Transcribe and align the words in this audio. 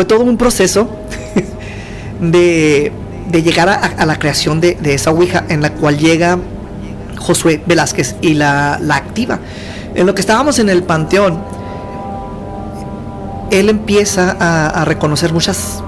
fue 0.00 0.06
todo 0.06 0.24
un 0.24 0.38
proceso 0.38 0.88
de, 2.22 2.90
llegar 3.32 3.68
a, 3.68 4.06
la 4.06 4.18
creación 4.18 4.58
de, 4.58 4.78
esa 4.82 5.10
Ouija 5.10 5.44
en 5.50 5.60
la 5.60 5.74
cual 5.74 5.98
llega 5.98 6.38
Josué 7.18 7.62
Velázquez 7.66 8.16
y 8.22 8.32
la, 8.32 8.80
activa. 8.94 9.40
En 9.94 10.06
lo 10.06 10.14
que 10.14 10.22
estábamos 10.22 10.58
en 10.58 10.70
el 10.70 10.84
panteón, 10.84 11.42
él 13.50 13.68
empieza 13.68 14.38
a, 14.40 14.86
reconocer 14.86 15.34
muchas 15.34 15.82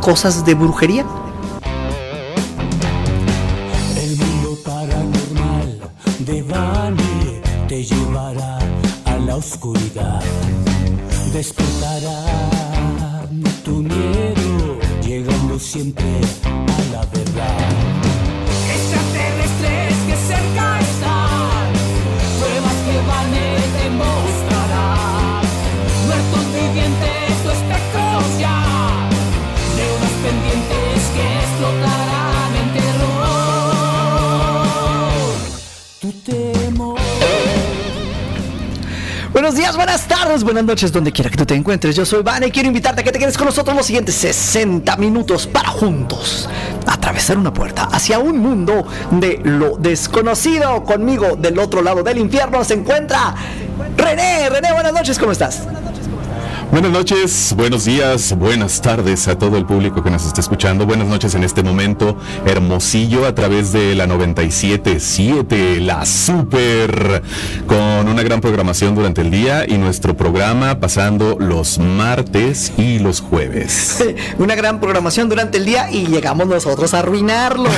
cosas 0.00 0.44
de 0.44 0.54
brujería. 0.54 1.04
El 3.96 4.16
mundo 4.16 4.56
paranormal 4.64 5.80
de 6.20 6.42
Bani 6.42 7.40
te 7.66 7.82
llevará 7.82 8.58
a 9.06 9.18
la 9.18 9.34
oscuridad. 9.34 10.22
Despertará 11.32 11.69
llegando 15.92 16.49
buenas 39.76 40.08
tardes, 40.08 40.42
buenas 40.42 40.64
noches, 40.64 40.90
donde 40.90 41.12
quiera 41.12 41.30
que 41.30 41.36
tú 41.36 41.46
te 41.46 41.54
encuentres. 41.54 41.94
Yo 41.94 42.04
soy 42.04 42.22
Vane 42.22 42.48
y 42.48 42.50
quiero 42.50 42.66
invitarte 42.68 43.02
a 43.02 43.04
que 43.04 43.12
te 43.12 43.18
quedes 43.18 43.36
con 43.36 43.46
nosotros 43.46 43.76
los 43.76 43.86
siguientes 43.86 44.14
60 44.16 44.96
minutos 44.96 45.46
para 45.46 45.68
juntos 45.68 46.48
atravesar 46.86 47.38
una 47.38 47.52
puerta 47.52 47.84
hacia 47.84 48.18
un 48.18 48.38
mundo 48.38 48.86
de 49.10 49.40
lo 49.44 49.76
desconocido. 49.76 50.82
Conmigo 50.84 51.36
del 51.36 51.58
otro 51.58 51.82
lado 51.82 52.02
del 52.02 52.18
infierno 52.18 52.64
se 52.64 52.74
encuentra 52.74 53.34
René. 53.96 54.48
René, 54.48 54.72
buenas 54.72 54.92
noches, 54.92 55.18
¿cómo 55.18 55.32
estás? 55.32 55.66
Buenas 56.70 56.92
noches, 56.92 57.52
buenos 57.56 57.84
días, 57.84 58.32
buenas 58.38 58.80
tardes 58.80 59.26
a 59.26 59.36
todo 59.36 59.56
el 59.56 59.66
público 59.66 60.04
que 60.04 60.10
nos 60.10 60.24
está 60.24 60.40
escuchando. 60.40 60.86
Buenas 60.86 61.08
noches 61.08 61.34
en 61.34 61.42
este 61.42 61.64
momento 61.64 62.16
hermosillo 62.46 63.26
a 63.26 63.34
través 63.34 63.72
de 63.72 63.96
la 63.96 64.06
97.7, 64.06 65.80
la 65.80 66.06
super, 66.06 67.22
con 67.66 68.06
una 68.08 68.22
gran 68.22 68.40
programación 68.40 68.94
durante 68.94 69.20
el 69.20 69.32
día 69.32 69.64
y 69.66 69.78
nuestro 69.78 70.16
programa 70.16 70.78
pasando 70.78 71.36
los 71.40 71.80
martes 71.80 72.72
y 72.76 73.00
los 73.00 73.20
jueves. 73.20 74.04
una 74.38 74.54
gran 74.54 74.78
programación 74.78 75.28
durante 75.28 75.58
el 75.58 75.64
día 75.64 75.90
y 75.90 76.06
llegamos 76.06 76.46
nosotros 76.46 76.94
a 76.94 77.00
arruinarlo 77.00 77.68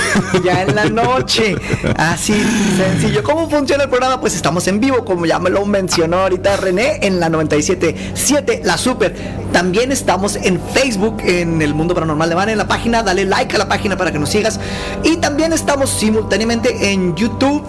ya 0.45 0.65
en 0.65 0.75
la 0.75 0.85
noche. 0.91 1.57
Así 1.97 2.35
sencillo. 2.77 3.23
¿Cómo 3.23 3.49
funciona 3.49 3.85
el 3.85 3.89
programa? 3.89 4.21
Pues 4.21 4.37
estamos 4.37 4.67
en 4.69 4.81
vivo, 4.81 5.03
como 5.03 5.25
ya 5.25 5.39
me 5.39 5.49
lo 5.49 5.65
mencionó 5.65 6.19
ahorita 6.19 6.59
René, 6.59 6.99
en 7.01 7.21
la 7.21 7.31
97.7, 7.31 8.61
la 8.65 8.77
súper. 8.83 9.15
También 9.53 9.93
estamos 9.93 10.37
en 10.37 10.61
Facebook, 10.61 11.19
en 11.25 11.63
el 11.63 11.75
Mundo 11.75 11.95
Paranormal 11.95 12.29
de 12.29 12.35
Van, 12.35 12.49
en 12.49 12.59
la 12.59 12.69
página. 12.69 13.03
Dale 13.03 13.25
like 13.25 13.55
a 13.55 13.59
la 13.59 13.69
página 13.69 13.97
para 13.97 14.13
que 14.13 14.19
nos 14.19 14.31
sigas. 14.31 14.59
Y 15.05 15.17
también 15.17 15.53
estamos 15.53 15.91
simultáneamente 15.91 16.93
en 16.93 17.15
YouTube. 17.15 17.63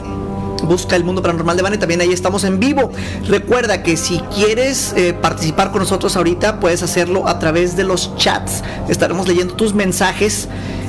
Busca 0.63 0.95
el 0.95 1.03
Mundo 1.03 1.21
Paranormal 1.21 1.57
de 1.57 1.63
Van 1.63 1.77
también 1.77 2.01
ahí 2.01 2.13
estamos 2.13 2.43
en 2.45 2.59
vivo. 2.59 2.89
Recuerda 3.27 3.83
que 3.83 3.97
si 3.97 4.19
quieres 4.33 4.93
eh, 4.95 5.13
participar 5.13 5.71
con 5.71 5.81
nosotros 5.81 6.15
ahorita, 6.15 6.59
puedes 6.59 6.83
hacerlo 6.83 7.27
a 7.27 7.37
través 7.37 7.75
de 7.75 7.83
los 7.83 8.15
chats. 8.15 8.63
Estaremos 8.87 9.27
leyendo 9.27 9.55
tus 9.55 9.73
mensajes, 9.73 10.47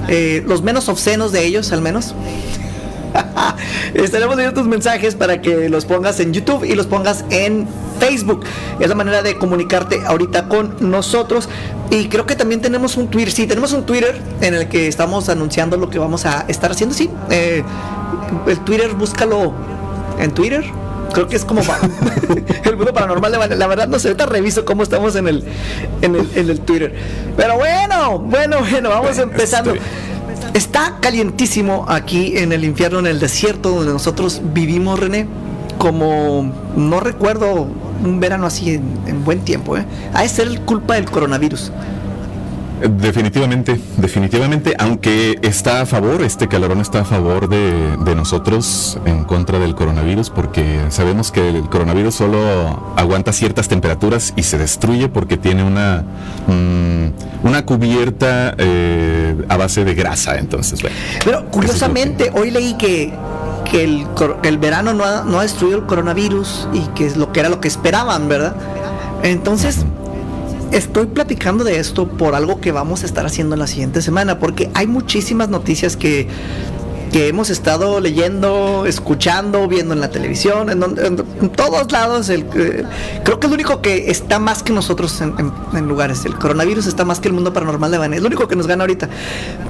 eh, 0.09 0.45
los 0.47 0.63
menos 0.63 0.89
obscenos 0.89 1.33
de 1.33 1.45
ellos 1.45 1.73
al 1.73 1.83
menos. 1.83 2.15
Estaremos 3.95 4.37
leyendo 4.37 4.61
tus 4.61 4.69
mensajes 4.69 5.15
para 5.15 5.41
que 5.41 5.69
los 5.69 5.85
pongas 5.85 6.21
en 6.21 6.33
YouTube 6.33 6.65
y 6.65 6.75
los 6.75 6.87
pongas 6.87 7.25
en 7.31 7.67
Facebook. 7.99 8.45
Es 8.81 8.89
la 8.89 8.95
manera 8.95 9.23
de 9.23 9.39
comunicarte 9.39 10.03
ahorita 10.05 10.49
con 10.49 10.77
nosotros. 10.91 11.49
Y 11.91 12.09
creo 12.09 12.27
que 12.27 12.37
también 12.37 12.61
tenemos 12.61 12.97
un 12.97 13.09
Twitter. 13.09 13.33
Sí, 13.33 13.47
tenemos 13.47 13.73
un 13.73 13.85
Twitter 13.85 14.21
en 14.41 14.55
el 14.55 14.69
que 14.69 14.89
estamos 14.89 15.29
anunciando 15.29 15.77
lo 15.77 15.91
que 15.91 15.99
vamos 15.99 16.27
a 16.27 16.45
estar 16.49 16.71
haciendo. 16.71 16.95
Sí, 16.95 17.11
eh, 17.31 17.63
el 18.47 18.61
Twitter, 18.61 18.95
búscalo 18.95 19.53
en 20.19 20.33
Twitter. 20.33 20.65
Creo 21.13 21.29
que 21.29 21.37
es 21.37 21.45
como 21.45 21.61
el 22.65 22.77
mundo 22.77 22.93
paranormal. 22.93 23.59
La 23.59 23.67
verdad, 23.67 23.87
no 23.87 23.99
sé, 23.99 24.09
ahorita 24.09 24.27
reviso 24.27 24.65
cómo 24.65 24.83
estamos 24.83 25.15
en 25.15 25.29
el, 25.29 25.45
en 26.03 26.17
el, 26.17 26.29
en 26.35 26.51
el 26.51 26.61
Twitter. 26.61 26.93
Pero 27.37 27.57
bueno, 27.57 28.19
bueno, 28.19 28.59
bueno, 28.69 28.89
vamos 28.89 29.19
empezando. 29.19 29.75
Está 30.55 30.99
calientísimo 31.01 31.85
aquí 31.89 32.39
en 32.39 32.53
el 32.53 32.63
infierno, 32.63 33.01
en 33.01 33.09
el 33.09 33.19
desierto 33.19 33.71
donde 33.71 33.93
nosotros 33.93 34.41
vivimos, 34.55 35.01
René. 35.01 35.27
Como 35.79 36.53
no 36.77 37.01
recuerdo 37.01 37.67
un 38.05 38.21
verano 38.21 38.47
así 38.47 38.75
en, 38.75 39.25
buen 39.25 39.41
tiempo. 39.41 39.77
¿eh? 39.77 39.85
Ha 40.13 40.23
de 40.23 40.29
ser 40.29 40.61
culpa 40.61 40.95
del 40.95 41.07
coronavirus. 41.07 41.73
Definitivamente, 42.87 43.81
definitivamente, 43.97 44.75
aunque 44.79 45.39
está 45.41 45.81
a 45.81 45.87
favor, 45.87 46.21
este 46.21 46.49
calorón 46.49 46.83
está 46.83 47.01
a 47.01 47.05
favor 47.05 47.49
de, 47.49 48.15
nosotros 48.15 48.99
en 49.07 49.25
contra 49.25 49.59
del 49.59 49.75
coronavirus, 49.75 50.29
porque 50.29 50.81
sabemos 50.91 51.33
que 51.33 51.49
el 51.49 51.63
coronavirus 51.71 52.15
solo 52.15 52.93
aguanta 52.97 53.33
ciertas 53.33 53.69
temperaturas 53.69 54.35
y 54.37 54.43
se 54.43 54.59
destruye 54.59 55.09
porque 55.09 55.39
tiene 55.39 55.65
una, 55.65 56.05
mm, 56.47 57.47
una 57.47 57.65
cubierta 57.65 58.55
eh, 58.59 59.35
a 59.49 59.57
base 59.57 59.85
de 59.85 59.95
grasa. 59.95 60.37
Entonces, 60.37 60.81
Pero 61.25 61.47
curiosamente, 61.51 62.31
hoy 62.35 62.51
leí 62.51 62.75
que, 62.75 63.15
que 63.71 63.85
el, 63.85 64.07
el 64.43 64.59
verano 64.59 64.93
no 64.93 65.05
ha, 65.05 65.25
no 65.25 65.39
ha, 65.39 65.43
destruido 65.43 65.79
el 65.79 65.87
coronavirus 65.87 66.69
y 66.75 66.81
que 66.95 67.07
es 67.07 67.17
lo 67.17 67.33
que 67.33 67.41
era 67.41 67.49
lo 67.49 67.61
que 67.63 67.69
esperaban, 67.69 68.29
¿verdad? 68.29 68.55
Entonces 69.23 69.87
estoy 70.75 71.07
platicando 71.07 71.65
de 71.65 71.79
esto 71.79 72.09
por 72.09 72.35
algo 72.35 72.61
que 72.61 72.73
vamos 72.73 73.03
a 73.03 73.07
estar 73.07 73.25
haciendo 73.25 73.55
en 73.55 73.61
la 73.61 73.67
siguiente 73.67 74.03
semana, 74.03 74.39
porque 74.39 74.71
hay 74.75 74.87
muchísimas 74.87 75.49
noticias 75.49 75.97
que, 75.97 76.29
hemos 77.13 77.49
estado 77.49 78.01
leyendo, 78.01 78.87
escuchando, 78.87 79.69
viendo 79.69 79.95
en 79.95 80.01
la 80.01 80.11
televisión, 80.11 80.69
en, 80.69 81.51
todos 81.53 81.93
lados. 81.93 82.29
El, 82.29 82.45
eh, 82.57 82.83
creo 83.23 83.39
que 83.39 83.47
el 83.47 83.53
único 83.53 83.81
que 83.81 84.11
está 84.11 84.41
más 84.41 84.65
que 84.65 84.73
nosotros 84.73 85.21
en, 85.21 85.87
lugares, 85.87 86.25
el 86.25 86.35
coronavirus 86.35 86.87
está 86.87 87.05
más 87.05 87.21
que 87.21 87.29
el 87.29 87.35
mundo 87.35 87.53
paranormal 87.53 87.93
de 87.93 87.99
Vanessa, 87.99 88.17
es 88.17 88.23
lo 88.23 88.27
único 88.27 88.49
que 88.49 88.57
nos 88.57 88.67
gana 88.67 88.83
ahorita. 88.83 89.09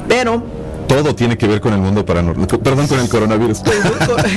Pero 0.08 0.42
todo 0.88 1.14
tiene 1.14 1.36
que 1.36 1.46
ver 1.46 1.60
con 1.60 1.74
el 1.74 1.80
mundo 1.80 2.06
paranormal, 2.06 2.46
perdón, 2.46 2.88
con 2.88 2.98
el 2.98 3.10
coronavirus. 3.10 3.62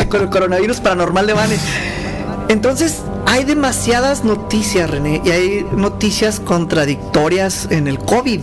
con 0.09 0.21
el 0.21 0.29
coronavirus 0.29 0.81
paranormal 0.81 1.27
de 1.27 1.33
Vanessa. 1.33 1.63
Entonces, 2.49 3.01
hay 3.25 3.43
demasiadas 3.43 4.23
noticias, 4.23 4.89
René, 4.89 5.21
y 5.25 5.29
hay 5.31 5.65
noticias 5.75 6.39
contradictorias 6.39 7.67
en 7.71 7.87
el 7.87 7.99
COVID. 7.99 8.39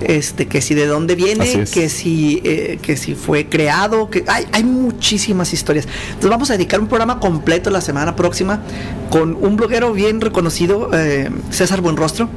Este, 0.00 0.46
que 0.46 0.62
si 0.62 0.74
de 0.74 0.86
dónde 0.86 1.14
viene, 1.14 1.64
que 1.66 1.90
si, 1.90 2.40
eh, 2.42 2.78
que 2.80 2.96
si 2.96 3.14
fue 3.14 3.50
creado, 3.50 4.08
que 4.08 4.24
hay, 4.28 4.46
hay 4.52 4.64
muchísimas 4.64 5.52
historias. 5.52 5.86
Entonces 6.06 6.30
vamos 6.30 6.50
a 6.50 6.54
dedicar 6.54 6.80
un 6.80 6.86
programa 6.86 7.20
completo 7.20 7.68
la 7.68 7.82
semana 7.82 8.16
próxima 8.16 8.62
con 9.10 9.36
un 9.36 9.56
bloguero 9.56 9.92
bien 9.92 10.22
reconocido, 10.22 10.88
eh, 10.94 11.28
César 11.50 11.82
Buenrostro, 11.82 12.30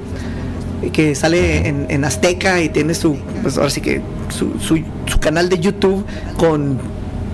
que 0.92 1.16
sale 1.16 1.68
en, 1.68 2.04
Azteca 2.04 2.62
y 2.62 2.68
tiene 2.68 2.94
su, 2.94 3.16
pues 3.42 3.58
ahora 3.58 3.70
sí 3.70 3.80
que 3.80 4.02
su, 4.28 4.60
su, 4.60 4.84
su 5.06 5.20
canal 5.22 5.48
de 5.48 5.60
YouTube 5.60 6.06
con 6.36 6.80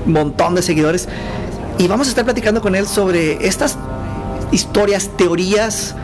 un 0.06 0.14
montón 0.14 0.54
de 0.54 0.62
seguidores. 0.62 1.08
Y 1.80 1.88
vamos 1.88 2.08
a 2.08 2.10
estar 2.10 2.26
platicando 2.26 2.62
con 2.62 2.76
él 2.76 2.86
sobre 2.88 3.48
estas 3.48 3.78
historias, 4.52 5.10
teorías 5.16 5.96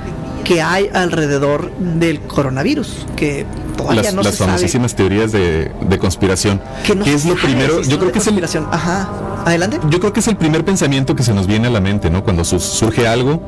que 0.46 0.62
hay 0.62 0.90
alrededor 0.94 1.70
del 1.78 2.22
coronavirus, 2.22 3.06
que 3.18 3.46
todavía 3.76 4.04
las, 4.04 4.14
no 4.14 4.24
las 4.24 4.38
famosísimas 4.38 4.96
teorías 4.96 5.34
de, 5.34 5.70
conspiración. 6.00 6.62
Que 6.86 7.14
es 7.14 7.26
lo 7.26 7.36
primero? 7.36 7.82
Yo 7.82 8.00
creo 8.00 8.12
que 8.14 8.20
es 8.20 8.28
el, 8.28 8.42
Ajá. 8.72 9.10
Adelante. 9.44 9.80
Yo 9.90 10.00
creo 10.00 10.14
que 10.14 10.22
es 10.22 10.28
el 10.30 10.38
primer 10.38 10.64
pensamiento 10.64 11.14
que 11.14 11.24
se 11.24 11.34
nos 11.34 11.46
viene 11.46 11.68
a 11.68 11.72
la 11.72 11.82
mente, 11.82 12.10
¿no? 12.10 12.24
Cuando 12.24 12.46
surge 12.46 13.06
algo, 13.06 13.42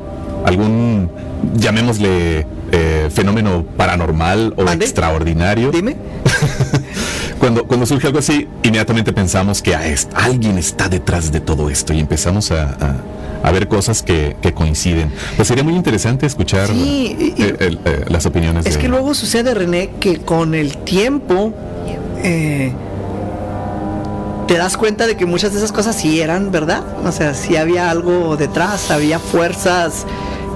algún, 0.44 1.10
llamémosle, 1.54 2.46
eh, 2.72 3.08
fenómeno 3.10 3.64
paranormal 3.76 4.52
o 4.56 4.70
extraordinario. 4.70 5.70
Dime. 5.70 5.96
Cuando, 7.38 7.64
cuando 7.66 7.86
surge 7.86 8.06
algo 8.06 8.18
así, 8.18 8.48
inmediatamente 8.62 9.12
pensamos 9.12 9.62
que 9.62 9.74
alguien 9.74 10.58
está 10.58 10.88
detrás 10.88 11.32
de 11.32 11.40
todo 11.40 11.70
esto 11.70 11.92
y 11.92 12.00
empezamos 12.00 12.50
a, 12.50 12.76
ver 13.52 13.68
cosas 13.68 14.02
que, 14.02 14.36
coinciden. 14.54 15.12
Pues 15.36 15.48
sería 15.48 15.64
muy 15.64 15.74
interesante 15.74 16.26
escuchar 16.26 16.68
eh, 16.70 17.34
eh, 17.38 18.04
las 18.08 18.26
opiniones. 18.26 18.66
Es 18.66 18.76
que 18.76 18.88
luego 18.88 19.14
sucede, 19.14 19.54
René, 19.54 19.90
que 20.00 20.18
con 20.18 20.54
el 20.54 20.76
tiempo 20.78 21.54
eh, 22.22 22.72
te 24.46 24.56
das 24.56 24.76
cuenta 24.76 25.06
de 25.06 25.16
que 25.16 25.26
muchas 25.26 25.52
de 25.52 25.58
esas 25.58 25.72
cosas 25.72 25.96
sí 25.96 26.20
eran 26.20 26.50
verdad. 26.50 26.82
O 27.04 27.12
sea, 27.12 27.34
sí 27.34 27.56
había 27.56 27.90
algo 27.90 28.36
detrás, 28.36 28.90
había 28.90 29.18
fuerzas 29.18 30.06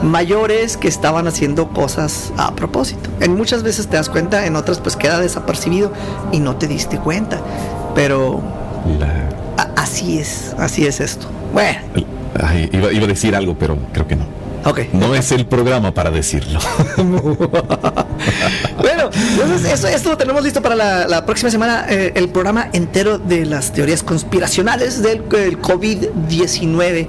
mayores 0.03 0.77
que 0.77 0.89
estaban 0.89 1.27
haciendo 1.29 1.69
cosas 1.69 2.33
a 2.37 2.55
propósito. 2.55 3.09
En 3.21 3.37
muchas 3.37 3.63
veces 3.63 3.87
te 3.87 3.97
das 3.97 4.09
cuenta, 4.09 4.47
en 4.47 4.57
otras 4.57 4.79
pues 4.81 4.97
queda 4.97 5.21
desapercibido 5.21 5.93
y 6.33 6.39
no 6.41 6.57
te 6.57 6.67
diste 6.69 6.99
cuenta. 6.99 7.41
Pero 7.95 8.41
a- 9.57 9.69
así 9.81 10.19
es, 10.19 10.55
así 10.59 10.87
es 10.87 11.01
esto. 11.01 11.27
Bueno, 11.53 11.79
Ay, 12.43 12.69
iba, 12.73 12.91
iba 12.93 13.05
a 13.05 13.09
decir 13.09 13.37
algo, 13.37 13.55
pero 13.59 13.77
creo 13.93 14.09
que 14.09 14.17
no. 14.17 14.25
ok. 14.65 14.81
No 14.95 15.15
es 15.15 15.33
el 15.33 15.47
programa 15.47 15.93
para 15.93 16.11
decirlo. 16.11 16.59
Bueno, 18.81 19.11
entonces 19.33 19.73
eso, 19.73 19.89
esto 19.89 20.11
lo 20.11 20.17
tenemos 20.17 20.43
listo 20.43 20.63
para 20.63 20.75
la, 20.77 21.07
la 21.09 21.27
próxima 21.27 21.51
semana, 21.51 21.87
eh, 21.89 22.13
el 22.15 22.29
programa 22.29 22.69
entero 22.73 23.19
de 23.19 23.45
las 23.47 23.73
teorías 23.73 24.03
conspiracionales 24.03 25.03
del, 25.03 25.29
del 25.29 25.61
COVID-19. 25.61 27.09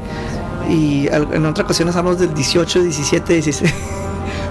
Y 0.69 1.07
en 1.12 1.45
otra 1.45 1.63
ocasión 1.65 1.88
nos 1.88 1.95
hablamos 1.95 2.19
del 2.19 2.33
18, 2.33 2.83
17, 2.83 3.33
16. 3.33 3.74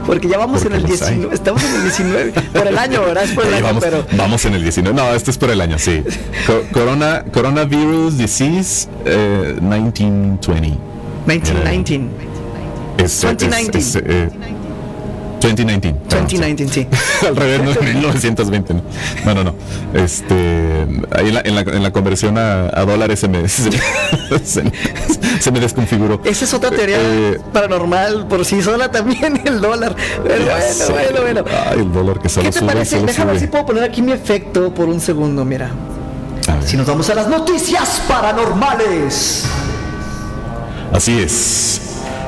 Porque 0.06 0.26
ya 0.28 0.36
vamos 0.36 0.64
en 0.64 0.72
el 0.72 0.82
los 0.82 1.00
hay. 1.02 1.10
19, 1.14 1.34
estamos 1.34 1.62
en 1.62 1.74
el 1.76 1.82
19, 1.82 2.32
por 2.52 2.66
el 2.66 2.76
año, 2.78 3.02
¿verdad? 3.02 3.22
Es 3.24 3.30
por 3.32 3.46
el 3.46 3.54
año, 3.54 3.64
vamos, 3.64 3.84
pero 3.84 4.04
vamos 4.16 4.44
en 4.44 4.54
el 4.54 4.62
19. 4.62 4.96
No, 5.00 5.14
este 5.14 5.30
es 5.30 5.38
por 5.38 5.50
el 5.50 5.60
año, 5.60 5.78
sí. 5.78 6.02
Co- 6.46 6.62
corona, 6.72 7.24
coronavirus 7.32 8.18
disease 8.18 8.88
eh, 9.04 9.56
1920. 9.60 10.76
1919. 11.26 12.10
Es, 12.98 13.20
2019. 13.22 13.78
es- 13.78 13.94
es, 13.94 14.02
eh, 14.04 14.30
2019. 15.42 15.98
perdón, 16.08 16.28
sí. 16.30 16.36
2019, 16.36 16.72
sí. 17.20 17.26
Al 17.26 17.36
revés, 17.36 17.60
no, 17.62 17.80
1920. 17.82 18.74
No, 18.74 18.80
no, 19.26 19.34
no. 19.34 19.44
no. 19.44 19.54
Este, 20.00 20.86
ahí 21.16 21.28
en 21.28 21.34
la, 21.34 21.40
en 21.44 21.54
la, 21.54 21.60
en 21.62 21.82
la 21.82 21.90
conversión 21.92 22.38
a, 22.38 22.66
a 22.72 22.84
dólares 22.84 23.20
se 23.20 23.28
me, 23.28 23.48
se, 23.48 23.70
me- 23.70 24.38
se 24.44 24.62
me- 24.62 24.72
se 25.40 25.50
me 25.50 25.60
desconfiguró. 25.60 26.20
Esa 26.24 26.44
es 26.44 26.54
otra 26.54 26.70
teoría 26.70 26.96
Eh, 27.00 27.38
paranormal 27.52 28.26
por 28.28 28.44
sí 28.44 28.62
sola 28.62 28.90
también, 28.90 29.40
el 29.44 29.60
dólar. 29.60 29.94
Pero 30.22 30.44
bueno, 30.44 30.60
sé. 30.72 30.92
bueno, 30.92 31.20
bueno. 31.22 31.44
Ay, 31.70 31.78
el 31.80 31.92
dólar 31.92 32.18
que 32.20 32.28
solo 32.28 32.44
¿Qué 32.46 32.52
te 32.52 32.58
sube 32.60 32.68
parece? 32.72 32.96
solo 32.96 33.06
Déjame 33.06 33.30
ver 33.32 33.40
si 33.40 33.46
sube. 33.46 33.50
puedo 33.52 33.66
poner 33.66 33.84
aquí 33.84 34.02
mi 34.02 34.12
efecto 34.12 34.72
por 34.72 34.88
un 34.88 35.00
segundo, 35.00 35.44
mira. 35.44 35.70
Si 36.64 36.76
nos 36.76 36.86
vamos 36.86 37.08
a 37.10 37.14
las 37.14 37.28
noticias 37.28 38.02
paranormales. 38.08 39.44
Así 40.92 41.18
es. 41.20 41.80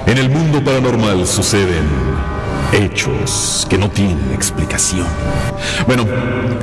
En 0.07 0.19
el 0.19 0.31
mundo 0.31 0.63
paranormal 0.65 1.27
suceden 1.27 1.85
hechos 2.73 3.67
que 3.69 3.79
no 3.79 3.91
tienen 3.91 4.19
explicación. 4.35 5.07
Bueno, 5.87 6.05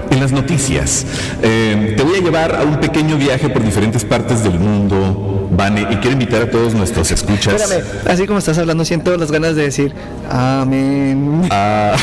en 0.10 0.20
las 0.20 0.32
noticias, 0.32 1.06
eh, 1.42 1.94
te 1.96 2.04
voy 2.04 2.18
a 2.18 2.22
llevar 2.22 2.56
a 2.56 2.64
un 2.64 2.78
pequeño 2.80 3.18
viaje 3.18 3.50
por 3.50 3.64
diferentes 3.64 4.04
partes 4.06 4.44
del 4.44 4.60
mundo, 4.60 5.48
Vane, 5.52 5.82
y 5.90 5.96
quiero 5.98 6.12
invitar 6.14 6.42
a 6.44 6.50
todos 6.50 6.74
nuestros 6.74 7.12
escuchas. 7.12 7.62
Espérame, 7.62 7.86
así 8.08 8.26
como 8.28 8.40
estás 8.40 8.58
hablando, 8.58 8.84
siento 8.86 9.16
las 9.18 9.32
ganas 9.32 9.56
de 9.56 9.64
decir 9.64 9.94
Amén. 10.30 11.48
a- 11.52 11.96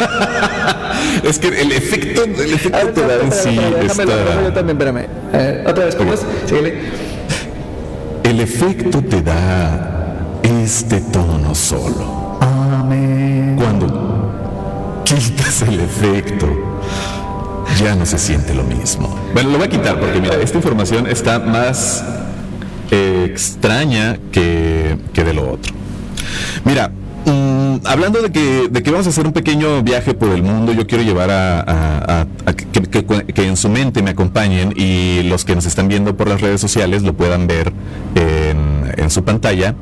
es 1.24 1.38
que 1.38 1.48
el 1.48 1.72
efecto, 1.72 2.24
el 2.24 2.52
efecto 2.52 2.78
ver, 2.78 2.94
te 2.94 3.00
da 3.06 3.14
en 3.20 3.28
espérame, 3.28 3.32
sí 3.32 3.86
espérame, 3.86 4.44
yo 4.44 4.52
también, 4.52 4.76
espérame. 4.78 5.06
Eh, 5.32 5.64
otra 5.66 5.84
vez, 5.84 5.94
¿cómo 5.94 6.12
es? 6.14 6.20
Síguele. 6.46 6.74
El 8.24 8.40
efecto 8.40 9.02
te 9.02 9.22
da 9.22 10.16
este 10.42 11.00
tono 11.00 11.54
solo. 11.54 12.19
Cuando 13.56 15.02
quitas 15.04 15.62
el 15.62 15.78
efecto, 15.78 16.48
ya 17.80 17.94
no 17.94 18.04
se 18.04 18.18
siente 18.18 18.52
lo 18.52 18.64
mismo. 18.64 19.16
Bueno, 19.32 19.50
lo 19.50 19.58
voy 19.58 19.68
a 19.68 19.70
quitar 19.70 20.00
porque 20.00 20.20
mira, 20.20 20.34
esta 20.36 20.56
información 20.56 21.06
está 21.06 21.38
más 21.38 22.04
eh, 22.90 23.28
extraña 23.30 24.18
que, 24.32 24.96
que 25.12 25.22
de 25.22 25.34
lo 25.34 25.52
otro. 25.52 25.72
Mira, 26.64 26.90
mm, 27.26 27.86
hablando 27.86 28.22
de 28.22 28.32
que, 28.32 28.68
de 28.68 28.82
que 28.82 28.90
vamos 28.90 29.06
a 29.06 29.10
hacer 29.10 29.24
un 29.24 29.32
pequeño 29.32 29.84
viaje 29.84 30.12
por 30.12 30.30
el 30.30 30.42
mundo, 30.42 30.72
yo 30.72 30.88
quiero 30.88 31.04
llevar 31.04 31.30
a, 31.30 32.26
que, 32.72 33.46
en 33.46 33.56
su 33.56 33.68
mente 33.68 34.02
me 34.02 34.10
acompañen 34.10 34.74
y 34.76 35.22
los 35.24 35.44
que 35.44 35.54
nos 35.54 35.64
están 35.64 35.86
viendo 35.86 36.16
por 36.16 36.28
las 36.28 36.40
redes 36.40 36.60
sociales 36.60 37.04
lo 37.04 37.12
puedan 37.12 37.46
ver 37.46 37.72
en 38.16 39.10
su 39.10 39.22
pantalla. 39.22 39.76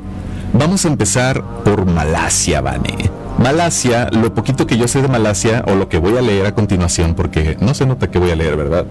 Vamos 0.52 0.84
a 0.84 0.88
empezar 0.88 1.42
por 1.64 1.86
Malasia, 1.86 2.60
Vane. 2.60 3.10
Malasia, 3.38 4.08
lo 4.10 4.34
poquito 4.34 4.66
que 4.66 4.76
yo 4.76 4.88
sé 4.88 5.00
de 5.00 5.08
Malasia, 5.08 5.64
o 5.68 5.74
lo 5.74 5.88
que 5.88 5.98
voy 5.98 6.16
a 6.16 6.20
leer 6.20 6.46
a 6.46 6.54
continuación, 6.54 7.14
porque 7.14 7.56
no 7.60 7.74
se 7.74 7.86
nota 7.86 8.10
que 8.10 8.18
voy 8.18 8.30
a 8.30 8.36
leer, 8.36 8.56
¿verdad? 8.56 8.84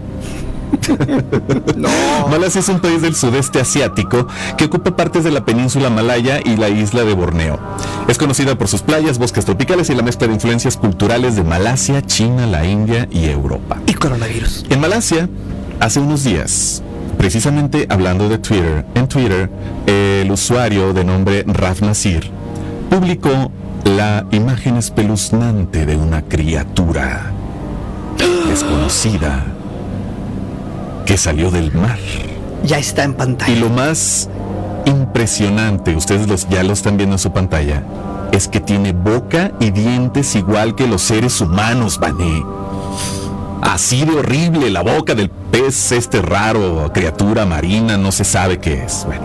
Malasia 2.30 2.60
es 2.60 2.68
un 2.68 2.80
país 2.80 3.02
del 3.02 3.14
sudeste 3.14 3.60
asiático 3.60 4.26
que 4.56 4.66
ocupa 4.66 4.96
partes 4.96 5.24
de 5.24 5.30
la 5.30 5.44
península 5.44 5.90
malaya 5.90 6.40
y 6.44 6.56
la 6.56 6.68
isla 6.68 7.04
de 7.04 7.14
Borneo. 7.14 7.58
Es 8.06 8.18
conocida 8.18 8.56
por 8.56 8.68
sus 8.68 8.82
playas, 8.82 9.18
bosques 9.18 9.44
tropicales 9.44 9.90
y 9.90 9.94
la 9.94 10.02
mezcla 10.02 10.26
de 10.26 10.34
influencias 10.34 10.76
culturales 10.76 11.36
de 11.36 11.44
Malasia, 11.44 12.02
China, 12.02 12.46
la 12.46 12.66
India 12.66 13.08
y 13.10 13.26
Europa. 13.26 13.78
Y 13.86 13.94
coronavirus. 13.94 14.66
En 14.70 14.80
Malasia, 14.80 15.28
hace 15.80 16.00
unos 16.00 16.24
días, 16.24 16.82
precisamente 17.18 17.86
hablando 17.90 18.28
de 18.28 18.38
Twitter, 18.38 18.86
en 18.94 19.08
Twitter, 19.08 19.50
el 19.86 20.30
usuario 20.30 20.94
de 20.94 21.04
nombre 21.04 21.44
Raf 21.46 21.82
Nasir 21.82 22.30
publicó 22.88 23.50
la 23.84 24.24
imagen 24.30 24.76
espeluznante 24.76 25.84
de 25.84 25.96
una 25.96 26.22
criatura 26.22 27.32
desconocida 28.48 29.44
que 31.04 31.16
salió 31.16 31.50
del 31.50 31.72
mar. 31.72 31.98
Ya 32.64 32.78
está 32.78 33.02
en 33.04 33.12
Y 33.12 33.14
pantalla. 33.14 33.60
lo 33.60 33.70
más 33.70 34.28
impresionante, 34.86 35.96
ustedes 35.96 36.28
los, 36.28 36.48
ya 36.48 36.62
lo 36.62 36.72
están 36.72 36.96
viendo 36.96 37.16
en 37.16 37.18
su 37.18 37.32
pantalla, 37.32 37.82
es 38.32 38.48
que 38.48 38.60
tiene 38.60 38.92
boca 38.92 39.52
y 39.60 39.70
dientes 39.70 40.34
igual 40.34 40.74
que 40.74 40.86
los 40.86 41.02
seres 41.02 41.40
humanos, 41.40 41.98
Vané. 41.98 42.44
Así 43.62 44.04
de 44.04 44.12
horrible 44.16 44.70
la 44.70 44.82
boca 44.82 45.14
del 45.14 45.30
pez, 45.30 45.92
este 45.92 46.22
raro 46.22 46.90
criatura 46.92 47.44
marina, 47.44 47.96
no 47.96 48.12
se 48.12 48.24
sabe 48.24 48.58
qué 48.58 48.84
es. 48.84 49.04
Bueno, 49.04 49.22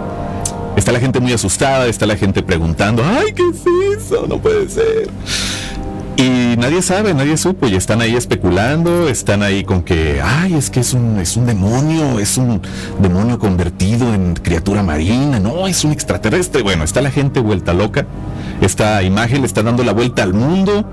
está 0.75 0.91
la 0.91 0.99
gente 0.99 1.19
muy 1.19 1.33
asustada, 1.33 1.85
está 1.87 2.05
la 2.05 2.15
gente 2.15 2.43
preguntando, 2.43 3.03
ay, 3.05 3.33
¿qué 3.33 3.43
es 3.49 4.03
eso? 4.03 4.25
No 4.27 4.39
puede 4.39 4.69
ser. 4.69 5.09
Y 6.15 6.55
nadie 6.57 6.81
sabe, 6.81 7.13
nadie 7.13 7.37
supo, 7.37 7.67
y 7.67 7.75
están 7.75 8.01
ahí 8.01 8.15
especulando, 8.15 9.09
están 9.09 9.41
ahí 9.41 9.63
con 9.63 9.81
que, 9.81 10.21
ay, 10.23 10.53
es 10.53 10.69
que 10.69 10.79
es 10.79 10.93
un, 10.93 11.19
es 11.19 11.35
un 11.37 11.47
demonio, 11.47 12.19
es 12.19 12.37
un 12.37 12.61
demonio 12.99 13.39
convertido 13.39 14.13
en 14.13 14.35
criatura 14.35 14.83
marina, 14.83 15.39
no, 15.39 15.67
es 15.67 15.83
un 15.83 15.91
extraterrestre. 15.91 16.61
Bueno, 16.61 16.83
está 16.83 17.01
la 17.01 17.09
gente 17.09 17.39
vuelta 17.39 17.73
loca, 17.73 18.05
esta 18.61 19.01
imagen 19.01 19.41
le 19.41 19.47
está 19.47 19.63
dando 19.63 19.83
la 19.83 19.91
vuelta 19.91 20.21
al 20.21 20.33
mundo, 20.33 20.85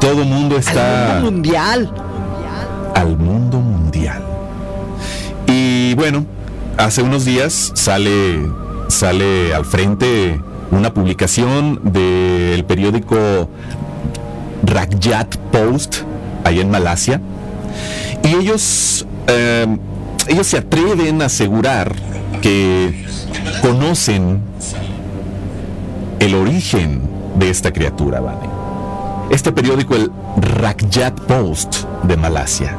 todo 0.00 0.24
mundo 0.24 0.56
está 0.56 1.16
Al 1.16 1.22
mundo 1.22 1.30
mundial. 1.32 2.09
Al 2.94 3.16
mundo 3.16 3.58
mundial. 3.60 4.22
Y 5.46 5.94
bueno, 5.94 6.24
hace 6.76 7.02
unos 7.02 7.24
días 7.24 7.72
sale, 7.74 8.40
sale 8.88 9.54
al 9.54 9.64
frente 9.64 10.40
una 10.70 10.94
publicación 10.94 11.80
del 11.84 12.64
periódico 12.64 13.48
Rakyat 14.62 15.36
Post, 15.52 16.02
ahí 16.44 16.60
en 16.60 16.70
Malasia. 16.70 17.20
Y 18.22 18.34
ellos, 18.34 19.06
eh, 19.26 19.66
ellos 20.28 20.46
se 20.46 20.58
atreven 20.58 21.22
a 21.22 21.26
asegurar 21.26 21.94
que 22.40 23.04
conocen 23.62 24.40
el 26.18 26.34
origen 26.34 27.02
de 27.36 27.50
esta 27.50 27.72
criatura, 27.72 28.20
¿vale? 28.20 28.48
Este 29.30 29.52
periódico, 29.52 29.94
el 29.94 30.10
Rakyat 30.36 31.18
Post 31.20 31.84
de 32.04 32.16
Malasia. 32.16 32.76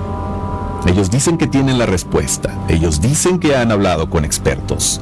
Ellos 0.87 1.11
dicen 1.11 1.37
que 1.37 1.47
tienen 1.47 1.77
la 1.77 1.85
respuesta. 1.85 2.49
Ellos 2.67 3.01
dicen 3.01 3.39
que 3.39 3.55
han 3.55 3.71
hablado 3.71 4.09
con 4.09 4.25
expertos 4.25 4.99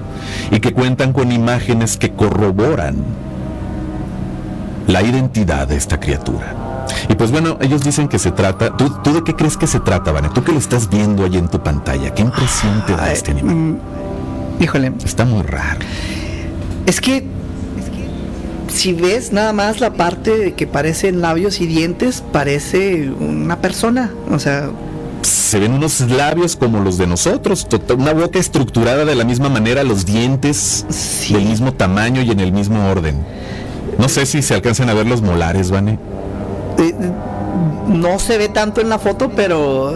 y 0.52 0.60
que 0.60 0.74
cuentan 0.74 1.14
con 1.14 1.32
imágenes 1.32 1.98
que 1.98 2.12
corroboran 2.12 2.96
la 4.88 5.02
identidad 5.04 5.68
de 5.68 5.78
esta 5.78 6.00
criatura. 6.00 6.86
Y 7.08 7.16
pues 7.16 7.32
bueno, 7.32 7.58
ellos 7.62 7.84
dicen 7.84 8.08
que 8.08 8.20
se 8.20 8.32
trata. 8.32 8.76
¿Tú, 8.76 8.90
tú 9.04 9.14
de 9.14 9.24
qué 9.24 9.36
crees 9.36 9.56
que 9.58 9.68
se 9.68 9.80
trata, 9.80 10.12
Vane? 10.12 10.30
Tú 10.30 10.44
que 10.44 10.52
lo 10.52 10.58
estás 10.58 10.90
viendo 10.90 11.24
ahí 11.24 11.38
en 11.38 11.48
tu 11.48 11.60
pantalla. 11.62 12.14
¿Qué 12.14 12.24
impresión 12.24 12.84
te 12.86 12.94
da 12.96 13.06
Ay, 13.06 13.14
este 13.14 13.32
animal? 13.32 13.56
mm, 13.56 13.78
Híjole, 14.60 14.92
Está 15.06 15.24
muy 15.26 15.44
raro. 15.44 15.80
es 16.86 17.00
que 17.00 17.24
si 18.68 18.94
ves 18.94 19.32
nada 19.32 19.54
más 19.54 19.80
la 19.80 19.94
parte 19.94 20.38
de 20.38 20.54
que 20.54 20.68
parecen 20.68 21.22
labios 21.22 21.62
y 21.62 21.68
dientes, 21.68 22.24
parece 22.34 23.10
una 23.12 23.58
persona. 23.62 24.12
O 24.32 24.40
sea, 24.40 24.70
Se 25.22 25.60
ven 25.60 25.74
unos 25.74 26.00
labios 26.02 26.56
como 26.56 26.80
los 26.80 26.98
de 26.98 27.08
nosotros, 27.08 27.68
una 27.98 28.14
boca 28.14 28.40
estructurada 28.40 29.04
de 29.06 29.16
la 29.16 29.24
misma 29.24 29.50
manera, 29.50 29.84
los 29.84 30.06
dientes 30.06 30.86
Sí. 30.90 31.34
del 31.34 31.46
mismo 31.46 31.74
tamaño 31.74 32.22
y 32.22 32.32
en 32.32 32.40
el 32.40 32.52
mismo 32.52 32.88
orden. 32.90 33.26
No 33.98 34.08
sé 34.10 34.26
si 34.26 34.42
se 34.42 34.54
alcanzan 34.54 34.90
a 34.90 34.94
ver 34.94 35.08
los 35.08 35.22
molares, 35.22 35.72
Vane. 35.72 35.98
eh, 36.78 36.94
no 37.88 38.20
se 38.20 38.38
ve 38.38 38.48
tanto 38.50 38.80
en 38.80 38.90
la 38.90 39.00
foto, 39.00 39.32
pero 39.36 39.94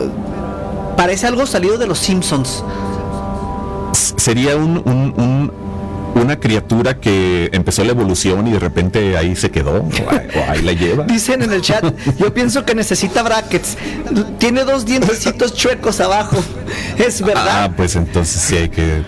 parece 0.98 1.28
algo 1.28 1.46
salido 1.46 1.78
de 1.78 1.88
los 1.88 2.00
Simpsons. 2.00 2.64
Sería 4.18 4.56
un, 4.58 4.82
un- 4.86 5.14
un 5.18 5.52
una 6.16 6.40
criatura 6.40 7.00
que 7.00 7.50
empezó 7.54 7.84
la 7.84 7.92
evolución 7.92 8.48
y 8.48 8.52
de 8.54 8.60
repente 8.60 9.18
ahí 9.18 9.36
se 9.36 9.50
quedó 9.52 9.82
o 9.82 9.90
ahí, 10.10 10.28
o 10.36 10.52
ahí 10.52 10.62
la 10.62 10.74
lleva. 10.74 11.04
Dicen 11.08 11.42
en 11.42 11.52
el 11.52 11.62
chat, 11.62 11.84
yo 12.18 12.34
pienso 12.34 12.66
que 12.66 12.76
necesita 12.76 13.24
brackets. 13.24 13.78
Tiene 14.38 14.64
dos 14.64 14.86
dientecitos 14.86 15.54
chuecos 15.56 16.00
abajo. 16.00 16.38
Es 16.98 17.22
verdad. 17.22 17.64
Ah, 17.66 17.72
pues 17.76 17.96
entonces 17.96 18.42
sí 18.42 18.56
hay 18.56 18.70
que. 18.70 19.02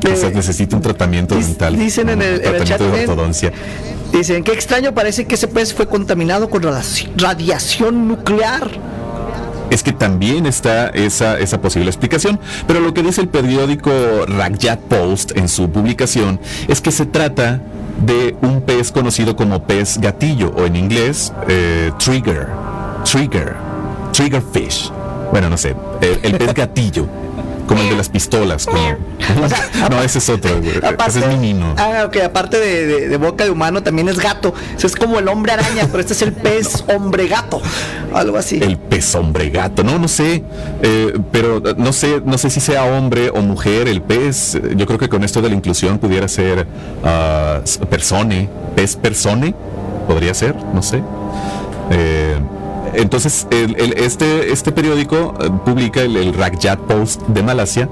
Quizás 0.00 0.24
Eh, 0.24 0.32
necesita 0.34 0.76
un 0.76 0.82
tratamiento 0.82 1.34
dental. 1.34 1.76
dicen 1.78 2.10
en 2.10 2.20
el- 2.20 2.26
en 2.28 2.34
el 2.34 2.40
tratamiento 2.42 2.66
chat 2.66 2.80
de 2.80 3.00
ortodoncia. 3.00 3.52
Dicen, 4.12 4.42
qué 4.42 4.52
extraño, 4.52 4.92
parece 4.94 5.26
que 5.26 5.34
ese 5.34 5.48
pez 5.48 5.72
fue 5.74 5.86
contaminado 5.86 6.48
con 6.50 6.62
radiaci- 6.62 7.08
radiación 7.16 8.08
nuclear. 8.08 8.70
Es 9.70 9.82
que 9.82 9.92
también 9.92 10.46
está 10.46 10.88
esa, 10.88 11.38
esa 11.38 11.60
posible 11.60 11.88
explicación, 11.88 12.40
pero 12.66 12.80
lo 12.80 12.94
que 12.94 13.02
dice 13.02 13.20
el 13.20 13.28
periódico 13.28 13.90
Rakyat 14.26 14.80
Post 14.80 15.36
en 15.36 15.48
su 15.48 15.70
publicación 15.70 16.40
es 16.68 16.80
que 16.80 16.90
se 16.90 17.06
trata 17.06 17.60
de 18.04 18.36
un 18.42 18.62
pez 18.62 18.92
conocido 18.92 19.36
como 19.36 19.64
pez 19.64 19.98
gatillo 19.98 20.52
o 20.56 20.64
en 20.64 20.76
inglés 20.76 21.32
eh, 21.48 21.90
trigger, 21.98 22.46
trigger, 23.04 23.56
trigger 24.12 24.42
fish. 24.52 24.90
Bueno, 25.30 25.50
no 25.50 25.56
sé, 25.56 25.74
el, 26.00 26.20
el 26.22 26.38
pez 26.38 26.54
gatillo, 26.54 27.06
como 27.68 27.82
el 27.82 27.90
de 27.90 27.96
las 27.96 28.08
pistolas. 28.08 28.66
como- 28.66 28.78
no, 29.90 30.02
ese 30.02 30.18
es 30.18 30.28
otro, 30.28 30.58
güey, 30.60 30.80
ese 31.06 31.20
es 31.20 31.26
minino. 31.28 31.74
Ah, 31.76 32.04
ok, 32.06 32.16
aparte 32.24 32.58
de, 32.58 32.86
de- 32.86 33.08
de 33.08 33.16
boca 33.16 33.44
de 33.44 33.50
humano, 33.50 33.82
también 33.82 34.08
es 34.08 34.18
gato. 34.18 34.52
Ese 34.76 34.86
es 34.88 34.96
como 34.96 35.18
el 35.20 35.28
hombre 35.28 35.52
araña, 35.52 35.86
pero 35.88 36.00
este 36.00 36.14
es 36.14 36.22
el 36.22 36.32
pez 36.44 36.84
hombre 36.94 37.28
gato. 37.28 37.60
Algo 38.12 38.36
así. 38.38 38.58
El 38.62 38.78
pez 38.78 39.14
hombre 39.14 39.50
gato, 39.50 39.84
no, 39.84 39.98
no 39.98 40.08
sé, 40.08 40.42
eh, 40.82 41.12
pero 41.30 41.62
no 41.76 41.92
sé, 41.92 42.22
no 42.24 42.38
sé 42.38 42.50
si 42.50 42.58
sea 42.60 42.84
hombre 42.84 43.30
o 43.30 43.40
mujer 43.42 43.86
el 43.86 44.00
pez. 44.02 44.58
Yo 44.76 44.86
creo 44.86 44.98
que 44.98 45.08
con 45.08 45.22
esto 45.22 45.42
de 45.42 45.50
la 45.50 45.54
inclusión 45.54 45.98
pudiera 45.98 46.26
ser 46.26 46.66
s- 47.64 47.78
persone, 47.86 48.48
pez 48.74 48.96
persone, 48.96 49.54
podría 50.06 50.32
ser, 50.34 50.56
no 50.72 50.82
sé. 50.82 51.02
Eh, 51.90 52.36
entonces, 52.94 53.46
el- 53.50 53.76
el- 53.78 53.92
este, 53.94 54.52
este 54.52 54.72
periódico 54.72 55.34
eh, 55.40 55.50
publica 55.64 56.00
el, 56.02 56.16
el 56.16 56.32
Post 56.86 57.22
de 57.28 57.42
Malasia, 57.42 57.88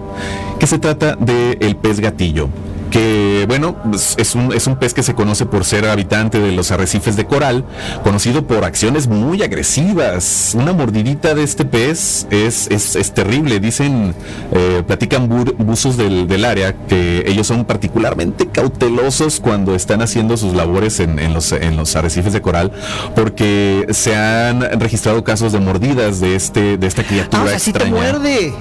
que 0.59 0.67
se 0.67 0.79
trata 0.79 1.17
de 1.17 1.57
el 1.61 1.76
pez 1.76 2.00
gatillo, 2.00 2.49
que 2.91 3.25
bueno, 3.47 3.76
es- 3.95 4.15
es 4.19 4.35
un, 4.35 4.53
es 4.53 4.67
un 4.67 4.76
pez 4.76 4.95
que 4.95 5.03
se 5.03 5.15
conoce 5.15 5.47
por 5.47 5.65
ser 5.65 5.87
habitante 5.87 6.38
de 6.41 6.53
los 6.53 6.71
arrecifes 6.71 7.17
de 7.17 7.26
coral, 7.26 7.65
conocido 8.05 8.47
por 8.47 8.65
acciones 8.65 9.07
muy 9.07 9.43
agresivas. 9.43 10.53
Una 10.55 10.73
mordidita 10.73 11.35
de 11.35 11.43
este 11.43 11.65
pez 11.65 12.26
es, 12.31 12.69
es, 12.71 12.97
es 12.97 13.12
terrible. 13.12 13.61
Dicen, 13.61 14.15
eh, 14.53 14.83
platican 14.87 15.29
buzos 15.59 15.97
del, 15.97 16.26
del 16.29 16.45
área 16.45 16.75
que 16.87 17.25
ellos 17.26 17.47
son 17.47 17.65
particularmente 17.65 18.47
cautelosos 18.49 19.41
cuando 19.41 19.75
están 19.75 20.03
haciendo 20.03 20.37
sus 20.37 20.55
labores 20.55 21.00
en, 21.00 21.19
en 21.19 21.35
los, 21.35 21.53
en 21.53 21.76
los 21.76 21.95
arrecifes 21.97 22.33
de 22.33 22.41
coral, 22.43 22.73
porque 23.15 23.87
se 23.91 24.17
han 24.17 24.61
registrado 24.81 25.23
casos 25.25 25.53
de 25.53 25.61
mordidas 25.61 26.21
de, 26.21 26.37
este, 26.37 26.76
de 26.76 26.87
esta 26.87 27.03
criatura 27.03 27.43
Ah, 27.43 27.45
o 27.47 27.49
sea, 27.49 27.59
sí 27.59 27.73
te 27.73 27.85
muerde. 27.87 28.55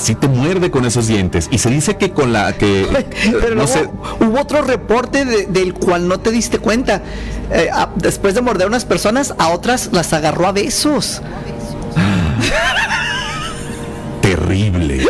Sí 0.00 0.14
te 0.14 0.28
muerde 0.28 0.70
con 0.70 0.84
esos 0.84 1.06
dientes. 1.06 1.48
Y 1.50 1.58
se 1.58 1.70
dice 1.70 1.96
que 1.96 2.10
con 2.10 2.32
la 2.32 2.52
que 2.52 2.86
Pero 3.24 3.54
no 3.54 3.62
luego 3.64 3.66
sé, 3.84 3.90
hubo 4.24 4.40
otro 4.40 4.62
reporte 4.62 5.24
de- 5.24 5.46
del 5.46 5.74
cual 5.74 6.08
no 6.08 6.18
te 6.20 6.30
diste 6.30 6.58
cuenta. 6.58 7.02
Eh, 7.52 7.68
a- 7.72 7.90
después 7.96 8.34
de 8.34 8.42
morder 8.42 8.64
a 8.64 8.68
unas 8.68 8.84
personas, 8.84 9.34
a 9.38 9.48
otras 9.48 9.90
las 9.92 10.12
agarró 10.12 10.46
a 10.46 10.52
besos. 10.52 11.20
terrible, 14.22 15.06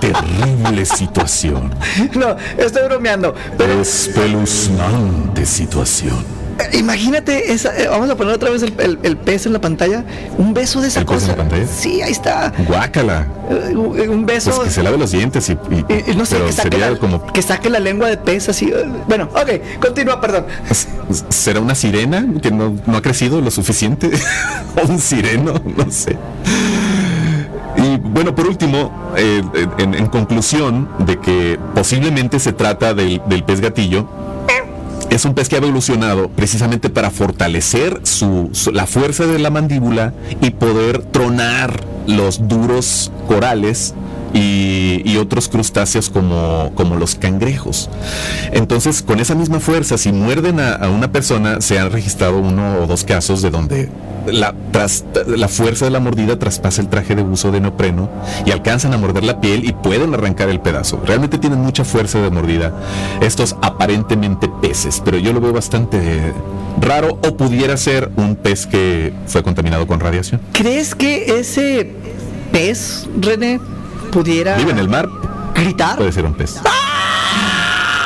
terrible 0.00 0.84
situación. 0.86 1.74
No, 2.14 2.36
estoy 2.58 2.84
bromeando. 2.84 3.34
Pero 3.56 3.80
Espeluznante 3.80 5.46
situación. 5.46 6.41
Eh, 6.58 6.76
imagínate, 6.78 7.52
esa, 7.52 7.76
eh, 7.78 7.88
vamos 7.88 8.08
a 8.10 8.16
poner 8.16 8.34
otra 8.34 8.50
vez 8.50 8.62
el, 8.62 8.74
el- 8.78 8.98
el 9.02 9.16
pez 9.16 9.46
en 9.46 9.52
la 9.52 9.60
pantalla. 9.60 10.04
Un 10.38 10.54
beso 10.54 10.80
de 10.80 10.88
esa 10.88 11.00
¿El 11.00 11.06
pez 11.06 11.14
en 11.14 11.20
cosa. 11.20 11.32
la 11.32 11.36
pantalla? 11.36 11.66
Sí, 11.66 12.02
ahí 12.02 12.12
está. 12.12 12.52
Guácala. 12.66 13.26
Eh, 13.50 13.74
un 14.08 14.24
beso. 14.26 14.50
Pues 14.50 14.68
que 14.68 14.70
se 14.74 14.82
lave 14.82 14.98
los 14.98 15.10
dientes 15.12 15.48
y, 15.48 15.52
y- 15.52 15.84
y- 15.88 16.10
y 16.12 16.16
no 16.16 16.24
sé, 16.26 16.36
pero 16.36 16.46
que 16.46 16.52
saque, 16.52 16.70
sería 16.70 16.90
la, 16.90 16.98
como 16.98 17.26
que 17.26 17.42
saque 17.42 17.70
la 17.70 17.80
lengua 17.80 18.08
de 18.08 18.16
pez 18.16 18.48
así. 18.48 18.72
Bueno, 19.08 19.28
ok, 19.34 19.80
continúa, 19.80 20.20
perdón. 20.20 20.46
será 21.28 21.60
una 21.60 21.74
sirena 21.74 22.26
que 22.40 22.50
no, 22.50 22.74
no 22.86 22.96
ha 22.96 23.02
crecido 23.02 23.40
lo 23.40 23.50
suficiente 23.50 24.10
o 24.82 24.86
un 24.90 24.98
sireno, 24.98 25.54
no 25.76 25.90
sé. 25.90 26.16
Y 27.76 27.96
bueno, 27.96 28.34
por 28.34 28.46
último, 28.46 28.92
eh, 29.16 29.42
en, 29.78 29.94
en 29.94 30.06
conclusión 30.06 30.88
de 31.00 31.18
que 31.18 31.58
posiblemente 31.74 32.38
se 32.38 32.52
trata 32.52 32.94
del, 32.94 33.20
del 33.26 33.44
pez 33.44 33.60
gatillo, 33.60 34.06
es 35.14 35.26
un 35.26 35.34
pez 35.34 35.48
que 35.48 35.56
ha 35.56 35.58
evolucionado 35.58 36.28
precisamente 36.30 36.88
para 36.88 37.10
fortalecer 37.10 38.00
su, 38.04 38.50
la 38.72 38.86
fuerza 38.86 39.26
de 39.26 39.38
la 39.38 39.50
mandíbula 39.50 40.14
y 40.40 40.50
poder 40.50 41.02
tronar 41.02 41.84
los 42.06 42.48
duros 42.48 43.12
corales 43.28 43.94
y, 44.34 45.02
y 45.04 45.16
otros 45.18 45.48
crustáceos 45.48 46.08
como, 46.10 46.72
como 46.74 46.96
los 46.96 47.14
cangrejos. 47.14 47.90
Entonces, 48.52 49.02
con 49.02 49.20
esa 49.20 49.34
misma 49.34 49.60
fuerza, 49.60 49.98
si 49.98 50.12
muerden 50.12 50.60
a, 50.60 50.88
una 50.88 51.12
persona, 51.12 51.60
se 51.60 51.78
han 51.78 51.90
registrado 51.92 52.38
uno 52.38 52.78
o 52.82 52.86
dos 52.86 53.04
casos 53.04 53.42
de 53.42 53.50
donde 53.50 53.88
la, 54.26 54.54
tras- 54.72 55.04
la 55.26 55.48
fuerza 55.48 55.84
de 55.86 55.90
la 55.90 56.00
mordida 56.00 56.38
traspasa 56.38 56.80
el 56.80 56.88
traje 56.88 57.14
de 57.14 57.22
buzo 57.22 57.50
de 57.50 57.60
neopreno 57.60 58.08
y 58.46 58.50
alcanzan 58.52 58.94
a 58.94 58.98
morder 58.98 59.24
la 59.24 59.40
piel 59.40 59.64
y 59.68 59.72
pueden 59.72 60.14
arrancar 60.14 60.48
el 60.48 60.60
pedazo. 60.60 61.02
Realmente 61.04 61.38
tienen 61.38 61.58
mucha 61.60 61.84
fuerza 61.84 62.20
de 62.20 62.30
mordida 62.30 62.72
estos 63.20 63.56
aparentemente 63.62 64.48
peces, 64.60 65.02
pero 65.04 65.18
yo 65.18 65.32
lo 65.32 65.40
veo 65.40 65.52
bastante 65.52 66.32
raro 66.80 67.18
o 67.26 67.36
pudiera 67.36 67.76
ser 67.76 68.10
un 68.16 68.36
pez 68.36 68.66
que 68.66 69.12
fue 69.26 69.42
contaminado 69.42 69.86
con 69.86 70.00
radiación. 70.00 70.40
¿Crees 70.52 70.94
que 70.94 71.38
ese 71.40 71.90
pez, 72.52 73.08
René, 73.20 73.60
pudiera 74.12 74.54
Vive 74.56 74.70
en 74.70 74.78
el 74.78 74.88
mar, 74.88 75.08
gritar? 75.54 75.96
puede 75.96 76.12
ser 76.12 76.24
un 76.24 76.34
pez. 76.34 76.60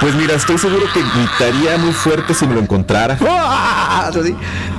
Pues 0.00 0.14
mira, 0.14 0.34
estoy 0.34 0.58
seguro 0.58 0.84
que 0.92 1.02
gritaría 1.02 1.78
muy 1.78 1.92
fuerte 1.92 2.34
si 2.34 2.46
me 2.46 2.54
lo 2.54 2.60
encontrara. 2.60 3.18
¡Ah! 3.28 4.10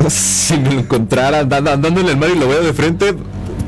Si 0.10 0.58
me 0.58 0.74
lo 0.74 0.80
encontrara 0.82 1.40
andando, 1.40 1.88
en 1.88 2.08
el 2.08 2.18
mar 2.18 2.30
y 2.34 2.40
lo 2.40 2.48
veo 2.48 2.64
de 2.64 2.72
frente, 2.72 3.16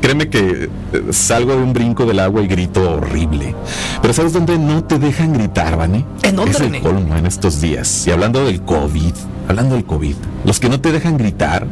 créeme 0.00 0.28
que 0.30 0.70
eh, 0.92 1.02
salgo 1.10 1.52
de 1.52 1.62
un 1.62 1.72
brinco 1.72 2.06
del 2.06 2.20
agua 2.20 2.42
y 2.42 2.46
grito 2.46 2.92
horrible. 2.92 3.54
Pero 4.00 4.14
¿sabes 4.14 4.32
dónde 4.32 4.58
no 4.58 4.84
te 4.84 4.98
dejan 4.98 5.32
gritar, 5.32 5.76
Vani? 5.76 6.04
¿En 6.22 6.36
dónde, 6.36 6.52
Es 6.52 6.60
el 6.60 6.80
colmo 6.80 7.16
en 7.16 7.26
estos 7.26 7.60
días. 7.60 8.06
Y 8.06 8.12
hablando 8.12 8.44
del 8.44 8.62
COVID, 8.62 9.12
hablando 9.48 9.74
del 9.74 9.84
COVID, 9.84 10.14
los 10.44 10.60
que 10.60 10.68
no 10.68 10.80
te 10.80 10.92
dejan 10.92 11.18
gritar 11.18 11.66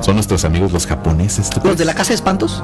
son 0.00 0.14
nuestros 0.14 0.44
amigos 0.46 0.72
los 0.72 0.86
japoneses. 0.86 1.50
¿tú 1.50 1.60
¿Los 1.62 1.76
de 1.76 1.84
la 1.84 1.94
casa 1.94 2.08
de 2.08 2.14
espantos? 2.14 2.62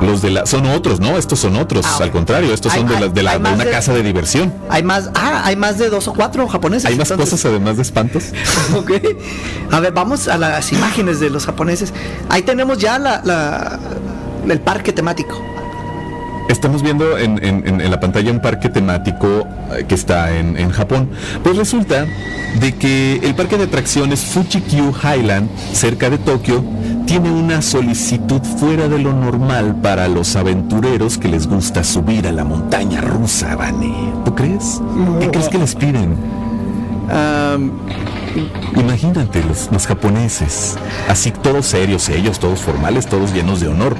Los 0.00 0.22
de 0.22 0.30
la 0.30 0.46
son 0.46 0.66
otros, 0.66 1.00
¿no? 1.00 1.18
Estos 1.18 1.40
son 1.40 1.56
otros. 1.56 1.84
Ah. 1.86 1.98
Al 2.02 2.10
contrario, 2.12 2.54
estos 2.54 2.72
Hay- 2.72 2.78
son 2.80 2.88
de, 2.88 2.94
hay- 2.96 3.00
la- 3.02 3.08
de, 3.08 3.22
la- 3.22 3.38
de 3.38 3.52
una 3.54 3.64
de- 3.64 3.70
casa 3.70 3.92
de 3.92 4.02
diversión. 4.02 4.54
Hay 4.70 4.82
más, 4.82 5.10
ah, 5.14 5.42
hay 5.44 5.56
más 5.56 5.78
de 5.78 5.88
dos 5.90 6.06
o 6.08 6.12
cuatro 6.14 6.46
japoneses. 6.46 6.86
Hay 6.90 6.96
más 6.96 7.10
entonces. 7.10 7.34
cosas 7.34 7.50
además 7.50 7.76
de 7.76 7.82
espantos. 7.82 8.24
Ok. 8.76 8.92
A 9.72 9.80
ver, 9.80 9.92
vamos 9.92 10.28
a 10.28 10.38
las 10.38 10.72
imágenes 10.72 11.18
de 11.20 11.30
los 11.30 11.46
japoneses. 11.46 11.92
Ahí 12.28 12.42
tenemos 12.42 12.78
ya 12.78 12.98
la, 12.98 13.20
la- 13.24 13.78
el 14.48 14.60
parque 14.60 14.92
temático. 14.92 15.42
Estamos 16.48 16.82
viendo 16.82 17.18
en, 17.18 17.38
en- 17.44 17.90
la 17.90 18.00
pantalla 18.00 18.30
un 18.32 18.40
parque 18.40 18.68
temático 18.68 19.46
eh, 19.76 19.84
que 19.86 19.94
está 19.94 20.34
en, 20.36 20.56
en 20.56 20.70
Japón. 20.70 21.10
Pues 21.42 21.56
resulta 21.56 22.06
de 22.60 22.74
que 22.74 23.16
el 23.22 23.34
parque 23.34 23.56
de 23.58 23.64
atracciones 23.64 24.20
Fuji-Q 24.24 24.92
Highland, 25.02 25.48
cerca 25.72 26.08
de 26.10 26.18
Tokio, 26.18 26.64
tiene 27.06 27.30
una 27.30 27.62
solicitud 27.62 28.40
fuera 28.42 28.88
de 28.88 28.98
lo 28.98 29.12
normal 29.12 29.76
para 29.82 30.08
los 30.08 30.36
aventureros 30.36 31.16
que 31.18 31.28
les 31.28 31.46
gusta 31.46 31.84
subir 31.84 32.26
a 32.26 32.32
la 32.32 32.44
montaña 32.44 33.00
rusa, 33.00 33.54
Vane. 33.56 34.12
¿Tú 34.24 34.34
crees? 34.34 34.80
¿Qué 35.20 35.30
crees 35.30 35.48
que 35.48 35.58
les 35.58 35.74
piden? 35.74 36.16
Imagínate 38.76 39.42
los, 39.44 39.68
los 39.72 39.86
japoneses, 39.86 40.76
así 41.08 41.30
todos 41.30 41.66
serios, 41.66 42.08
ellos, 42.08 42.38
todos 42.38 42.60
formales, 42.60 43.06
todos 43.06 43.32
llenos 43.32 43.60
de 43.60 43.68
honor. 43.68 43.96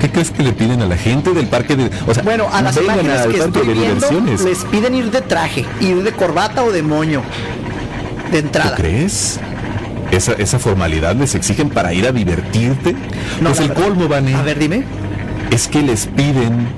¿Qué 0.00 0.10
crees 0.10 0.30
que 0.30 0.42
le 0.42 0.52
piden 0.52 0.80
a 0.82 0.86
la 0.86 0.96
gente 0.96 1.32
del 1.32 1.46
parque 1.48 1.74
de... 1.76 1.90
O 2.06 2.14
sea, 2.14 2.22
bueno, 2.22 2.46
a 2.52 2.62
las 2.62 2.76
imágenes 2.76 3.22
que 3.26 3.38
estoy 3.38 3.66
de 3.66 3.72
viendo 3.74 3.94
diversiones. 4.08 4.40
les 4.42 4.58
piden 4.64 4.94
ir 4.94 5.10
de 5.10 5.20
traje, 5.22 5.66
ir 5.80 6.02
de 6.02 6.12
corbata 6.12 6.62
o 6.64 6.70
de 6.70 6.82
moño. 6.82 7.22
De 8.30 8.40
¿Tú 8.40 8.46
entrada. 8.46 8.76
crees? 8.76 9.40
Esa, 10.12 10.32
esa 10.32 10.58
formalidad 10.58 11.16
les 11.16 11.34
exigen 11.34 11.68
para 11.68 11.92
ir 11.92 12.06
a 12.06 12.12
divertirte. 12.12 12.92
No, 13.40 13.48
pues 13.50 13.58
la 13.58 13.62
el 13.64 13.68
verdad. 13.70 13.84
colmo, 13.84 14.08
Vane, 14.08 14.34
A 14.34 14.42
ver, 14.42 14.58
dime. 14.58 14.84
es 15.50 15.66
que 15.68 15.82
les 15.82 16.06
piden 16.06 16.68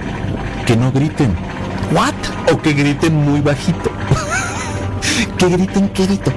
que 0.66 0.76
no 0.76 0.90
griten. 0.90 1.34
What? 1.92 2.14
O 2.52 2.60
que 2.60 2.72
griten 2.72 3.14
muy 3.14 3.40
bajito. 3.40 3.90
que 5.38 5.48
griten 5.48 5.88
querido. 5.90 6.32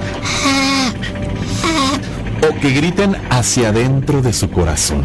O 2.48 2.60
que 2.60 2.70
griten 2.70 3.16
hacia 3.30 3.68
adentro 3.70 4.20
de 4.20 4.32
su 4.32 4.50
corazón. 4.50 5.02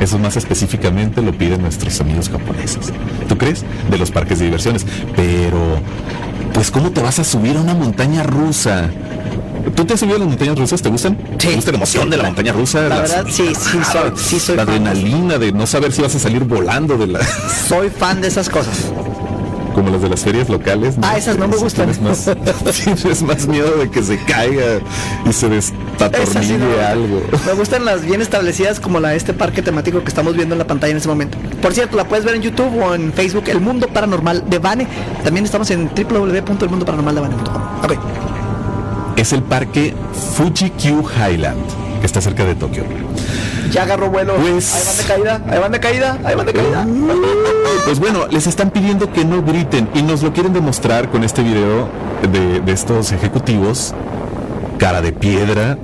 Eso 0.00 0.18
más 0.18 0.36
específicamente 0.36 1.20
lo 1.22 1.32
piden 1.32 1.62
nuestros 1.62 2.00
amigos 2.00 2.28
japoneses. 2.30 2.92
¿Tú 3.28 3.36
crees? 3.36 3.64
De 3.90 3.98
los 3.98 4.10
parques 4.10 4.38
de 4.38 4.46
diversiones. 4.46 4.86
Pero 5.14 5.58
pues 6.54 6.70
¿cómo 6.70 6.90
te 6.90 7.00
vas 7.02 7.18
a 7.18 7.24
subir 7.24 7.56
a 7.56 7.60
una 7.60 7.74
montaña 7.74 8.22
rusa? 8.22 8.88
¿Tú 9.76 9.84
te 9.84 9.92
has 9.94 10.00
subido 10.00 10.16
a 10.16 10.20
las 10.20 10.28
montañas 10.28 10.58
rusas? 10.58 10.80
¿Te 10.80 10.88
gustan? 10.88 11.18
Sí. 11.38 11.48
¿Te 11.48 11.54
gusta 11.56 11.70
la 11.72 11.76
emoción 11.76 12.08
de 12.10 12.16
la 12.16 12.22
montaña 12.24 12.52
rusa? 12.52 12.80
La 12.82 12.88
Las- 13.00 13.10
verdad, 13.14 13.24
sí, 13.30 13.52
sí 13.54 13.78
soy, 13.92 14.12
sí 14.16 14.40
soy 14.40 14.56
la 14.56 14.64
fan. 14.64 14.74
adrenalina 14.86 15.38
de 15.38 15.52
no 15.52 15.66
saber 15.66 15.92
si 15.92 16.00
vas 16.00 16.14
a 16.14 16.18
salir 16.18 16.44
volando 16.44 16.96
de 16.96 17.06
la, 17.06 17.20
Soy 17.68 17.90
fan 17.90 18.20
de 18.22 18.28
esas 18.28 18.48
cosas. 18.48 18.74
Como 19.74 19.90
las 19.90 20.02
de 20.02 20.08
las 20.08 20.20
ferias 20.22 20.48
locales. 20.48 20.96
Ah, 21.02 21.16
esas 21.16 21.36
no 21.38 21.46
me 21.48 21.54
Sí, 21.56 21.62
gustan. 21.62 21.90
Tienes 21.90 22.00
más, 22.02 22.30
tienes 22.84 23.22
más 23.22 23.46
miedo 23.46 23.70
de 23.78 23.90
que 23.90 24.02
se 24.02 24.18
caiga 24.24 24.80
y 25.26 25.32
se 25.32 25.46
Esas 25.56 25.64
sí 25.66 25.74
destatornille 25.98 26.58
no. 26.58 26.86
algo. 26.86 27.22
Me 27.46 27.52
gustan 27.54 27.84
las 27.84 28.02
bien 28.04 28.20
establecidas 28.22 28.80
como 28.80 29.00
la 29.00 29.10
de 29.10 29.16
este 29.16 29.32
parque 29.32 29.62
temático 29.62 30.00
que 30.02 30.08
estamos 30.08 30.34
viendo 30.36 30.54
en 30.54 30.58
la 30.58 30.66
pantalla 30.66 30.90
en 30.92 30.96
este 30.98 31.08
momento. 31.08 31.38
Por 31.62 31.72
cierto, 31.74 31.96
la 31.96 32.04
puedes 32.04 32.24
ver 32.24 32.34
en 32.36 32.42
YouTube 32.42 32.82
o 32.82 32.94
en 32.94 33.12
Facebook, 33.12 33.44
El 33.48 33.60
Mundo 33.60 33.88
Paranormal 33.88 34.48
de 34.48 34.58
Bane. 34.58 34.86
También 35.24 35.44
estamos 35.44 35.70
en 35.70 35.88
www.elmundoparanormaldebane.com. 35.94 37.62
Ok. 37.84 37.92
Es 39.16 39.32
el 39.32 39.42
parque 39.42 39.94
Fuji 40.36 40.70
Q 40.70 41.04
Highland, 41.16 41.60
que 42.00 42.06
está 42.06 42.20
cerca 42.20 42.44
de 42.44 42.54
Tokio. 42.54 42.84
Ya 43.70 43.82
agarró 43.82 44.08
vuelo. 44.10 44.34
Pues- 44.36 44.74
Ahí 44.74 44.82
van 44.86 44.96
de 44.96 45.04
caída, 45.04 45.42
ahí 45.52 45.58
van 45.60 45.72
de 45.72 45.80
caída, 45.80 46.18
ahí 46.24 46.34
van 46.34 46.46
de 46.46 46.52
caída. 46.54 46.86
Pues 47.84 47.98
bueno, 47.98 48.26
les 48.28 48.46
están 48.46 48.70
pidiendo 48.70 49.12
que 49.12 49.24
no 49.24 49.42
griten 49.42 49.88
y 49.94 50.02
nos 50.02 50.22
lo 50.22 50.32
quieren 50.32 50.52
demostrar 50.52 51.10
con 51.10 51.24
este 51.24 51.42
video 51.42 51.88
de, 52.32 52.72
estos 52.72 53.12
ejecutivos. 53.12 53.94
Cara 54.78 55.02
de 55.02 55.12
piedra, 55.12 55.76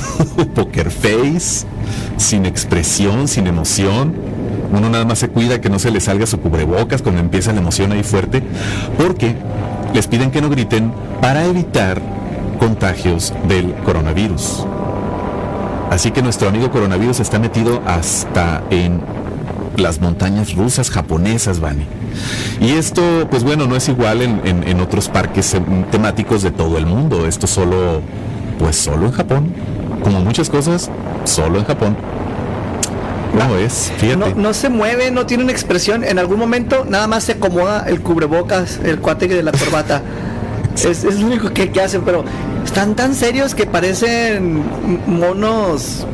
poker 0.54 0.90
face, 0.90 1.66
sin 2.16 2.46
expresión, 2.46 3.28
sin 3.28 3.46
emoción. 3.46 4.14
Uno 4.72 4.88
nada 4.88 5.04
más 5.04 5.18
se 5.18 5.28
cuida 5.28 5.60
que 5.60 5.68
no 5.68 5.78
se 5.78 5.90
le 5.90 6.00
salga 6.00 6.26
su 6.26 6.40
cubrebocas 6.40 7.02
cuando 7.02 7.20
empieza 7.20 7.52
la 7.52 7.60
emoción 7.60 7.92
ahí 7.92 8.02
fuerte, 8.02 8.42
porque 8.96 9.34
les 9.94 10.06
piden 10.06 10.30
que 10.30 10.40
no 10.40 10.50
griten 10.50 10.92
para 11.20 11.44
evitar 11.44 12.00
contagios 12.58 13.32
del 13.48 13.74
coronavirus. 13.84 14.66
Así 15.90 16.10
que 16.10 16.22
nuestro 16.22 16.48
amigo 16.48 16.70
coronavirus 16.70 17.20
está 17.20 17.38
metido 17.38 17.82
hasta 17.86 18.62
en 18.70 19.00
las 19.78 20.00
montañas 20.00 20.54
rusas 20.54 20.90
japonesas, 20.90 21.60
Vani. 21.60 21.86
Y 22.60 22.70
esto, 22.72 23.02
pues 23.30 23.44
bueno, 23.44 23.66
no 23.66 23.76
es 23.76 23.88
igual 23.88 24.22
en, 24.22 24.40
en- 24.44 24.66
en 24.66 24.80
otros 24.80 25.08
parques 25.08 25.54
em, 25.54 25.84
temáticos 25.90 26.42
de 26.42 26.50
todo 26.50 26.78
el 26.78 26.86
mundo. 26.86 27.26
Esto 27.26 27.46
solo, 27.46 28.00
pues 28.58 28.76
solo 28.76 29.06
en 29.06 29.12
Japón. 29.12 29.52
Como 30.02 30.20
muchas 30.20 30.50
cosas, 30.50 30.90
solo 31.24 31.58
en 31.58 31.64
Japón. 31.64 31.96
¿Cómo 33.38 33.56
es? 33.56 33.92
No, 33.92 33.98
Fíjate. 34.00 34.34
no 34.40 34.54
se 34.54 34.68
mueve, 34.68 35.10
no 35.10 35.26
tiene 35.26 35.44
una 35.44 35.52
expresión. 35.52 36.02
En 36.02 36.18
algún 36.18 36.38
momento 36.38 36.84
nada 36.88 37.06
más 37.06 37.24
se 37.24 37.32
acomoda 37.32 37.84
el 37.86 38.00
cubrebocas, 38.00 38.80
el 38.84 38.98
cuate 39.00 39.28
de 39.28 39.42
la 39.42 39.52
corbata. 39.52 40.02
es, 40.74 41.04
es 41.04 41.20
lo 41.20 41.26
único 41.26 41.50
que, 41.52 41.70
que 41.70 41.80
hacen, 41.80 42.02
pero 42.04 42.24
están 42.64 42.94
tan 42.96 43.14
serios 43.14 43.54
que 43.54 43.66
parecen 43.66 44.62
monos, 45.06 46.06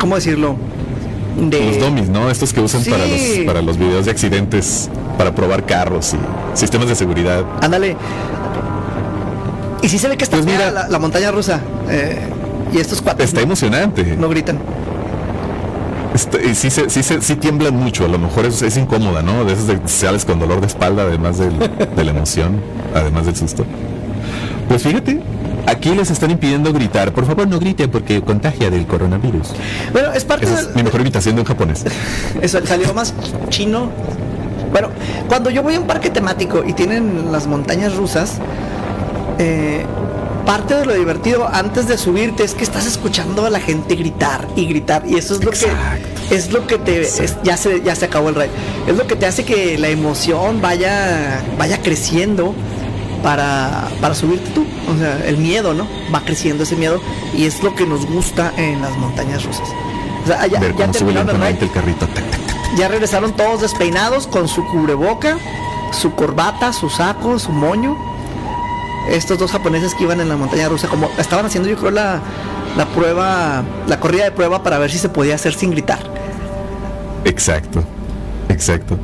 ¿cómo 0.00 0.14
decirlo? 0.16 0.56
De... 1.36 1.64
Los 1.66 1.80
dummies, 1.80 2.08
¿no? 2.08 2.30
Estos 2.30 2.52
que 2.52 2.60
usan 2.60 2.84
para, 2.84 3.06
los, 3.06 3.18
Sí. 3.20 3.42
para 3.46 3.62
los 3.62 3.78
videos 3.78 4.04
de 4.04 4.10
accidentes, 4.10 4.90
para 5.18 5.34
probar 5.34 5.64
carros 5.66 6.14
y 6.14 6.56
sistemas 6.58 6.88
de 6.88 6.94
seguridad. 6.94 7.44
Ándale. 7.62 7.96
Y 9.82 9.88
sí 9.88 9.98
se 9.98 10.08
ve 10.08 10.16
que 10.16 10.24
está 10.24 10.36
Pues 10.36 10.46
mira. 10.46 10.70
la, 10.70 10.88
la 10.88 10.98
montaña 10.98 11.30
rusa. 11.30 11.60
eh, 11.88 12.18
y 12.72 12.78
estos 12.78 13.02
cuates 13.02 13.26
Está 13.26 13.40
no, 13.40 13.44
emocionante. 13.46 14.04
no 14.16 14.28
gritan. 14.28 14.58
Y 16.44 16.54
sí, 16.54 16.70
se- 16.70 16.88
sí, 16.90 17.02
se- 17.02 17.20
sí 17.22 17.36
tiemblan 17.36 17.74
mucho, 17.74 18.04
a 18.04 18.08
lo 18.08 18.18
mejor 18.18 18.44
es, 18.46 18.60
es 18.62 18.76
incómoda, 18.76 19.22
¿no? 19.22 19.44
De 19.44 19.54
esos 19.54 19.66
de 19.66 19.78
sales 19.86 20.24
con 20.24 20.38
dolor 20.38 20.60
de 20.60 20.66
espalda, 20.66 21.02
además 21.02 21.38
del- 21.38 21.58
de 21.58 22.04
la 22.04 22.10
emoción, 22.10 22.60
además 22.94 23.26
del 23.26 23.36
susto. 23.36 23.64
Pues 24.68 24.82
fíjate, 24.82 25.20
aquí 25.66 25.94
les 25.94 26.10
están 26.10 26.30
impidiendo 26.30 26.72
gritar. 26.72 27.12
Por 27.12 27.26
favor, 27.26 27.46
no 27.48 27.58
griten 27.58 27.90
porque 27.90 28.20
contagia 28.22 28.70
del 28.70 28.86
coronavirus. 28.86 29.48
Bueno, 29.92 30.12
es 30.12 30.24
parte 30.24 30.46
Esa 30.46 30.60
es 30.60 30.74
mi 30.74 30.82
mejor 30.82 31.00
imitación 31.00 31.34
de 31.34 31.42
un 31.42 31.46
japonés. 31.46 31.84
Eso 32.42 32.64
salió 32.66 32.92
más 32.94 33.14
chino. 33.48 33.90
Bueno, 34.70 34.88
cuando 35.28 35.50
yo 35.50 35.62
voy 35.62 35.74
a 35.74 35.80
un 35.80 35.86
parque 35.86 36.08
temático 36.10 36.62
y 36.66 36.72
tienen 36.72 37.30
las 37.30 37.46
montañas 37.46 37.94
rusas, 37.94 38.34
eh, 39.38 39.84
parte 40.46 40.74
de 40.74 40.86
lo 40.86 40.94
divertido 40.94 41.46
antes 41.52 41.86
de 41.88 41.96
subirte 41.98 42.42
es 42.42 42.54
que 42.54 42.64
estás 42.64 42.86
escuchando 42.86 43.44
a 43.46 43.50
la 43.50 43.60
gente 43.60 43.94
gritar 43.96 44.46
y 44.56 44.66
gritar 44.66 45.04
y 45.06 45.16
eso 45.16 45.34
es 45.34 45.44
lo 45.44 45.50
Exacto. 45.52 45.76
que 46.28 46.34
es 46.34 46.52
lo 46.52 46.66
que 46.66 46.78
te 46.78 47.02
es- 47.02 47.36
ya 47.44 47.56
se 47.56 47.82
ya 47.82 47.94
se 47.94 48.06
acabó 48.06 48.30
el 48.30 48.34
rey. 48.34 48.48
Es 48.88 48.96
lo 48.96 49.06
que 49.06 49.14
te 49.14 49.26
hace 49.26 49.44
que 49.44 49.78
la 49.78 49.88
emoción 49.88 50.60
vaya 50.60 51.42
vaya 51.58 51.80
creciendo 51.82 52.54
para, 53.22 53.88
para 54.00 54.14
subirte 54.14 54.50
tú. 54.50 54.66
O 54.92 54.98
sea, 54.98 55.24
el 55.26 55.38
miedo, 55.38 55.74
¿no? 55.74 55.86
Va 56.14 56.20
creciendo 56.24 56.64
ese 56.64 56.76
miedo 56.76 57.00
y 57.36 57.44
es 57.46 57.62
lo 57.62 57.74
que 57.74 57.86
nos 57.86 58.06
gusta 58.06 58.52
en 58.56 58.82
las 58.82 58.96
montañas 58.98 59.44
rusas. 59.44 59.68
O 60.24 60.26
sea, 60.26 60.46
ya, 60.46 60.60
Ver 60.60 60.76
ya 60.76 60.90
terminaron 60.90 61.26
lentamente 61.28 61.64
el 61.64 61.70
carrito. 61.72 62.06
tac, 62.06 62.30
tac, 62.30 62.30
tac. 62.30 62.76
Ya 62.76 62.88
regresaron 62.88 63.32
todos 63.32 63.60
despeinados 63.60 64.26
con 64.26 64.48
su 64.48 64.64
cubreboca, 64.66 65.38
su 65.92 66.14
corbata, 66.14 66.72
su 66.72 66.88
saco, 66.90 67.38
su 67.38 67.52
moño. 67.52 67.96
Estos 69.10 69.38
dos 69.38 69.50
japoneses 69.50 69.94
que 69.94 70.04
iban 70.04 70.20
en 70.20 70.28
la 70.28 70.36
montaña 70.36 70.68
rusa, 70.68 70.88
como 70.88 71.10
estaban 71.18 71.44
haciendo 71.44 71.68
yo 71.68 71.76
creo 71.76 71.90
la, 71.90 72.20
la 72.76 72.86
prueba, 72.86 73.64
la 73.88 73.98
corrida 73.98 74.24
de 74.24 74.30
prueba 74.30 74.62
para 74.62 74.78
ver 74.78 74.90
si 74.92 74.98
se 74.98 75.08
podía 75.08 75.34
hacer 75.34 75.54
sin 75.54 75.72
gritar. 75.72 75.98
Exacto, 77.24 77.82
exacto. 78.48 78.98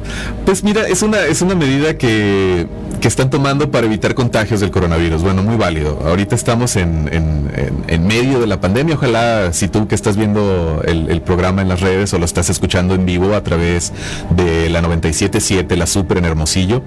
Pues 0.46 0.62
mira, 0.62 0.87
es 0.87 1.02
una, 1.02 1.20
es 1.22 1.42
una 1.42 1.54
medida 1.57 1.98
que, 1.98 2.66
que 3.01 3.09
están 3.09 3.31
tomando 3.31 3.71
para 3.71 3.87
evitar 3.87 4.15
contagios 4.15 4.61
del 4.61 4.71
coronavirus. 4.71 5.23
Bueno, 5.23 5.43
muy 5.43 5.57
válido. 5.57 5.99
Ahorita 6.07 6.35
estamos 6.35 6.77
en, 6.77 7.09
en- 7.13 8.07
medio 8.07 8.41
de 8.41 8.47
la 8.47 8.61
pandemia. 8.61 8.95
Ojalá 8.95 9.53
si 9.53 9.69
tú 9.69 9.87
que 9.87 9.95
estás 9.95 10.17
viendo 10.17 10.83
el 10.87 11.21
programa 11.21 11.61
en 11.63 11.69
las 11.69 11.81
redes 11.81 12.13
o 12.15 12.19
lo 12.19 12.25
estás 12.25 12.49
escuchando 12.51 12.95
en 12.95 13.05
vivo 13.05 13.35
a 13.35 13.43
través 13.43 13.93
de 14.31 14.71
la 14.71 14.81
977, 14.81 15.77
la 15.77 15.87
Super 15.87 16.19
en 16.19 16.25
Hermosillo. 16.25 16.83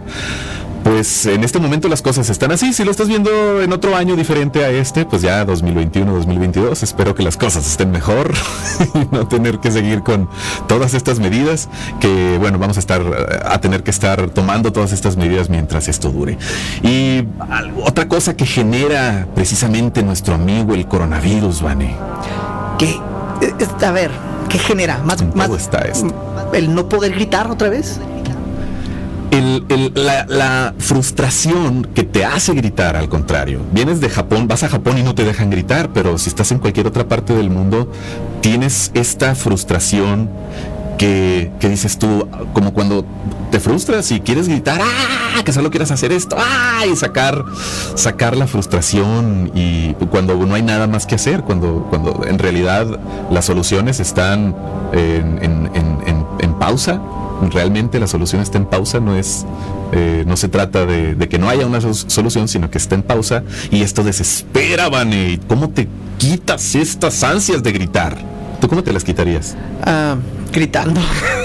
Pues 0.83 1.25
en 1.25 1.43
este 1.43 1.59
momento 1.59 1.87
las 1.87 2.01
cosas 2.01 2.29
están 2.29 2.51
así. 2.51 2.73
Si 2.73 2.83
lo 2.83 2.91
estás 2.91 3.07
viendo 3.07 3.61
en 3.61 3.71
otro 3.71 3.95
año 3.95 4.15
diferente 4.15 4.65
a 4.65 4.69
este, 4.69 5.05
pues 5.05 5.21
ya 5.21 5.45
2021, 5.45 6.11
2022, 6.11 6.83
espero 6.83 7.13
que 7.13 7.23
las 7.23 7.37
cosas 7.37 7.67
estén 7.67 7.91
mejor 7.91 8.31
y 8.95 9.15
no 9.15 9.27
tener 9.27 9.59
que 9.59 9.71
seguir 9.71 10.01
con 10.01 10.29
todas 10.67 10.93
estas 10.93 11.19
medidas. 11.19 11.69
Que 11.99 12.37
bueno, 12.39 12.57
vamos 12.57 12.77
a 12.77 12.79
estar 12.79 13.01
a 13.45 13.61
tener 13.61 13.83
que 13.83 13.91
estar 13.91 14.29
tomando 14.29 14.71
todas 14.71 14.91
estas 14.91 15.17
medidas 15.17 15.49
mientras 15.49 15.87
esto 15.87 16.11
dure. 16.11 16.37
Y 16.83 17.25
otra 17.83 18.07
cosa 18.07 18.35
que 18.35 18.45
genera 18.45 19.27
precisamente 19.35 20.03
nuestro 20.03 20.35
amigo 20.35 20.73
el 20.73 20.87
coronavirus, 20.87 21.61
Vane. 21.61 21.95
¿Qué? 22.77 22.99
A 23.85 23.91
ver, 23.91 24.11
¿qué 24.49 24.59
genera? 24.59 24.99
Más, 24.99 25.23
más 25.35 25.49
está 25.51 25.79
esto. 25.79 26.13
el 26.53 26.73
no 26.73 26.89
poder 26.89 27.13
gritar 27.13 27.49
otra 27.49 27.69
vez. 27.69 27.99
El- 29.31 29.65
el- 29.69 29.91
la, 29.95 30.25
la 30.27 30.73
frustración 30.77 31.87
que 31.95 32.03
te 32.03 32.25
hace 32.25 32.53
gritar, 32.53 32.95
al 32.95 33.09
contrario. 33.09 33.61
Vienes 33.71 33.99
de 34.01 34.09
Japón, 34.09 34.47
vas 34.47 34.63
a 34.63 34.69
Japón 34.69 34.97
y 34.97 35.03
no 35.03 35.15
te 35.15 35.23
dejan 35.23 35.49
gritar, 35.49 35.89
pero 35.93 36.17
si 36.17 36.29
estás 36.29 36.51
en 36.51 36.59
cualquier 36.59 36.87
otra 36.87 37.07
parte 37.07 37.33
del 37.33 37.49
mundo, 37.49 37.91
tienes 38.41 38.91
esta 38.93 39.33
frustración 39.35 40.29
que, 40.97 41.51
que 41.59 41.69
dices 41.69 41.97
tú, 41.97 42.27
como 42.53 42.73
cuando 42.73 43.05
te 43.49 43.59
frustras 43.59 44.11
y 44.11 44.19
quieres 44.19 44.47
gritar, 44.47 44.79
¡ah! 44.81 45.41
que 45.43 45.51
solo 45.51 45.71
quieras 45.71 45.89
hacer 45.91 46.11
esto, 46.11 46.35
¡ah! 46.39 46.85
y 46.91 46.95
sacar, 46.95 47.43
sacar 47.95 48.37
la 48.37 48.45
frustración 48.47 49.51
y 49.55 49.93
cuando 50.11 50.35
no 50.35 50.53
hay 50.55 50.61
nada 50.61 50.87
más 50.87 51.05
que 51.07 51.15
hacer, 51.15 51.41
cuando, 51.41 51.87
cuando 51.89 52.23
en 52.27 52.37
realidad 52.37 52.99
las 53.31 53.45
soluciones 53.45 53.99
están 53.99 54.55
en, 54.93 55.39
en- 55.41 55.69
en- 55.73 55.91
pausa, 56.61 57.01
realmente 57.49 57.99
la 57.99 58.07
solución 58.07 58.41
está 58.41 58.57
en 58.57 58.65
pausa, 58.65 58.99
no 58.99 59.15
es, 59.15 59.45
eh, 59.93 60.23
no 60.27 60.37
se 60.37 60.47
trata 60.49 60.85
de, 60.85 61.15
que 61.29 61.39
no 61.39 61.49
haya 61.49 61.65
una 61.65 61.81
sol- 61.81 61.95
solución, 61.95 62.47
sino 62.47 62.69
que 62.69 62.77
está 62.77 62.95
en 62.95 63.01
pausa 63.03 63.43
y 63.71 63.81
esto 63.81 64.03
desespera, 64.03 64.89
Vane. 64.89 65.31
¿Y 65.31 65.37
¿Cómo 65.37 65.69
te 65.69 65.87
quitas 66.17 66.75
estas 66.75 67.23
ansias 67.23 67.63
de 67.63 67.71
gritar? 67.71 68.17
¿Tú 68.59 68.67
cómo 68.67 68.83
te 68.83 68.93
las 68.93 69.03
quitarías? 69.03 69.55
Ah, 69.83 70.15
gritando. 70.53 71.01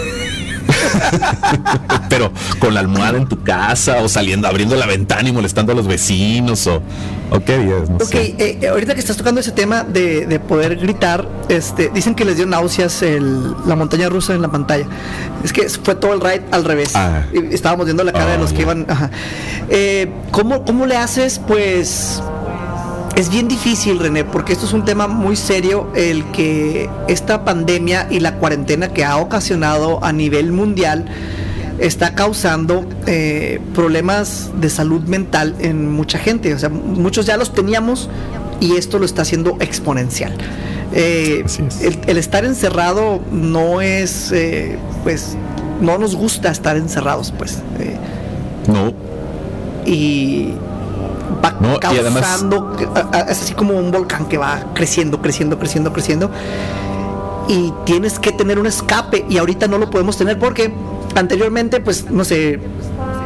Pero 2.08 2.32
con 2.58 2.74
la 2.74 2.80
almohada 2.80 3.18
en 3.18 3.26
tu 3.28 3.42
casa 3.42 3.98
o 4.02 4.08
saliendo, 4.08 4.48
abriendo 4.48 4.76
la 4.76 4.86
ventana 4.86 5.28
y 5.28 5.32
molestando 5.32 5.72
a 5.72 5.74
los 5.74 5.86
vecinos 5.86 6.66
o, 6.66 6.82
o 7.30 7.40
qué 7.44 7.54
harías, 7.54 7.88
no 7.90 7.96
Ok, 7.96 8.14
eh, 8.14 8.58
eh, 8.60 8.68
ahorita 8.68 8.94
que 8.94 9.00
estás 9.00 9.16
tocando 9.16 9.40
ese 9.40 9.52
tema 9.52 9.82
de, 9.84 10.26
de 10.26 10.38
poder 10.40 10.76
gritar, 10.76 11.28
este, 11.48 11.90
dicen 11.92 12.14
que 12.14 12.24
les 12.24 12.36
dio 12.36 12.46
náuseas 12.46 13.02
el- 13.02 13.54
la 13.66 13.76
montaña 13.76 14.08
rusa 14.08 14.34
en 14.34 14.42
la 14.42 14.48
pantalla. 14.48 14.86
Es 15.44 15.52
que 15.52 15.68
fue 15.68 15.94
todo 15.94 16.12
el 16.14 16.20
ride 16.20 16.42
al 16.50 16.64
revés. 16.64 16.92
Ah. 16.94 17.22
Estábamos 17.50 17.86
viendo 17.86 18.04
la 18.04 18.12
cara 18.12 18.26
Ah, 18.26 18.32
de 18.32 18.38
los 18.38 18.50
que 18.50 18.58
ya. 18.58 18.62
iban. 18.62 18.86
Ajá. 18.88 19.10
Eh, 19.68 20.10
¿cómo, 20.30 20.64
¿Cómo 20.64 20.86
le 20.86 20.96
haces? 20.96 21.40
Pues 21.46 22.22
es 23.16 23.30
bien 23.30 23.48
difícil, 23.48 23.98
René, 23.98 24.24
porque 24.24 24.52
esto 24.52 24.66
es 24.66 24.74
un 24.74 24.84
tema 24.84 25.08
muy 25.08 25.36
serio, 25.36 25.88
el 25.94 26.22
que 26.32 26.90
esta 27.08 27.46
pandemia 27.46 28.06
y 28.10 28.20
la 28.20 28.34
cuarentena 28.34 28.88
que 28.88 29.06
ha 29.06 29.16
ocasionado 29.16 30.04
a 30.04 30.12
nivel 30.12 30.52
mundial 30.52 31.06
está 31.78 32.14
causando 32.14 32.86
eh, 33.06 33.58
problemas 33.74 34.50
de 34.60 34.68
salud 34.68 35.00
mental 35.04 35.54
en 35.60 35.90
mucha 35.90 36.18
gente. 36.18 36.52
O 36.52 36.58
sea, 36.58 36.68
muchos 36.68 37.24
ya 37.24 37.38
los 37.38 37.54
teníamos 37.54 38.10
y 38.60 38.76
esto 38.76 38.98
lo 38.98 39.06
está 39.06 39.22
haciendo 39.22 39.56
exponencial. 39.60 40.34
Eh, 40.92 41.42
el, 42.06 42.18
estar 42.18 42.44
encerrado 42.44 43.20
no 43.32 43.80
es, 43.80 44.30
eh, 44.30 44.76
pues, 45.04 45.38
no 45.80 45.96
nos 45.96 46.14
gusta 46.14 46.50
estar 46.50 46.76
encerrados, 46.76 47.32
pues. 47.36 47.60
no. 48.66 48.92
Y 49.86 50.52
va 51.44 51.80
causando, 51.80 52.76
es 53.28 53.42
así 53.42 53.54
como 53.54 53.74
un 53.74 53.90
volcán 53.90 54.26
que 54.26 54.38
va 54.38 54.64
creciendo, 54.74 55.20
creciendo, 55.20 55.58
creciendo, 55.58 55.92
creciendo. 55.92 56.30
Y 57.48 57.72
tienes 57.84 58.18
que 58.18 58.32
tener 58.32 58.58
un 58.58 58.66
escape 58.66 59.24
y 59.28 59.38
ahorita 59.38 59.68
no 59.68 59.78
lo 59.78 59.88
podemos 59.88 60.16
tener 60.16 60.38
porque 60.38 60.74
anteriormente, 61.14 61.80
pues, 61.80 62.10
no 62.10 62.24
sé, 62.24 62.60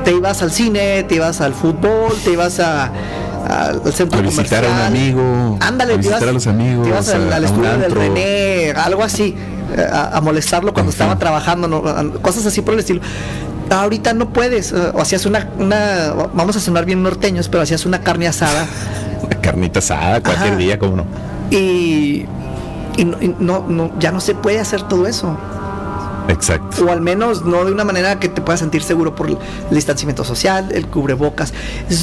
te 0.05 0.13
ibas 0.13 0.43
al 0.43 0.53
cine, 0.53 1.05
te 1.05 1.17
ibas 1.17 1.41
al 1.41 1.55
fútbol, 1.55 2.13
te 2.25 2.33
ibas 2.33 2.61
a, 2.61 2.93
al 3.49 3.93
centro 3.93 4.19
a 4.19 4.23
visitar 4.23 4.65
a 4.65 4.69
un 4.69 4.81
amigo, 4.81 5.59
ándale, 5.61 5.95
a 5.95 5.97
visitar 5.97 6.29
a 6.29 6.33
los 6.33 6.47
amigos, 6.47 6.85
te 6.85 6.91
ibas 6.91 7.09
al, 7.09 7.45
estudio 7.45 7.79
del 7.79 7.93
René, 7.93 8.73
algo 8.73 9.03
así, 9.03 9.35
eh, 9.77 9.87
a, 9.91 10.21
molestarlo 10.21 10.73
cuando 10.73 10.91
estaba 10.91 11.19
trabajando, 11.19 11.83
cosas 12.23 12.47
así 12.47 12.63
por 12.63 12.75
el 12.75 12.81
estilo. 12.81 13.01
Ahorita 13.71 14.13
no 14.15 14.33
puedes, 14.33 14.73
eh, 14.73 14.91
o 14.93 15.01
hacías 15.01 15.27
una, 15.27 15.49
una, 15.59 16.13
vamos 16.35 16.57
a 16.57 16.61
sonar 16.61 16.85
bien 16.85 17.03
norteños, 17.03 17.49
pero 17.49 17.63
hacías 17.63 17.87
una 17.87 18.01
carne 18.03 18.27
asada. 18.27 18.67
una 19.23 19.41
carnita 19.41 19.79
asada 19.79 20.21
cualquier 20.23 20.57
día, 20.57 20.79
¿cómo 20.79 20.97
no? 20.97 21.05
Y, 21.51 22.27
y, 22.97 23.05
no, 23.39 23.65
no, 23.69 23.93
ya 23.99 24.11
no 24.13 24.21
se 24.21 24.35
puede 24.35 24.59
hacer 24.59 24.83
todo 24.83 25.07
eso. 25.07 25.37
Exacto. 26.29 26.85
O 26.85 26.91
al 26.91 27.01
menos 27.01 27.45
no 27.45 27.65
de 27.65 27.73
una 27.73 27.85
manera 27.85 28.19
que 28.19 28.29
te 28.29 28.41
puedas 28.41 28.61
sentir 28.61 28.83
seguro 28.83 29.15
por 29.15 29.29
el 29.29 29.39
distanciamiento 29.71 30.25
social, 30.25 30.69
el 30.73 30.87
cubrebocas. 30.87 31.53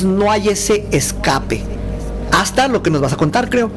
no 0.04 0.32
hay 0.32 0.50
ese 0.50 0.88
escape. 0.92 1.64
Hasta 2.32 2.68
lo 2.68 2.84
que 2.84 2.90
nos 2.90 3.02
vas 3.02 3.14
a 3.14 3.18
contar, 3.18 3.50
creo. 3.50 3.72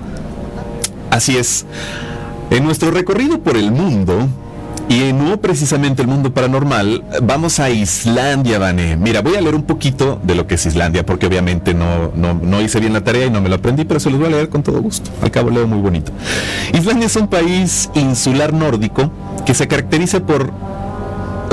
Así 1.11 1.37
es. 1.37 1.66
En 2.50 2.64
nuestro 2.64 2.90
recorrido 2.90 3.40
por 3.40 3.57
el 3.57 3.70
mundo, 3.70 4.29
y 4.90 5.12
no 5.12 5.40
precisamente 5.40 6.03
el 6.03 6.09
mundo 6.09 6.35
paranormal, 6.35 7.05
vamos 7.22 7.61
a 7.61 7.70
Islandia, 7.70 8.59
Vane. 8.59 8.96
Mira, 8.96 9.22
voy 9.22 9.37
a 9.37 9.40
leer 9.40 9.55
un 9.55 9.62
poquito 9.62 10.18
de 10.24 10.35
lo 10.35 10.48
que 10.48 10.57
es 10.57 10.66
Islandia, 10.66 11.07
porque 11.07 11.26
obviamente 11.26 11.74
no, 11.74 12.11
no, 12.16 12.35
no, 12.35 12.61
hice 12.61 12.81
bien 12.81 12.92
la 12.92 13.05
tarea 13.05 13.26
y 13.26 13.31
no 13.31 13.40
me 13.40 13.48
lo 13.48 13.55
aprendí, 13.55 13.85
pero 13.85 14.00
se 14.00 14.11
los 14.11 14.18
voy 14.18 14.26
a 14.26 14.31
leer 14.33 14.48
con 14.48 14.64
todo 14.64 14.83
gusto. 14.83 15.09
Al 15.22 15.31
cabo 15.31 15.50
leo 15.50 15.68
muy 15.68 15.79
bonito. 15.79 16.11
Islandia 16.74 17.07
es 17.07 17.14
un 17.14 17.29
país 17.29 17.88
insular 17.94 18.53
nórdico 18.53 19.12
que 19.46 19.55
se 19.55 19.68
caracteriza 19.68 20.26
por 20.26 20.50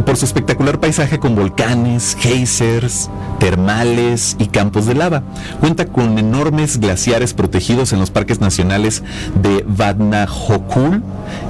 por 0.08 0.15
su 0.15 0.24
espectacular 0.24 0.80
paisaje 0.80 1.20
con 1.20 1.36
volcanes, 1.36 2.15
geysers, 2.17 3.10
termales 3.41 4.38
y 4.39 4.48
campos 4.48 4.86
de 4.86 4.96
lava. 4.96 5.22
Cuenta 5.60 5.88
con 5.88 6.17
enormes 6.17 6.80
glaciares 6.80 7.34
protegidos 7.34 7.91
en 7.91 8.00
los 8.00 8.10
parques 8.10 8.39
nacionales 8.39 9.04
de 9.43 9.65
Vatnajökull 9.67 11.04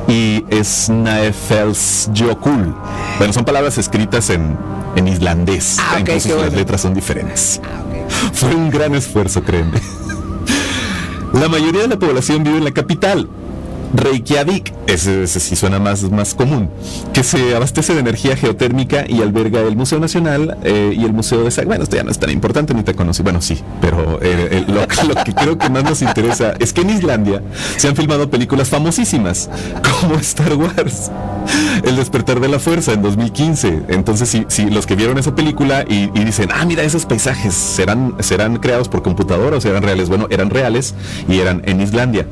y 0.08 0.44
Snaefellsjökull. 0.52 2.74
Bueno, 3.20 3.32
son 3.32 3.46
palabras 3.46 3.78
escritas 3.78 4.32
en, 4.32 4.58
en 4.96 5.08
islandés, 5.08 5.78
ah, 5.80 6.00
incluso 6.00 6.42
las 6.42 6.54
letras 6.54 6.82
son 6.82 6.96
diferentes. 6.96 7.62
Fue 8.34 8.56
un 8.56 8.72
gran 8.72 8.96
esfuerzo, 8.96 9.44
créeme. 9.44 9.80
La 11.32 11.48
mayoría 11.48 11.84
de 11.84 11.90
la 11.90 12.00
población 12.00 12.44
vive 12.44 12.58
en 12.58 12.64
la 12.64 12.72
capital, 12.72 13.30
Reykjavik, 13.94 14.74
ese, 14.88 15.28
sí 15.28 15.56
suena 15.56 15.80
más, 15.80 16.04
más 16.04 16.34
común, 16.34 16.70
que 17.14 17.24
se 17.24 17.56
abastece 17.56 17.94
de 17.94 18.02
energía 18.02 18.36
geotérmica 18.36 19.06
y 19.08 19.22
alberga 19.22 19.62
el 19.62 19.76
Museo 19.76 20.00
Nacional 20.00 20.58
eh, 20.64 20.94
y 20.96 21.04
el 21.04 21.14
Museo 21.14 21.44
de 21.44 21.66
Bueno, 21.66 21.84
esto 21.84 21.96
ya 21.96 22.04
no 22.04 22.12
es 22.12 22.20
tan 22.20 22.30
importante, 22.30 22.74
ni 22.74 22.84
te 22.84 22.94
conocí. 22.94 23.24
Bueno, 23.24 23.42
sí, 23.42 23.60
pero 23.82 24.22
eh, 24.22 24.37
lo, 24.62 24.88
que 25.24 25.34
creo 25.34 25.58
que 25.58 25.70
más 25.70 25.84
nos 25.84 26.02
interesa 26.02 26.54
es 26.60 26.74
que 26.74 26.82
en 26.82 26.92
Islandia 26.92 27.42
se 27.78 27.88
han 27.88 27.96
filmado 27.96 28.30
películas 28.30 28.70
famosísimas, 28.70 29.50
como 30.02 30.16
Star 30.16 30.54
Wars, 30.54 31.12
El 31.84 31.96
despertar 31.96 32.40
de 32.40 32.48
la 32.48 32.60
fuerza 32.60 32.94
en 32.94 33.02
2015. 33.02 33.84
Entonces, 33.90 34.46
si, 34.48 34.70
los 34.70 34.86
que 34.86 34.96
vieron 34.96 35.18
esa 35.18 35.36
película 35.36 35.86
y, 35.88 36.08
dicen, 36.24 36.50
ah, 36.54 36.66
mira, 36.66 36.84
esos 36.84 37.06
paisajes 37.06 37.54
serán, 37.54 38.16
serán 38.20 38.58
creados 38.58 38.90
por 38.90 39.02
computadora 39.02 39.58
o 39.58 39.62
serán 39.62 39.84
reales, 39.84 40.10
bueno, 40.10 40.28
eran 40.30 40.50
reales 40.50 40.94
y 41.28 41.40
eran 41.40 41.62
en 41.66 41.82
Islandia. 41.82 42.28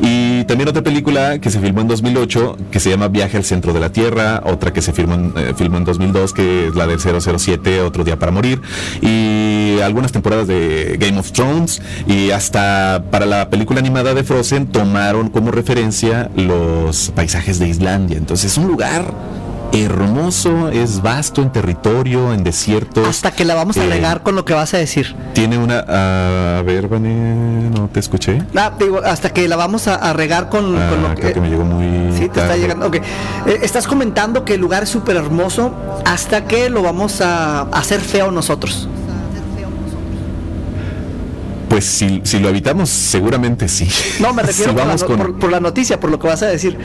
Y 0.00 0.44
también 0.44 0.68
otra 0.68 0.82
película 0.82 1.38
que 1.38 1.50
se 1.50 1.60
filmó 1.60 1.80
en 1.80 1.88
2008 1.88 2.56
que 2.70 2.80
se 2.80 2.90
llama 2.90 3.08
Viaje 3.08 3.36
al 3.36 3.44
centro 3.44 3.72
de 3.72 3.80
la 3.80 3.90
Tierra, 3.90 4.42
otra 4.44 4.72
que 4.72 4.82
se 4.82 4.92
filmó 4.92 5.14
en, 5.14 5.32
eh, 5.36 5.54
filmó 5.56 5.78
en 5.78 5.84
2002 5.84 6.32
que 6.32 6.68
es 6.68 6.74
la 6.74 6.86
del 6.86 6.98
007, 7.00 7.80
Otro 7.82 8.04
día 8.04 8.18
para 8.18 8.32
morir, 8.32 8.60
y 9.00 9.80
algunas 9.80 10.12
temporadas 10.12 10.46
de 10.46 10.96
Game 10.98 11.18
of 11.18 11.32
Thrones 11.32 11.61
y 12.06 12.30
hasta 12.30 13.04
para 13.10 13.26
la 13.26 13.50
película 13.50 13.80
animada 13.80 14.14
de 14.14 14.24
Frozen 14.24 14.66
tomaron 14.66 15.28
como 15.28 15.50
referencia 15.50 16.30
los 16.36 17.12
paisajes 17.14 17.58
de 17.58 17.68
Islandia. 17.68 18.18
Entonces 18.18 18.52
es 18.52 18.58
un 18.58 18.66
lugar 18.66 19.12
hermoso, 19.72 20.68
es 20.68 21.02
vasto 21.02 21.42
en 21.42 21.50
territorio, 21.50 22.32
en 22.32 22.44
desiertos. 22.44 23.06
Hasta 23.06 23.30
que 23.30 23.44
la 23.44 23.54
vamos 23.54 23.76
a 23.76 23.86
regar 23.86 24.22
con 24.22 24.34
lo 24.34 24.44
que 24.44 24.54
vas 24.54 24.74
a 24.74 24.78
decir. 24.78 25.14
Tiene 25.32 25.58
una. 25.58 25.84
a 26.58 26.62
ver, 26.62 26.88
Vane, 26.88 27.70
no 27.70 27.88
te 27.88 28.00
escuché. 28.00 28.42
Ah, 28.54 28.72
digo, 28.78 29.00
hasta 29.04 29.30
que 29.30 29.48
la 29.48 29.56
vamos 29.56 29.88
a, 29.88 30.12
regar 30.12 30.48
con, 30.48 30.76
ah, 30.76 30.90
lo 30.90 31.14
que. 31.14 31.40
me 31.40 31.48
llegó 31.48 31.64
muy. 31.64 32.16
Sí, 32.16 32.28
te 32.28 32.40
está 32.40 32.56
llegando. 32.56 32.86
Ok. 32.86 32.96
Eh, 32.96 33.02
estás 33.62 33.86
comentando 33.86 34.44
que 34.44 34.54
el 34.54 34.60
lugar 34.60 34.82
es 34.82 34.90
súper 34.90 35.16
hermoso 35.16 35.74
hasta 36.04 36.44
que 36.44 36.68
lo 36.68 36.82
vamos 36.82 37.20
a 37.20 37.62
hacer 37.62 38.00
feo 38.00 38.30
nosotros. 38.30 38.88
Pues 41.82 41.90
si, 41.90 42.20
si 42.22 42.38
lo 42.38 42.48
habitamos, 42.48 42.88
seguramente 42.88 43.66
sí. 43.66 43.88
No, 44.20 44.32
me 44.32 44.44
refiero 44.44 44.72
por 45.40 45.50
la 45.50 45.58
noticia, 45.58 45.98
por 45.98 46.10
lo 46.12 46.18
que 46.20 46.28
vas 46.28 46.40
a 46.44 46.46
decir. 46.46 46.78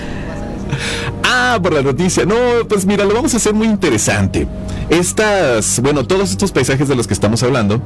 Ah, 1.24 1.60
por 1.62 1.72
la 1.72 1.84
noticia. 1.84 2.26
No, 2.26 2.36
pues 2.68 2.88
mira, 2.88 3.06
lo 3.06 3.14
vamos 3.14 3.32
a 3.36 3.38
hacer 3.38 3.54
muy 3.54 3.68
interesante. 3.68 4.48
Estas, 4.90 5.80
bueno, 5.82 6.08
todos 6.08 6.32
estos 6.32 6.52
paisajes 6.52 6.88
de 6.88 6.96
los 6.96 7.06
que 7.06 7.14
estamos 7.14 7.44
hablando, 7.44 7.80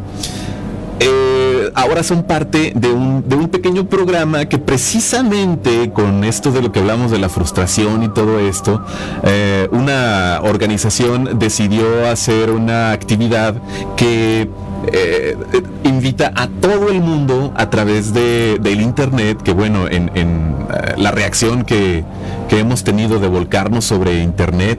eh, 1.04 1.72
ahora 1.74 2.04
son 2.04 2.24
parte 2.24 2.74
de 2.76 2.90
un, 2.90 3.28
de 3.28 3.36
un, 3.36 3.50
pequeño 3.50 3.88
programa 3.88 4.46
que 4.46 4.58
precisamente 4.58 5.92
con 5.92 6.24
esto 6.24 6.52
de 6.52 6.62
lo 6.62 6.72
que 6.72 6.80
hablamos 6.80 7.12
de 7.12 7.20
la 7.20 7.28
frustración 7.28 8.04
y 8.04 8.10
todo 8.10 8.40
esto, 8.40 8.84
eh, 9.24 9.68
una 9.72 10.40
organización 10.44 11.40
decidió 11.40 12.08
hacer 12.08 12.52
una 12.52 12.92
actividad 12.92 13.56
que 13.96 14.48
eh, 14.94 15.38
invita 15.84 16.32
a 16.36 16.48
todo 16.48 16.90
el 16.90 17.02
mundo 17.02 17.52
a 17.56 17.70
través 17.70 18.14
de, 18.14 18.58
del 18.60 18.82
internet, 18.82 19.42
que 19.42 19.52
bueno, 19.52 19.88
en, 19.88 20.12
eh, 20.16 20.94
la 20.98 21.12
reacción 21.12 21.64
que, 21.64 22.04
hemos 22.52 22.84
tenido 22.84 23.20
de 23.20 23.30
volcarnos 23.30 23.86
sobre 23.86 24.22
internet, 24.22 24.78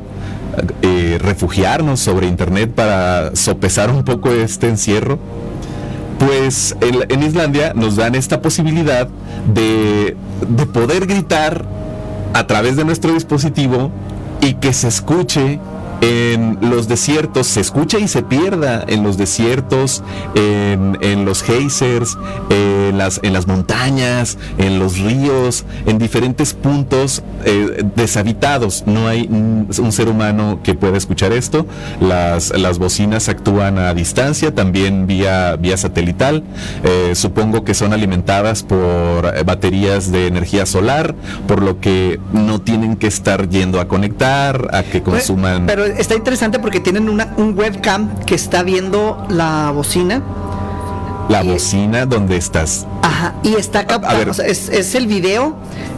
refugiarnos 1.21 2.01
sobre 2.01 2.27
internet 2.27 2.71
para 2.71 3.35
sopesar 3.35 3.91
un 3.91 4.05
poco 4.05 4.31
este 4.31 4.69
encierro, 4.69 5.19
pues 6.27 6.77
en, 6.81 7.23
Islandia 7.23 7.73
nos 7.75 7.97
dan 7.97 8.15
esta 8.15 8.41
posibilidad 8.41 9.09
de, 9.53 10.17
de 10.49 10.67
poder 10.67 11.07
gritar 11.07 11.65
a 12.33 12.47
través 12.47 12.77
de 12.77 12.85
nuestro 12.85 13.13
dispositivo 13.13 13.91
y 14.41 14.55
que 14.55 14.73
se 14.73 14.89
escuche 14.89 15.59
en 16.03 16.59
los 16.61 16.89
desiertos, 16.89 17.47
se 17.47 17.61
escucha 17.61 17.99
y 17.99 18.09
se 18.09 18.23
pierda 18.23 18.85
en 18.89 19.05
los 19.05 19.17
desiertos, 19.17 20.03
en, 20.35 21.25
los 21.25 21.43
geysers, 21.45 22.19
en 22.51 22.99
las, 22.99 23.21
en 23.23 23.33
las 23.33 23.47
montañas, 23.47 24.37
en 24.59 24.81
los 24.81 24.99
ríos, 24.99 25.65
en 25.87 25.99
diferentes 25.99 26.55
puntos 26.55 27.23
eh, 27.45 27.85
deshabitados. 27.95 28.83
No 28.87 29.07
hay 29.07 29.29
un 29.29 29.93
ser 29.93 30.09
humano 30.09 30.59
que 30.65 30.75
pueda 30.75 30.99
escuchar 30.99 31.33
esto. 31.33 31.67
Las, 32.01 32.51
las 32.59 32.79
bocinas 32.79 33.29
actúan 33.29 33.79
a 33.79 33.95
distancia, 33.95 34.53
también 34.53 35.07
vía, 35.07 35.55
vía 35.55 35.77
satelital. 35.77 36.43
Eh, 36.83 37.13
supongo 37.15 37.65
que 37.65 37.75
son 37.75 37.93
alimentadas 37.93 38.65
por 38.65 39.45
baterías 39.45 40.11
de 40.11 40.27
energía 40.27 40.67
solar, 40.67 41.15
por 41.47 41.63
lo 41.63 41.79
que 41.79 42.19
no 42.33 42.61
tienen 42.61 42.97
que 42.97 43.07
estar 43.07 43.49
yendo 43.49 43.79
a 43.79 43.87
conectar, 43.87 44.69
a 44.73 44.83
que 44.83 45.01
consuman 45.03 45.69
está 45.99 46.15
interesante 46.15 46.59
porque 46.59 46.81
tienen 46.81 47.09
una, 47.09 47.35
un 47.37 47.59
webcam 47.59 48.25
que 48.25 48.35
está 48.35 48.63
viendo 48.63 49.25
la 49.29 49.71
bocina. 49.71 50.23
La 51.29 51.43
bocina 51.43 52.05
donde 52.05 52.37
estás. 52.37 52.87
Ajá, 53.03 53.35
y 53.43 53.55
está 53.55 53.87
captando, 53.87 54.33
es, 54.43 54.95
el 54.95 55.07
video 55.07 55.57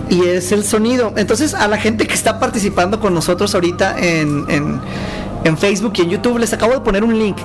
y 0.08 0.24
es 0.26 0.52
el 0.52 0.64
sonido. 0.64 1.12
Entonces, 1.16 1.54
a 1.54 1.66
la 1.66 1.78
gente 1.78 2.06
que 2.06 2.14
está 2.14 2.38
participando 2.38 3.00
con 3.00 3.14
nosotros 3.14 3.54
ahorita 3.54 3.98
en, 3.98 4.44
en, 4.48 5.58
Facebook 5.58 5.92
y 5.96 6.02
en 6.02 6.10
YouTube, 6.10 6.38
les 6.38 6.52
acabo 6.52 6.72
de 6.72 6.80
poner 6.80 7.04
un 7.04 7.18
link. 7.18 7.36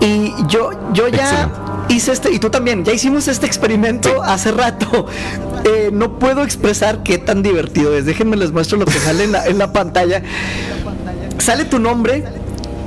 Y 0.00 0.32
yo, 0.48 0.70
yo 0.92 1.08
ya 1.08 1.50
hice 1.88 2.12
este, 2.12 2.32
y 2.32 2.38
tú 2.38 2.50
también, 2.50 2.84
ya 2.84 2.92
hicimos 2.92 3.28
este 3.28 3.46
experimento 3.46 4.22
hace 4.22 4.52
rato. 4.52 5.06
Eh, 5.64 5.90
no 5.92 6.18
puedo 6.20 6.44
expresar 6.44 7.02
qué 7.02 7.18
tan 7.18 7.42
divertido 7.42 7.94
es. 7.94 8.06
Déjenme 8.06 8.36
les 8.36 8.52
muestro 8.52 8.78
lo 8.78 8.86
que 8.86 8.92
sale 8.92 9.24
en 9.24 9.32
la, 9.32 9.44
en 9.44 9.58
la 9.58 9.72
pantalla 9.72 10.22
sale 11.38 11.64
tu 11.64 11.78
nombre 11.78 12.24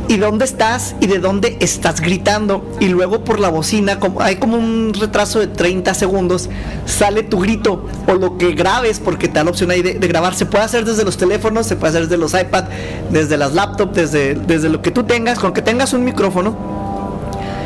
y 0.08 0.18
dónde 0.18 0.44
estás 0.44 0.96
y 1.00 1.08
de 1.08 1.20
dónde 1.20 1.58
estás 1.62 2.02
gritando. 2.02 2.70
Y 2.80 2.90
luego 2.90 3.24
por 3.24 3.40
la 3.40 3.50
bocina, 3.50 4.00
como, 4.00 4.22
hay 4.22 4.36
como 4.36 4.58
un 4.58 4.94
retraso 4.94 5.40
de 5.40 5.48
30 5.48 5.94
segundos, 5.94 6.50
sale 6.86 7.24
tu 7.24 7.40
grito 7.40 7.86
o 8.08 8.16
lo 8.16 8.38
que 8.38 8.54
grabes, 8.54 9.00
porque 9.00 9.28
te 9.28 9.36
da 9.36 9.46
la 9.46 9.52
opción 9.52 9.72
ahí 9.72 9.82
de, 9.82 9.94
grabar. 9.94 10.36
Se 10.36 10.46
puede 10.46 10.66
hacer 10.66 10.84
desde 10.84 11.06
los 11.06 11.18
teléfonos, 11.18 11.66
se 11.66 11.76
puede 11.76 11.92
hacer 11.92 12.04
desde 12.04 12.18
los 12.18 12.34
iPad, 12.34 12.66
desde 13.10 13.38
las 13.38 13.54
laptops, 13.54 13.96
desde, 13.96 14.36
desde 14.36 14.70
lo 14.70 14.82
que 14.82 14.92
tú 14.92 15.04
tengas, 15.04 15.40
con 15.40 15.54
que 15.54 15.62
tengas 15.62 15.94
un 15.94 16.04
micrófono 16.04 16.82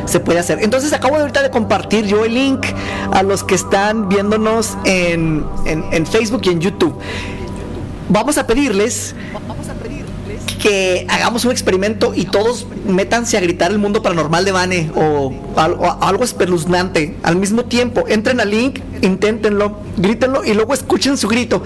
se 0.05 0.19
puede 0.19 0.37
hacer. 0.37 0.59
Entonces 0.61 0.93
acabo 0.93 1.15
de 1.15 1.21
ahorita 1.21 1.41
de 1.41 1.49
compartir 1.49 2.05
yo 2.05 2.25
el 2.25 2.35
link 2.35 2.63
a 3.11 3.23
los 3.23 3.43
que 3.43 3.55
están 3.55 4.07
viéndonos 4.07 4.77
en, 4.85 5.43
en, 5.65 5.83
en 5.91 6.05
Facebook 6.05 6.41
y 6.43 6.49
en 6.49 6.61
YouTube. 6.61 6.95
Vamos 8.07 8.37
a 8.37 8.45
pedirles 8.45 9.15
que 10.65 11.05
hagamos 11.11 11.45
un 11.45 11.51
experimento 11.51 12.13
y 12.15 12.25
todos 12.25 12.65
métanse 12.87 13.37
a 13.37 13.39
gritar 13.39 13.69
el 13.69 13.77
mundo 13.77 14.01
paranormal 14.01 14.45
de 14.45 14.51
Vane 14.51 14.91
o, 14.95 15.31
algo 16.01 16.23
espeluznante 16.23 17.15
al 17.21 17.35
mismo 17.35 17.65
tiempo. 17.65 18.05
Entren 18.07 18.39
al 18.39 18.49
link, 18.49 18.79
inténtenlo, 19.03 19.77
grítenlo 19.95 20.43
y 20.43 20.55
luego 20.55 20.73
escuchen 20.73 21.17
su 21.17 21.27
grito. 21.27 21.61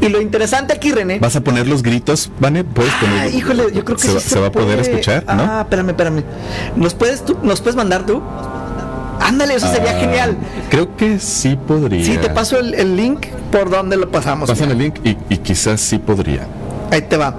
Y 0.00 0.10
lo 0.10 0.20
interesante 0.20 0.72
aquí, 0.72 0.92
René. 0.92 1.18
¿Vas 1.18 1.34
a 1.34 1.40
poner 1.40 1.66
los 1.66 1.82
gritos, 1.82 2.30
Vane? 2.38 2.62
¿Puedes 2.62 2.94
poner? 2.94 3.18
Ah, 3.18 3.26
híjole, 3.26 3.64
yo 3.74 3.84
creo 3.84 3.96
que 3.96 4.06
se, 4.06 4.20
se, 4.20 4.38
va 4.38 4.46
a 4.46 4.52
poder 4.52 4.78
escuchar, 4.78 5.24
¿no? 5.26 5.42
Ah, 5.42 5.62
espérame, 5.62 5.88
espérame. 5.88 6.22
¿Nos 6.76 6.94
puedes, 6.94 7.24
tú, 7.24 7.36
¿nos 7.42 7.60
puedes 7.60 7.74
mandar 7.74 8.06
tú? 8.06 8.22
Ándale, 9.18 9.54
eso 9.56 9.66
sería 9.72 9.90
Ah, 9.90 10.00
genial. 10.00 10.38
Creo 10.70 10.96
que 10.96 11.18
sí 11.18 11.56
podría. 11.56 12.04
Sí, 12.04 12.16
te 12.16 12.30
paso 12.30 12.60
el, 12.60 12.74
el 12.74 12.96
link 12.96 13.26
por 13.50 13.70
donde 13.70 13.96
lo 13.96 14.08
pasamos. 14.08 14.48
Pasan 14.48 14.70
el 14.70 14.78
link 14.78 14.94
y, 15.02 15.16
y 15.28 15.38
quizás 15.38 15.80
sí 15.80 15.98
podría. 15.98 16.46
Ahí 16.90 17.02
te 17.02 17.16
va. 17.16 17.34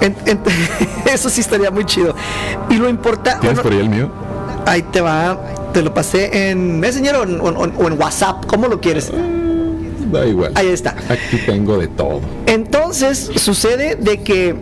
En- 0.00 0.16
en- 0.26 0.40
eso 1.12 1.28
sí 1.30 1.40
estaría 1.40 1.70
muy 1.70 1.84
chido. 1.84 2.14
Y 2.70 2.76
lo 2.76 2.88
importante. 2.88 3.40
¿Tienes 3.40 3.60
por 3.60 3.72
ahí 3.72 3.78
el 3.80 3.88
mío? 3.90 4.10
Ahí 4.66 4.82
te 4.82 5.00
va. 5.00 5.38
Te 5.72 5.82
lo 5.82 5.92
pasé 5.92 6.50
en 6.50 6.80
Messenger 6.80 7.16
o 7.16 7.22
en, 7.24 7.40
o 7.40 7.48
en- 7.64 7.72
o 7.76 7.86
en 7.86 8.00
WhatsApp. 8.00 8.46
¿Cómo 8.46 8.68
lo 8.68 8.80
quieres? 8.80 9.10
Da 10.10 10.24
igual. 10.26 10.52
Ahí 10.54 10.68
está. 10.68 10.94
Aquí 11.08 11.36
tengo 11.44 11.76
de 11.78 11.88
todo. 11.88 12.20
Entonces 12.46 13.30
sucede 13.36 13.96
de 13.96 14.22
que 14.22 14.54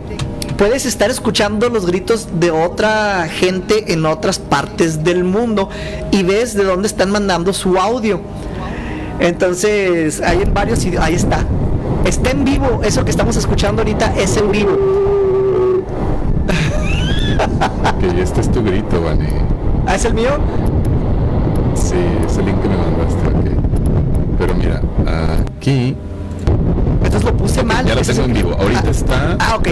puedes 0.57 0.85
estar 0.85 1.09
escuchando 1.09 1.69
los 1.69 1.85
gritos 1.85 2.27
de 2.39 2.51
otra 2.51 3.27
gente 3.29 3.93
en 3.93 4.05
otras 4.05 4.39
partes 4.39 5.03
del 5.03 5.23
mundo 5.23 5.69
y 6.11 6.23
ves 6.23 6.53
de 6.53 6.63
dónde 6.65 6.87
están 6.87 7.11
mandando 7.11 7.53
su 7.53 7.77
audio. 7.77 8.19
Entonces, 9.19 10.21
hay 10.21 10.41
en 10.41 10.53
varios 10.53 10.85
ahí 10.99 11.15
está. 11.15 11.45
Está 12.07 12.31
en 12.31 12.43
vivo, 12.45 12.79
eso 12.83 13.03
que 13.03 13.11
estamos 13.11 13.35
escuchando 13.35 13.81
ahorita 13.81 14.13
es 14.17 14.37
en 14.37 14.49
vivo. 14.51 14.71
Ok, 17.83 18.03
este 18.17 18.41
es 18.41 18.51
tu 18.51 18.63
grito, 18.63 19.01
Vane. 19.01 19.27
¿Ah, 19.85 19.95
es 19.95 20.05
el 20.05 20.13
mío? 20.13 20.31
Sí, 21.75 21.95
es 22.25 22.37
el 22.37 22.45
link 22.45 22.61
que 22.61 22.69
me 22.69 22.77
mandaste, 22.77 23.27
ok. 23.27 23.45
Pero 24.39 24.55
mira, 24.55 24.81
aquí 25.57 25.95
Entonces 27.03 27.23
lo 27.23 27.35
puse 27.35 27.63
mal. 27.63 27.85
ya 27.85 27.95
lo 27.95 28.01
tengo 28.01 28.23
en 28.23 28.33
vivo. 28.33 28.55
Ahorita 28.59 28.81
Ah, 28.85 28.89
está 28.91 29.35
Ah, 29.39 29.55
ok. 29.57 29.67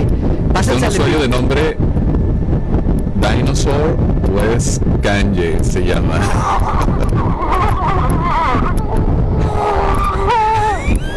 Pásense 0.54 0.86
un 0.86 0.92
usuario 0.92 1.20
de 1.20 1.28
nombre 1.30 1.78
Dinosaur 3.38 3.96
West 4.34 4.82
Kanye 5.02 5.64
se 5.64 5.86
llama. 5.86 6.20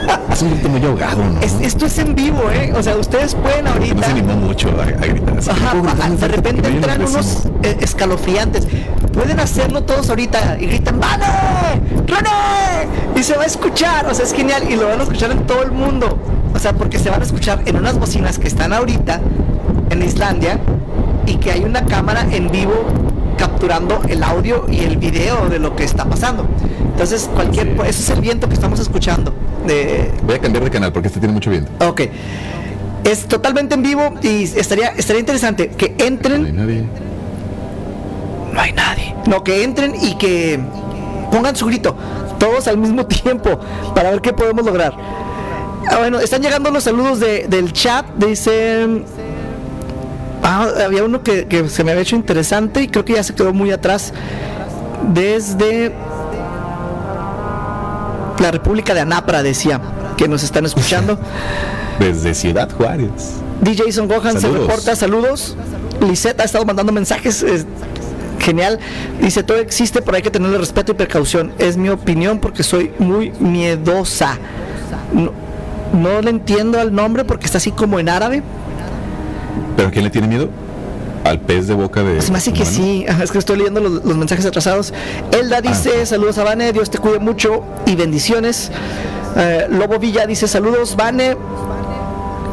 Ahogado, 0.08 1.24
¿no? 1.24 1.40
Es- 1.40 1.56
esto 1.60 1.86
es 1.86 1.98
en 1.98 2.14
vivo, 2.14 2.42
¿eh? 2.52 2.72
O 2.76 2.82
sea, 2.82 2.96
ustedes 2.96 3.34
pueden 3.34 3.58
Que 3.64 3.70
no 3.70 3.70
ahorita. 3.72 4.02
se 4.06 4.10
animó 4.12 4.34
mucho 4.34 4.68
a, 4.80 4.82
a 4.84 5.06
gritar. 5.06 5.38
así. 5.38 5.50
Ajá, 5.50 5.72
a- 6.04 6.08
de 6.10 6.28
repente 6.28 6.68
entran 6.68 7.00
unos 7.04 7.46
eh, 7.62 7.76
escalofriantes. 7.80 8.66
Pueden 9.12 9.40
hacerlo 9.40 9.82
todos 9.82 10.08
ahorita 10.08 10.56
y 10.60 10.66
gritan 10.66 11.00
¡Vane! 11.00 11.26
¡René! 12.06 12.88
Y 13.16 13.22
se 13.22 13.36
va 13.36 13.42
a 13.42 13.46
escuchar, 13.46 14.06
o 14.06 14.14
sea, 14.14 14.24
es 14.24 14.32
genial 14.32 14.62
y 14.70 14.76
lo 14.76 14.86
van 14.88 15.00
a 15.00 15.02
escuchar 15.02 15.30
en 15.32 15.46
todo 15.46 15.62
el 15.62 15.72
mundo. 15.72 16.18
O 16.54 16.58
sea, 16.58 16.72
porque 16.72 16.98
se 16.98 17.10
van 17.10 17.20
a 17.20 17.24
escuchar 17.24 17.62
en 17.66 17.76
unas 17.76 17.98
bocinas 17.98 18.38
que 18.38 18.48
están 18.48 18.72
ahorita 18.72 19.20
en 19.90 20.02
Islandia 20.02 20.58
y 21.26 21.36
que 21.36 21.50
hay 21.52 21.64
una 21.64 21.84
cámara 21.84 22.26
en 22.30 22.50
vivo 22.50 22.84
capturando 23.36 24.00
el 24.08 24.22
audio 24.22 24.66
y 24.70 24.80
el 24.80 24.96
video 24.96 25.48
de 25.48 25.58
lo 25.58 25.76
que 25.76 25.84
está 25.84 26.04
pasando. 26.04 26.46
Entonces, 26.92 27.28
cualquier, 27.34 27.68
Sí. 27.68 27.80
ese 27.86 28.02
es 28.02 28.10
el 28.10 28.20
viento 28.20 28.48
que 28.48 28.54
estamos 28.54 28.80
escuchando. 28.80 29.32
Voy 30.22 30.34
a 30.36 30.38
cambiar 30.38 30.64
de 30.64 30.70
canal 30.70 30.92
porque 30.92 31.08
este 31.08 31.20
tiene 31.20 31.34
mucho 31.34 31.50
viento. 31.50 31.70
Ok. 31.86 32.02
Es 33.04 33.26
totalmente 33.26 33.74
en 33.74 33.82
vivo 33.82 34.14
y 34.22 34.44
estaría, 34.44 34.88
estaría 34.88 35.20
interesante 35.20 35.68
que 35.68 35.88
No 35.90 35.94
hay 35.98 36.06
entren. 36.08 36.56
nadie. 36.56 36.84
No 38.52 38.60
hay 38.60 38.72
nadie. 38.72 39.14
No, 39.26 39.44
que 39.44 39.62
entren 39.62 39.94
y 40.00 40.16
que 40.16 40.58
pongan 41.30 41.54
su 41.56 41.66
grito. 41.66 41.96
Todos 42.38 42.66
al 42.68 42.78
mismo 42.78 43.06
tiempo. 43.06 43.58
Para 43.94 44.10
ver 44.10 44.20
qué 44.20 44.32
podemos 44.32 44.64
lograr. 44.64 44.94
Ah, 45.90 45.96
bueno, 45.98 46.18
están 46.20 46.42
llegando 46.42 46.70
los 46.70 46.84
saludos 46.84 47.20
de- 47.20 47.46
del 47.48 47.72
chat. 47.72 48.06
Dicen. 48.16 49.04
Ah, 50.42 50.68
había 50.84 51.04
uno 51.04 51.22
que, 51.22 51.46
que 51.46 51.68
se 51.68 51.84
me 51.84 51.90
había 51.90 52.02
hecho 52.02 52.16
interesante 52.16 52.82
y 52.82 52.88
creo 52.88 53.04
que 53.04 53.14
ya 53.14 53.22
se 53.22 53.34
quedó 53.34 53.52
muy 53.52 53.70
atrás. 53.70 54.12
Desde 55.12 55.92
la 58.40 58.51
República 58.51 58.94
de 58.94 59.01
Anapra, 59.01 59.42
decía, 59.42 59.81
que 60.16 60.29
nos 60.29 60.42
están 60.42 60.64
escuchando. 60.66 61.18
Desde 61.98 62.35
Ciudad 62.35 62.70
Juárez. 62.70 63.35
DJ 63.61 63.90
Son 63.92 64.07
Gohan 64.07 64.40
se 64.40 64.48
reporta, 64.48 64.94
saludos. 64.94 65.57
Lisette 66.01 66.40
ha 66.40 66.44
estado 66.44 66.64
mandando 66.64 66.92
mensajes. 66.92 67.42
es 67.42 67.66
genial. 68.38 68.79
Dice, 69.20 69.42
todo 69.42 69.59
existe, 69.59 70.01
pero 70.01 70.16
hay 70.16 70.22
que 70.22 70.31
tenerle 70.31 70.59
respeto 70.59 70.92
y 70.92 70.94
precaución. 70.94 71.53
Es 71.59 71.77
mi 71.77 71.88
opinión 71.88 72.38
porque 72.38 72.62
soy 72.62 72.92
muy 72.98 73.31
miedosa. 73.40 74.38
No, 75.12 75.33
no 75.92 76.22
le 76.22 76.31
entiendo 76.31 76.79
al 76.79 76.94
nombre 76.94 77.24
porque 77.24 77.46
está 77.46 77.59
así 77.59 77.72
como 77.72 77.98
en 77.98 78.09
árabe. 78.09 78.42
¿Pero 79.77 79.90
quién 79.90 80.05
le 80.05 80.11
tiene 80.11 80.29
miedo? 80.29 80.48
¿Al 81.28 81.40
pez 81.40 81.66
de 81.66 81.74
boca 81.74 82.02
de.? 82.02 82.22
Se 82.22 82.32
me 82.32 82.38
hace 82.38 82.52
que 82.52 82.62
humano? 82.62 82.76
sí. 82.76 83.06
Es 83.22 83.30
que 83.30 83.38
estoy 83.38 83.58
leyendo 83.58 83.80
los, 83.80 84.04
los 84.04 84.16
mensajes 84.16 84.46
atrasados. 84.46 84.94
Elda 85.30 85.60
dice, 85.60 86.06
saludos 86.06 86.38
a 86.38 86.44
Vane, 86.44 86.72
Dios 86.72 86.90
te 86.90 86.98
cuide 86.98 87.18
mucho 87.18 87.62
y 87.86 87.96
bendiciones. 87.96 88.70
Eh, 89.36 89.66
Lobo 89.70 89.98
Villa 89.98 90.26
dice, 90.26 90.48
saludos, 90.48 90.96
Vane. 90.96 91.36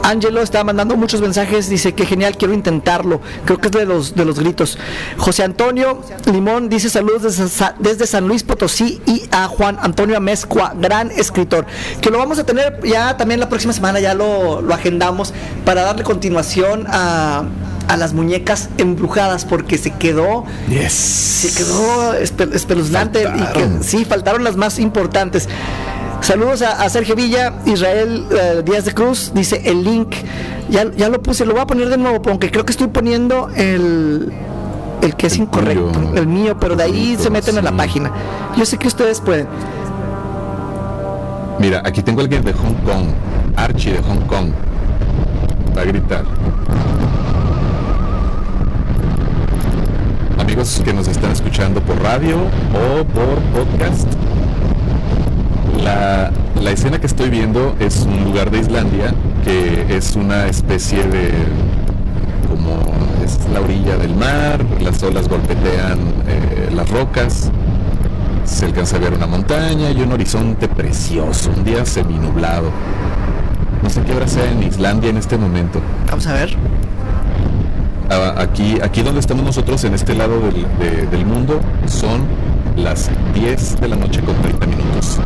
Angelo 0.04 0.42
está 0.42 0.64
mandando 0.64 0.96
muchos 0.96 1.20
mensajes, 1.20 1.68
dice 1.68 1.96
que 1.96 2.06
genial, 2.06 2.38
quiero 2.38 2.54
intentarlo. 2.54 3.22
Creo 3.44 3.58
que 3.58 3.70
es 3.70 3.72
de 3.72 3.86
los 3.86 4.14
de 4.14 4.24
los 4.24 4.40
gritos. 4.40 4.78
José 5.18 5.42
Antonio 5.44 6.00
Limón 6.32 6.70
dice 6.70 6.92
saludos 6.92 7.24
desde, 7.24 7.66
desde 7.80 8.06
San 8.06 8.28
Luis 8.28 8.44
Potosí 8.44 9.02
y 9.08 9.24
a 9.32 9.48
Juan 9.48 9.80
Antonio 9.82 10.16
Amezcua, 10.16 10.76
gran 10.80 11.10
escritor. 11.10 11.66
Que 12.02 12.12
lo 12.12 12.20
vamos 12.20 12.38
a 12.38 12.44
tener 12.44 12.82
ya 12.84 13.18
también 13.18 13.40
la 13.40 13.50
próxima 13.50 13.74
semana, 13.74 14.00
ya 14.00 14.14
lo, 14.14 14.62
lo 14.62 14.74
agendamos 14.76 15.34
para 15.66 15.82
darle 15.82 16.04
continuación 16.04 16.86
a, 16.88 17.46
a 17.88 17.98
las 17.98 18.14
muñecas 18.14 18.70
embrujadas, 18.78 19.46
porque 19.46 19.78
se 19.78 19.92
quedó 19.92 20.44
Yes. 20.70 20.92
se 20.94 21.54
quedó 21.64 22.14
espe- 22.16 22.54
espeluznante 22.54 23.24
y 23.24 23.54
que 23.54 23.84
sí, 23.84 24.06
faltaron 24.06 24.44
las 24.44 24.56
más 24.56 24.80
importantes. 24.80 25.48
Saludos 26.22 26.62
a, 26.64 26.82
a 26.82 26.90
Sergio 26.90 27.16
Villa, 27.16 27.54
Israel 27.66 28.26
eh, 28.32 28.64
Díaz 28.66 28.86
de 28.86 28.94
Cruz, 28.94 29.32
dice 29.36 29.62
el 29.66 29.84
link, 29.84 30.16
ya, 30.70 30.90
ya 30.98 31.10
lo 31.10 31.22
puse, 31.22 31.46
lo 31.46 31.54
voy 31.54 31.62
a 31.62 31.68
poner 31.68 31.90
de 31.90 31.98
nuevo, 31.98 32.20
aunque 32.30 32.50
creo 32.50 32.66
que 32.66 32.72
estoy 32.72 32.88
poniendo 32.88 33.50
el, 33.56 34.32
el 35.04 35.16
que 35.16 35.28
es 35.28 35.34
El 35.36 35.42
incorrecto, 35.42 35.92
el 36.16 36.26
mío, 36.26 36.58
pero 36.60 36.76
de 36.76 36.84
ahí 36.84 36.92
Bonito, 37.12 37.24
se 37.24 37.30
meten 37.30 37.58
a 37.60 37.62
la 37.62 37.70
sí. 37.70 37.76
página. 37.78 38.12
Yo 38.58 38.66
sé 38.66 38.78
que 38.78 38.88
ustedes 38.88 39.22
pueden. 39.22 39.48
Mira, 41.60 41.82
aquí 41.86 42.02
tengo 42.02 42.22
a 42.22 42.24
alguien 42.24 42.44
de 42.44 42.54
Hong 42.54 42.74
Kong. 42.86 43.06
Archie 43.56 43.94
de 43.94 44.00
Hong 44.00 44.22
Kong. 44.28 44.50
Va 45.78 45.82
a 45.82 45.86
gritar. 45.86 46.24
Amigos 50.56 50.82
que 50.86 50.94
nos 50.94 51.10
están 51.10 51.32
escuchando 51.32 51.82
por 51.82 52.02
radio 52.02 52.38
o 52.38 53.04
por 53.04 53.42
podcast. 53.52 54.08
La, 55.84 56.32
la 56.62 56.72
escena 56.72 56.98
que 56.98 57.08
estoy 57.08 57.30
viendo 57.30 57.76
es 57.78 58.06
un 58.06 58.24
lugar 58.24 58.50
de 58.52 58.60
Islandia 58.60 59.14
que 59.44 59.86
es 59.90 60.16
una 60.16 60.48
especie 60.48 61.04
de 61.08 61.34
como 62.48 62.86
es 63.22 63.38
la 63.52 63.60
orilla 63.60 63.98
del 63.98 64.16
mar, 64.16 64.64
las 64.80 65.04
olas 65.04 65.28
golpetean 65.28 66.00
eh, 66.26 66.70
las 66.74 66.90
rocas, 66.90 67.52
se 68.46 68.64
alcanza 68.64 68.96
a 68.96 69.00
ver 69.00 69.12
una 69.12 69.28
montaña 69.28 69.92
y 69.92 70.02
un 70.04 70.14
horizonte 70.14 70.70
precioso, 70.70 71.52
un 71.54 71.66
día 71.66 71.86
seminublado. 71.86 72.72
No 73.84 73.90
sé 73.90 74.02
qué 74.04 74.14
hora 74.14 74.28
sea 74.30 74.50
en 74.50 74.64
Islandia 74.64 75.10
en 75.10 75.18
este 75.18 75.38
momento. 75.38 75.82
Vamos 76.08 76.26
a 76.28 76.34
ver. 76.34 76.56
Aquí, 78.10 78.78
aquí 78.82 79.02
donde 79.02 79.20
estamos 79.20 79.44
nosotros, 79.44 79.84
en 79.84 79.94
este 79.94 80.14
lado 80.14 80.40
del, 80.40 80.66
de- 80.80 81.08
del 81.08 81.26
mundo, 81.26 81.60
son 81.88 82.22
las 82.78 83.10
10 83.34 83.80
de 83.82 83.88
la 83.88 83.96
noche 83.96 84.22
con 84.22 84.36
30 84.42 84.66
minutos. 84.68 85.20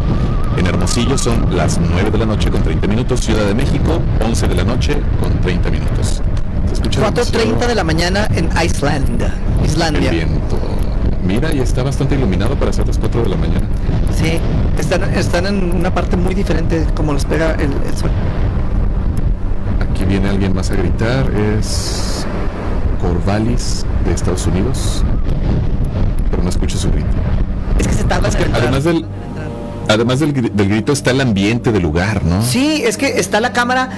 En 0.58 0.66
Hermosillo 0.68 1.18
son 1.18 1.56
las 1.56 1.80
9 1.80 2.12
de 2.12 2.18
la 2.18 2.26
noche 2.26 2.50
con 2.50 2.62
30 2.64 2.88
minutos. 2.88 3.20
Ciudad 3.22 3.46
de 3.46 3.54
México, 3.56 4.00
11 4.24 4.48
de 4.48 4.56
la 4.56 4.64
noche 4.64 4.98
con 5.20 5.34
30 5.42 5.70
minutos. 5.72 6.22
¿Se 6.68 6.74
escucha? 6.74 7.12
4.30 7.12 7.68
de 7.68 7.76
la 7.76 7.84
mañana 7.84 8.28
en 8.34 8.50
Islandia. 8.64 9.34
Islandia. 9.66 10.10
El 10.12 10.16
viento. 10.16 10.58
Mira, 11.26 11.54
y 11.54 11.60
está 11.60 11.84
bastante 11.84 12.16
iluminado 12.16 12.56
para 12.56 12.72
ser 12.72 12.88
las 12.88 12.98
4 12.98 13.24
de 13.24 13.30
la 13.30 13.36
mañana. 13.38 13.66
Sí, 14.16 14.40
están, 14.78 15.04
están 15.16 15.46
en 15.48 15.76
una 15.76 15.94
parte 15.94 16.16
muy 16.18 16.34
diferente 16.34 16.86
como 16.96 17.14
los 17.14 17.26
pega 17.26 17.52
el, 17.56 17.72
el 17.88 17.98
sol. 17.98 18.10
Aquí 19.82 20.06
viene 20.06 20.30
alguien 20.30 20.54
más 20.56 20.72
a 20.72 20.76
gritar. 20.76 21.30
Es 21.60 22.19
Corvallis 23.00 23.86
de 24.06 24.14
Estados 24.14 24.46
Unidos. 24.48 25.04
Pero 26.30 26.44
no 26.44 26.50
escucho 26.50 26.78
su 26.78 26.92
grito. 26.92 27.08
Es 27.80 27.88
que 27.88 27.94
se 27.94 28.04
tarda 28.04 28.28
Es 28.28 28.36
que 28.36 28.44
en 28.44 28.56
además 28.56 28.84
del, 28.84 29.06
además 29.88 30.20
del, 30.20 30.34
del 30.34 30.70
grito 30.70 30.92
está 30.92 31.12
el 31.12 31.22
ambiente 31.22 31.72
del 31.72 31.82
lugar, 31.84 32.24
¿no? 32.24 32.42
Sí, 32.44 32.84
es 32.86 32.98
que 32.98 33.20
está 33.20 33.40
la 33.40 33.54
cámara 33.54 33.90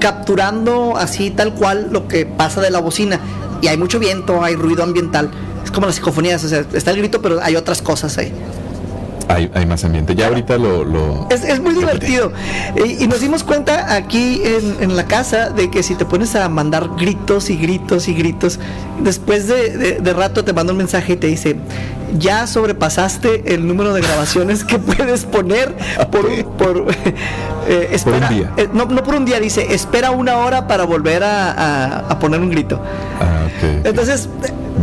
capturando 0.00 0.96
así 0.96 1.30
tal 1.30 1.54
cual 1.54 1.88
lo 1.92 2.08
que 2.08 2.26
pasa 2.26 2.60
de 2.60 2.70
la 2.70 2.80
bocina. 2.80 3.20
Y 3.60 3.68
hay 3.68 3.76
mucho 3.76 4.00
viento, 4.00 4.42
hay 4.42 4.56
ruido 4.56 4.82
ambiental. 4.82 5.30
Es 5.64 5.70
como 5.70 5.86
las 5.86 5.94
psicofonías, 5.96 6.42
o 6.42 6.48
sea, 6.48 6.64
está 6.72 6.90
el 6.90 6.98
grito, 6.98 7.22
pero 7.22 7.40
hay 7.40 7.54
otras 7.54 7.80
cosas 7.82 8.18
ahí. 8.18 8.32
Hay, 9.28 9.50
hay 9.54 9.66
más 9.66 9.84
ambiente. 9.84 10.14
Ya 10.14 10.28
ahorita 10.28 10.58
lo... 10.58 10.84
lo 10.84 11.28
Es, 11.30 11.44
es 11.44 11.60
muy 11.60 11.74
divertido. 11.74 12.32
Y, 12.84 13.04
y 13.04 13.06
nos 13.08 13.20
dimos 13.20 13.44
cuenta 13.44 13.94
aquí 13.94 14.42
en, 14.44 14.76
en 14.82 14.96
la 14.96 15.04
casa 15.06 15.50
de 15.50 15.70
que 15.70 15.82
si 15.82 15.94
te 15.94 16.04
pones 16.04 16.34
a 16.36 16.48
mandar 16.48 16.90
gritos 16.98 17.50
y 17.50 17.56
gritos 17.56 18.08
y 18.08 18.14
gritos, 18.14 18.58
después 19.00 19.46
de, 19.48 19.76
de- 19.76 20.00
de 20.00 20.12
rato 20.12 20.44
te 20.44 20.52
manda 20.52 20.72
un 20.72 20.78
mensaje 20.78 21.14
y 21.14 21.16
te 21.16 21.26
dice, 21.28 21.56
ya 22.18 22.46
sobrepasaste 22.46 23.54
el 23.54 23.66
número 23.66 23.92
de 23.94 24.00
grabaciones 24.02 24.64
que 24.64 24.78
puedes 24.78 25.24
poner 25.24 25.74
por 26.10 26.26
un... 26.26 26.42
Por, 26.56 26.86
eh, 27.68 27.88
espera- 27.92 28.28
día. 28.28 28.52
eh, 28.56 28.68
no, 28.72 28.84
no 28.86 29.02
por 29.02 29.14
un 29.14 29.24
día, 29.24 29.40
dice, 29.40 29.74
espera 29.74 30.10
una 30.10 30.36
hora 30.38 30.66
para 30.66 30.84
volver 30.84 31.22
a, 31.24 31.52
a- 31.52 31.98
a 32.10 32.18
poner 32.18 32.40
un 32.40 32.50
grito. 32.50 32.80
Ah. 33.20 33.38
Entonces. 33.84 34.28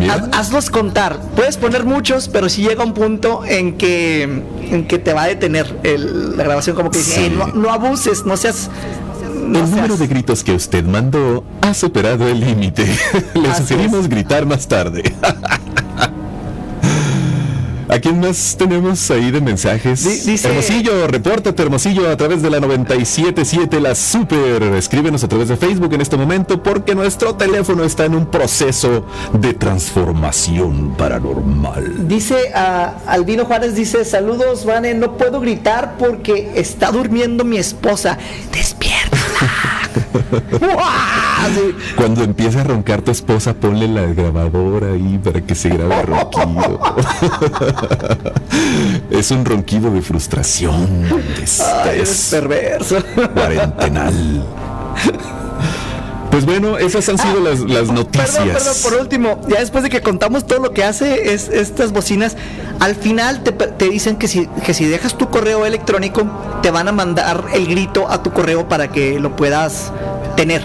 Haz- 0.09 0.29
hazlos 0.33 0.69
contar. 0.69 1.19
Puedes 1.35 1.57
poner 1.57 1.85
muchos, 1.85 2.27
pero 2.29 2.49
si 2.49 2.61
llega 2.63 2.83
un 2.83 2.93
punto 2.93 3.41
en 3.45 3.77
que, 3.77 4.23
en 4.23 4.87
que 4.87 4.99
te 4.99 5.13
va 5.13 5.23
a 5.23 5.27
detener 5.27 5.79
el- 5.83 6.37
la 6.37 6.43
grabación, 6.43 6.75
como 6.75 6.91
que 6.91 6.99
dice, 6.99 7.15
Sí. 7.15 7.21
"Ey, 7.25 7.29
no, 7.37 7.47
no 7.47 7.71
abuses, 7.71 8.25
no 8.25 8.37
seas. 8.37 8.69
el 9.31 9.51
número 9.53 9.87
seas". 9.87 9.99
de 9.99 10.07
gritos 10.07 10.43
que 10.43 10.51
usted 10.53 10.83
mandó 10.85 11.43
ha 11.61 11.73
superado 11.73 12.27
el 12.27 12.39
límite. 12.39 12.85
Le 13.33 13.55
sugerimos 13.55 14.07
gritar 14.07 14.45
más 14.45 14.67
tarde. 14.67 15.03
¿A 17.99 18.01
quién 18.01 18.21
más 18.21 18.55
tenemos 18.57 19.11
ahí 19.11 19.29
de 19.29 19.41
mensajes? 19.41 20.25
Dice- 20.25 20.47
Hermosillo, 20.47 21.05
repórtate 21.07 21.61
Hermosillo 21.61 22.09
a 22.09 22.15
través 22.15 22.41
de 22.41 22.49
la 22.49 22.61
977 22.61 23.81
La 23.81 23.93
Super. 23.93 24.63
Escríbenos 24.77 25.21
a 25.25 25.27
través 25.27 25.49
de 25.49 25.57
Facebook 25.57 25.93
en 25.93 25.99
este 25.99 26.15
momento 26.15 26.63
porque 26.63 26.95
nuestro 26.95 27.35
teléfono 27.35 27.83
está 27.83 28.05
en 28.05 28.15
un 28.15 28.27
proceso 28.27 29.03
de 29.33 29.53
transformación 29.53 30.95
paranormal. 30.95 32.07
Dice 32.07 32.53
a 32.55 32.99
Albino 33.05 33.43
Juárez, 33.43 33.75
dice, 33.75 34.05
saludos, 34.05 34.63
Vane, 34.63 34.93
no 34.93 35.17
puedo 35.17 35.41
gritar 35.41 35.97
porque 35.99 36.51
está 36.55 36.91
durmiendo 36.93 37.43
mi 37.43 37.57
esposa. 37.57 38.17
Despiértala. 38.53 39.18
Cuando 41.95 42.23
empiece 42.23 42.59
a 42.59 42.63
roncar 42.63 43.01
tu 43.01 43.11
esposa, 43.11 43.53
ponle 43.53 43.87
la 43.87 44.05
grabadora 44.07 44.93
ahí 44.93 45.19
para 45.23 45.41
que 45.41 45.55
se 45.55 45.69
grabe 45.69 46.01
el 46.01 46.07
ronquido. 46.07 46.79
es 49.11 49.31
un 49.31 49.45
ronquido 49.45 49.91
de 49.91 50.01
frustración, 50.01 51.05
Ay, 51.09 52.01
estrés 52.01 52.27
perverso. 52.31 52.97
cuarentenal. 53.33 54.45
Pues 56.45 56.59
bueno, 56.59 56.77
esas 56.77 57.07
han 57.09 57.17
sido 57.17 57.41
las, 57.41 57.59
las 57.59 57.89
noticias. 57.91 58.29
Perdón, 58.37 58.53
perdón, 58.53 58.73
por 58.83 58.93
último, 58.95 59.41
ya 59.49 59.59
después 59.59 59.83
de 59.83 59.89
que 59.89 60.01
contamos 60.01 60.47
todo 60.47 60.59
lo 60.59 60.71
que 60.71 60.83
hace 60.85 61.33
es, 61.33 61.49
estas 61.49 61.91
bocinas, 61.91 62.37
al 62.79 62.95
final 62.95 63.43
te, 63.43 63.51
te 63.51 63.89
dicen 63.89 64.15
que 64.15 64.27
si, 64.29 64.47
que 64.65 64.73
si 64.73 64.85
dejas 64.85 65.17
tu 65.17 65.29
correo 65.29 65.65
electrónico, 65.65 66.23
te 66.61 66.71
van 66.71 66.87
a 66.87 66.91
mandar 66.93 67.45
el 67.53 67.67
grito 67.67 68.09
a 68.09 68.23
tu 68.23 68.31
correo 68.31 68.69
para 68.69 68.89
que 68.89 69.19
lo 69.19 69.35
puedas 69.35 69.91
tener. 70.37 70.61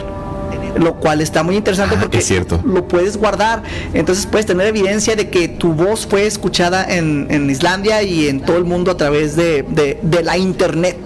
Lo 0.77 0.95
cual 0.97 1.21
está 1.21 1.43
muy 1.43 1.57
interesante 1.57 1.95
Ah, 1.97 2.01
porque 2.03 2.19
es 2.19 2.27
cierto. 2.27 2.61
lo 2.65 2.87
puedes 2.89 3.17
guardar. 3.17 3.63
Entonces 3.95 4.27
puedes 4.27 4.47
tener 4.47 4.67
evidencia 4.67 5.15
de 5.17 5.29
que 5.31 5.49
tu 5.49 5.73
voz 5.73 6.07
fue 6.07 6.27
escuchada 6.27 6.85
en, 6.89 7.27
en 7.31 7.49
Islandia 7.51 8.03
y 8.03 8.29
en 8.29 8.41
todo 8.41 8.57
el 8.59 8.65
mundo 8.65 8.91
a 8.91 8.97
través 8.97 9.35
de, 9.37 9.63
de- 9.63 9.99
de 10.03 10.23
la 10.23 10.37
internet. 10.37 10.97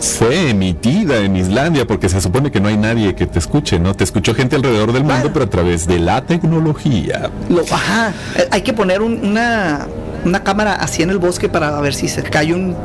Fue 0.00 0.50
emitida 0.50 1.16
en 1.18 1.36
Islandia 1.36 1.86
porque 1.86 2.08
se 2.08 2.20
supone 2.20 2.50
que 2.52 2.60
no 2.60 2.68
hay 2.68 2.76
nadie 2.76 3.14
que 3.14 3.26
te 3.26 3.38
escuche, 3.38 3.78
¿no? 3.80 3.94
Te 3.94 4.04
escuchó 4.04 4.34
gente 4.34 4.56
alrededor 4.56 4.92
del 4.92 5.02
mundo, 5.04 5.30
pero 5.32 5.44
a 5.46 5.50
través 5.50 5.86
de 5.86 5.98
la 5.98 6.22
tecnología. 6.22 7.30
Lo, 7.48 7.62
ajá, 7.62 8.12
hay 8.50 8.62
que 8.62 8.72
poner 8.72 9.02
un- 9.02 9.20
una, 9.26 9.86
una 10.24 10.42
cámara 10.44 10.74
así 10.74 11.02
en 11.02 11.10
el 11.10 11.18
bosque 11.18 11.48
para 11.48 11.80
ver 11.80 11.94
si 11.94 12.06
se 12.08 12.22
cae 12.22 12.54
un, 12.54 12.76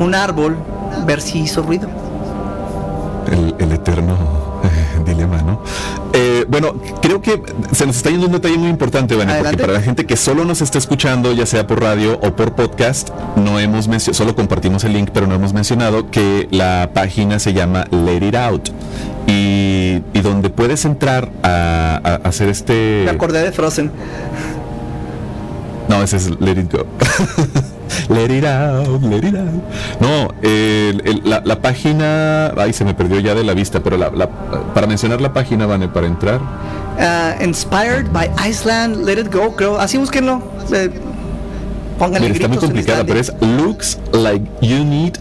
un 0.00 0.14
árbol, 0.14 0.56
ver 1.06 1.20
si 1.20 1.38
hizo 1.40 1.62
ruido. 1.62 1.88
El, 3.30 3.54
el 3.58 3.72
eterno 3.72 4.16
dilema, 5.04 5.42
¿no? 5.42 5.60
Eh, 6.12 6.44
bueno, 6.48 6.74
creo 7.02 7.20
que 7.20 7.42
se 7.72 7.86
nos 7.86 7.96
está 7.96 8.10
yendo 8.10 8.26
un 8.26 8.32
detalle 8.32 8.58
muy 8.58 8.68
importante, 8.68 9.16
Vane, 9.16 9.34
porque 9.42 9.56
para 9.56 9.72
la 9.72 9.82
gente 9.82 10.06
que 10.06 10.16
solo 10.16 10.44
nos 10.44 10.60
está 10.60 10.78
escuchando, 10.78 11.32
ya 11.32 11.46
sea 11.46 11.66
por 11.66 11.80
radio 11.80 12.18
o 12.22 12.36
por 12.36 12.54
podcast, 12.54 13.10
no 13.36 13.58
hemos 13.58 13.88
mencionado, 13.88 14.14
solo 14.14 14.36
compartimos 14.36 14.84
el 14.84 14.92
link, 14.92 15.10
pero 15.12 15.26
no 15.26 15.34
hemos 15.34 15.52
mencionado 15.52 16.10
que 16.10 16.48
la 16.50 16.90
página 16.94 17.38
se 17.38 17.52
llama 17.52 17.86
Let 17.90 18.26
It 18.28 18.34
Out. 18.36 18.68
Y, 19.26 20.02
y 20.12 20.20
donde 20.22 20.50
puedes 20.50 20.84
entrar 20.84 21.30
a, 21.42 22.00
a 22.04 22.28
hacer 22.28 22.48
este... 22.50 23.02
Me 23.06 23.10
acordé 23.10 23.42
de 23.42 23.52
Frozen. 23.52 23.90
No, 25.88 26.02
ese 26.02 26.16
es 26.18 26.30
Let 26.40 26.60
It 26.60 26.72
Go. 26.72 26.84
let 28.08 28.30
It 28.30 28.44
Out, 28.44 29.02
Let 29.02 29.26
It 29.28 29.34
Out. 29.34 30.00
No, 30.00 30.32
el- 30.42 31.02
el- 31.04 31.22
la, 31.24 31.40
la 31.44 31.60
página, 31.60 32.48
ay, 32.56 32.72
se 32.72 32.84
me 32.84 32.94
perdió 32.94 33.20
ya 33.20 33.34
de 33.34 33.44
la 33.44 33.54
vista, 33.54 33.80
pero 33.80 33.96
la- 33.96 34.10
la- 34.10 34.28
para 34.74 34.86
mencionar 34.86 35.20
la 35.20 35.32
página, 35.32 35.66
Vane, 35.66 35.88
para 35.88 36.06
entrar, 36.06 36.40
Ah, 36.98 37.34
inspired 37.42 38.06
by 38.12 38.30
Iceland, 38.48 39.04
Let 39.04 39.18
It 39.20 39.34
Go, 39.34 39.56
creo. 39.56 39.78
Así 39.80 39.98
búsquenlo. 39.98 40.40
Eh, 40.72 40.90
pónganle 41.98 42.28
mira, 42.28 42.34
está 42.34 42.46
muy 42.48 42.58
complicada, 42.58 43.02
pero 43.04 43.18
es 43.18 43.32
looks 43.40 43.98
like 44.12 44.46
you 44.60 44.84
need 44.84 45.14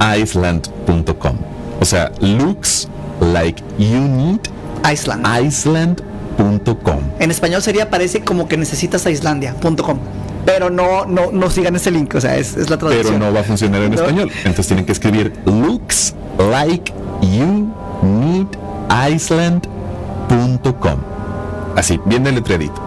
island.com. 0.00 1.36
O 1.80 1.84
sea, 1.84 2.10
looks 2.20 2.88
like 3.20 3.62
you 3.78 4.00
need 4.00 4.40
Iceland. 4.84 5.24
island.com. 5.26 6.98
En 7.20 7.30
español 7.30 7.62
sería 7.62 7.88
parece 7.90 8.20
como 8.22 8.48
que 8.48 8.56
necesitas 8.56 9.06
a 9.06 9.10
Islandia.com. 9.10 9.98
Pero 10.44 10.68
no, 10.70 11.06
no, 11.06 11.30
no 11.32 11.50
sigan 11.50 11.74
ese 11.76 11.90
link, 11.90 12.14
o 12.14 12.20
sea, 12.20 12.36
es, 12.36 12.56
es 12.56 12.68
la 12.70 12.76
Pero 12.78 12.90
traducción. 12.90 13.18
no 13.18 13.32
va 13.32 13.40
a 13.40 13.44
funcionar 13.44 13.82
en 13.82 13.90
No. 13.92 13.96
español. 13.96 14.30
Entonces 14.38 14.66
tienen 14.66 14.84
que 14.84 14.92
escribir 14.92 15.32
looks 15.46 16.14
like 16.38 16.92
you 17.22 17.68
need 18.02 18.46
island.com. 19.08 20.98
Así, 21.76 21.98
bien 22.04 22.22
deletreadito. 22.24 22.80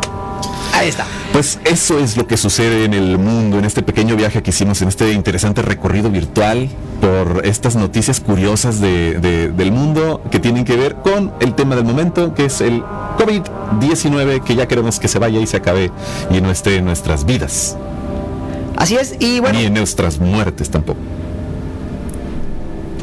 Ahí 0.78 0.90
está. 0.90 1.06
Pues 1.34 1.60
eso 1.66 1.98
es 2.00 2.18
lo 2.18 2.28
que 2.28 2.38
sucede 2.38 2.86
en 2.86 2.94
el 2.94 3.18
mundo, 3.18 3.58
en 3.58 3.66
este 3.66 3.82
pequeño 3.82 4.16
viaje 4.16 4.44
que 4.44 4.52
hicimos, 4.52 4.82
en 4.82 4.90
este 4.90 5.12
interesante 5.12 5.62
recorrido 5.63 6.10
virtual 6.12 6.70
por 7.02 7.46
estas 7.46 7.76
noticias 7.76 8.20
curiosas 8.20 8.80
de- 8.80 9.20
de- 9.20 9.50
del 9.50 9.72
mundo 9.72 10.22
que 10.30 10.40
tienen 10.40 10.66
que 10.66 10.76
ver 10.76 10.96
con 10.96 11.34
el 11.40 11.56
tema 11.56 11.76
del 11.76 11.84
momento, 11.86 12.34
que 12.36 12.46
es 12.46 12.62
el 12.62 12.84
COVID-19, 13.18 14.44
que 14.44 14.56
ya 14.56 14.68
queremos 14.68 15.00
que 15.00 15.08
se 15.08 15.18
vaya 15.20 15.40
y 15.40 15.48
se 15.48 15.58
acabe 15.58 15.92
y 16.30 16.42
no 16.42 16.52
esté 16.52 16.76
en 16.78 16.86
nuestras 16.86 17.26
vidas, 17.26 17.76
Así 18.76 18.96
es. 18.96 19.16
Y 19.20 19.40
bueno, 19.40 19.58
ni 19.58 19.66
en 19.66 19.74
nuestras 19.74 20.20
muertes 20.20 20.70
tampoco. 20.70 21.00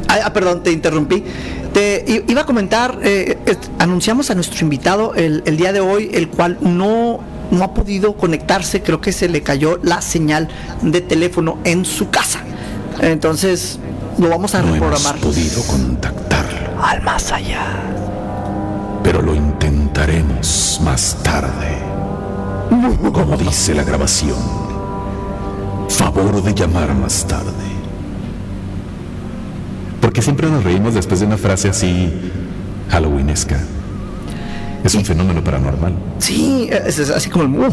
Ah, 0.08 0.18
ah, 0.26 0.32
perdón, 0.32 0.62
te 0.62 0.70
interrumpí. 0.70 1.24
Te 1.72 2.04
iba 2.28 2.42
a 2.42 2.46
comentar, 2.46 3.00
eh, 3.02 3.37
eh, 3.46 3.56
anunciamos 3.80 4.30
a 4.30 4.37
nuestro 4.37 4.60
invitado 4.64 5.14
el, 5.16 5.42
el 5.46 5.56
día 5.56 5.72
de 5.72 5.80
hoy, 5.80 6.10
el 6.14 6.28
cual 6.28 6.58
no, 6.60 7.18
no 7.50 7.64
ha 7.64 7.74
podido 7.74 8.16
conectarse, 8.16 8.83
creo 8.83 9.00
que 9.00 9.12
se 9.12 9.28
le 9.28 9.42
cayó 9.42 9.78
la 9.83 10.00
señal 10.02 10.48
de 10.83 11.00
teléfono 11.00 11.59
en 11.64 11.85
su 11.85 12.11
casa. 12.11 12.40
Entonces, 13.00 13.79
lo 14.18 14.29
vamos 14.29 14.54
a 14.54 14.62
No 14.62 14.75
hemos 14.75 14.81
reprogramar 14.81 15.16
podido 15.21 15.62
contactarlo, 15.64 16.83
al 16.83 17.02
más 17.02 17.33
allá. 17.33 17.64
pero 19.02 19.21
lo 19.21 19.35
intentaremos 19.35 20.81
más 20.83 21.16
tarde. 21.23 21.79
Como 23.12 23.37
dice 23.37 23.75
la 23.75 23.85
grabación, 23.85 24.38
favor 25.88 26.42
de 26.42 26.54
llamar 26.54 26.94
más 26.94 27.25
tarde. 27.27 27.52
Porque 30.00 30.23
siempre 30.23 30.48
nos 30.48 30.64
reímos 30.64 30.94
después 30.94 31.21
de 31.21 31.27
una 31.27 31.37
frase 31.37 31.68
así 31.68 32.12
halloweenesca. 32.90 33.58
Es 34.85 34.94
un 34.94 35.02
fenómeno 35.02 35.42
paranormal. 35.42 35.94
Sí, 36.18 36.68
es, 36.70 36.98
así 37.08 37.30
como 37.30 37.44
el... 37.44 37.72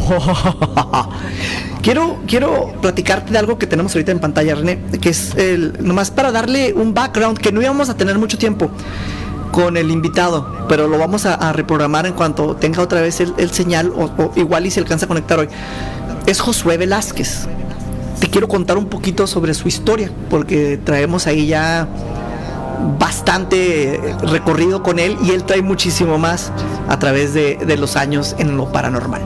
quiero, 1.82 2.18
quiero 2.26 2.72
platicarte 2.80 3.32
de 3.32 3.38
algo 3.38 3.58
que 3.58 3.66
tenemos 3.66 3.94
ahorita 3.94 4.12
en 4.12 4.18
pantalla, 4.18 4.54
René, 4.54 4.78
que 4.98 5.10
es 5.10 5.34
el, 5.34 5.76
nomás 5.84 6.10
para 6.10 6.32
darle 6.32 6.72
un 6.72 6.94
background 6.94 7.36
que 7.36 7.52
no 7.52 7.60
íbamos 7.60 7.90
a 7.90 7.96
tener 7.98 8.18
mucho 8.18 8.38
tiempo. 8.38 8.70
con 9.50 9.76
el 9.76 9.90
invitado, 9.90 10.64
pero 10.66 10.88
lo 10.88 10.96
vamos 10.96 11.26
a, 11.26 11.52
reprogramar 11.52 12.06
en 12.06 12.14
cuanto 12.14 12.56
tenga 12.56 12.80
otra 12.80 13.02
vez 13.02 13.20
el, 13.20 13.50
señal 13.50 13.92
o, 13.94 14.32
igual 14.34 14.64
y 14.64 14.70
se 14.70 14.80
alcanza 14.80 15.04
a 15.04 15.08
conectar 15.08 15.38
hoy. 15.38 15.48
Es 16.24 16.40
Josué 16.40 16.78
Velázquez. 16.78 17.46
Te 18.20 18.30
quiero 18.30 18.48
contar 18.48 18.78
un 18.78 18.86
poquito 18.86 19.26
sobre 19.26 19.52
su 19.52 19.68
historia, 19.68 20.10
porque 20.30 20.80
traemos 20.82 21.26
ahí 21.26 21.46
ya 21.46 21.86
bastante 22.98 24.00
recorrido 24.22 24.82
con 24.82 24.98
él 24.98 25.16
y 25.22 25.30
él 25.30 25.44
trae 25.44 25.62
muchísimo 25.62 26.18
más 26.18 26.52
a 26.88 26.98
través 26.98 27.34
de, 27.34 27.56
de 27.56 27.76
los 27.76 27.96
años 27.96 28.34
en 28.38 28.56
lo 28.56 28.70
paranormal. 28.70 29.22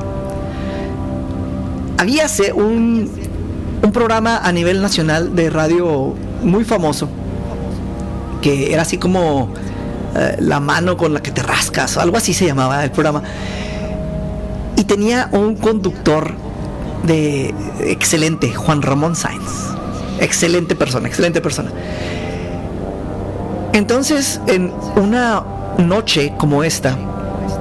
Habíase 1.99 2.53
un, 2.53 3.11
un 3.83 3.93
programa 3.93 4.39
a 4.39 4.53
nivel 4.53 4.83
nacional 4.83 5.35
de 5.35 5.51
radio 5.51 6.15
muy 6.43 6.65
famoso 6.65 7.09
que 8.47 8.73
era 8.73 8.83
así 8.83 8.99
como 8.99 9.49
eh, 10.15 10.37
la 10.39 10.61
mano 10.61 10.97
con 10.97 11.13
la 11.13 11.21
que 11.21 11.31
te 11.31 11.43
rascas, 11.43 11.97
o 11.97 12.01
algo 12.01 12.17
así 12.17 12.33
se 12.33 12.47
llamaba 12.47 12.85
el 12.85 12.91
programa. 12.91 13.23
Y 14.77 14.85
tenía 14.85 15.29
un 15.33 15.57
conductor 15.57 16.33
de 17.05 17.55
excelente, 17.81 18.55
Juan 18.55 18.83
Ramón 18.83 19.17
Sainz. 19.17 19.51
Excelente 20.21 20.75
persona, 20.77 21.09
excelente 21.09 21.41
persona. 21.41 21.71
Entonces, 23.77 24.41
en 24.47 24.73
una 24.97 25.45
noche 25.77 26.33
como 26.39 26.65
esta, 26.65 26.97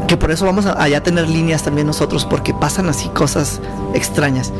que 0.07 0.15
por 0.15 0.31
eso 0.31 0.45
vamos 0.45 0.65
a 0.65 0.81
allá 0.81 1.03
tener 1.03 1.27
líneas 1.27 1.63
también 1.63 1.87
nosotros, 1.87 2.23
porque 2.23 2.53
pasan 2.53 2.87
así 2.87 3.09
cosas 3.09 3.59
extrañas, 3.93 4.53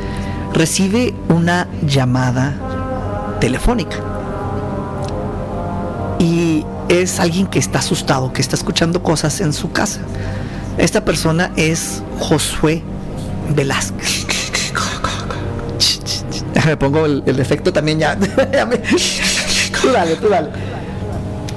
recibe 0.54 1.16
una 1.30 1.70
llamada 1.82 3.38
telefónica. 3.40 3.96
Y 6.20 6.66
es 6.90 7.22
alguien 7.22 7.48
que 7.48 7.60
está 7.60 7.80
asustado, 7.80 8.34
que 8.34 8.42
está 8.42 8.58
escuchando 8.58 9.02
cosas 9.02 9.40
en 9.40 9.54
su 9.54 9.72
casa. 9.72 10.02
Esta 10.78 11.06
persona 11.06 11.54
es 11.56 12.04
Josué 12.20 12.84
Velázquez. 13.56 14.28
Me 16.66 16.76
pongo 16.76 17.06
el, 17.06 17.40
efecto 17.40 17.72
también 17.72 18.00
ya. 18.00 18.20
tú 18.20 18.28
dale, 19.94 20.16
tú 20.18 20.28
dale. 20.28 20.50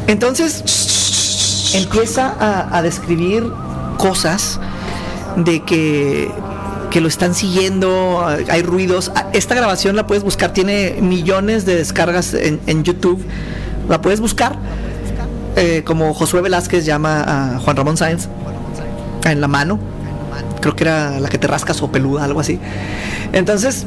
Entonces 0.09 1.73
empieza 1.75 2.35
a, 2.77 2.83
describir 2.83 3.45
cosas 3.99 4.59
de 5.37 5.63
que, 5.63 6.31
que 6.91 7.01
lo 7.01 7.07
están 7.07 7.35
siguiendo, 7.35 8.27
hay 8.27 8.63
ruidos. 8.63 9.13
Esta 9.33 9.55
grabación 9.55 9.95
la 9.95 10.07
puedes 10.07 10.25
buscar, 10.25 10.53
tiene 10.53 10.97
millones 11.01 11.65
de 11.67 11.77
descargas 11.77 12.35
en, 12.35 12.61
en 12.67 12.83
YouTube. 12.83 13.23
La 13.89 14.03
puedes 14.03 14.21
buscar 14.21 14.59
eh, 15.57 15.83
como 15.85 16.15
Josué 16.15 16.41
Velázquez 16.41 16.85
llama 16.85 17.25
a 17.55 17.59
Juan 17.59 17.77
Ramón 17.77 17.97
Sáenz 17.97 18.29
en 19.25 19.41
la 19.41 19.49
mano. 19.49 19.81
Creo 20.61 20.77
que 20.77 20.85
era 20.85 21.19
la 21.19 21.29
que 21.29 21.37
te 21.37 21.49
rascas 21.49 21.83
o 21.83 21.91
peluda, 21.91 22.25
algo 22.25 22.39
así. 22.41 22.61
Entonces. 23.33 23.85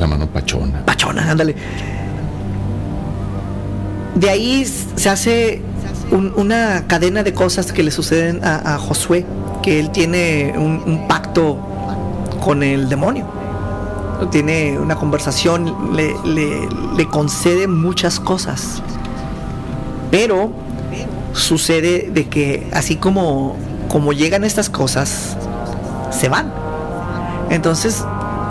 La 0.00 0.06
mano 0.06 0.26
pachona. 0.26 0.84
Pachona, 0.84 1.30
ándale. 1.30 1.54
De 4.14 4.28
ahí 4.28 4.64
se 4.64 5.08
hace 5.08 5.62
una 6.10 6.86
cadena 6.86 7.22
de 7.22 7.32
cosas 7.32 7.72
que 7.72 7.82
le 7.82 7.90
suceden 7.90 8.44
a, 8.44 8.78
Josué, 8.78 9.24
que 9.62 9.80
él 9.80 9.90
tiene 9.90 10.54
un, 10.56 11.06
pacto 11.08 11.58
con 12.40 12.62
el 12.62 12.88
demonio. 12.88 13.26
Tiene 14.30 14.78
una 14.78 14.96
conversación, 14.96 15.96
le, 15.96 16.14
le 16.96 17.06
concede 17.08 17.66
muchas 17.66 18.20
cosas. 18.20 18.82
Pero 20.10 20.52
sucede 21.32 22.10
de 22.12 22.28
que 22.28 22.68
así 22.72 22.96
como, 22.96 23.56
como 23.88 24.12
llegan 24.12 24.44
estas 24.44 24.68
cosas, 24.68 25.36
se 26.10 26.28
van. 26.28 26.52
Entonces, 27.50 28.04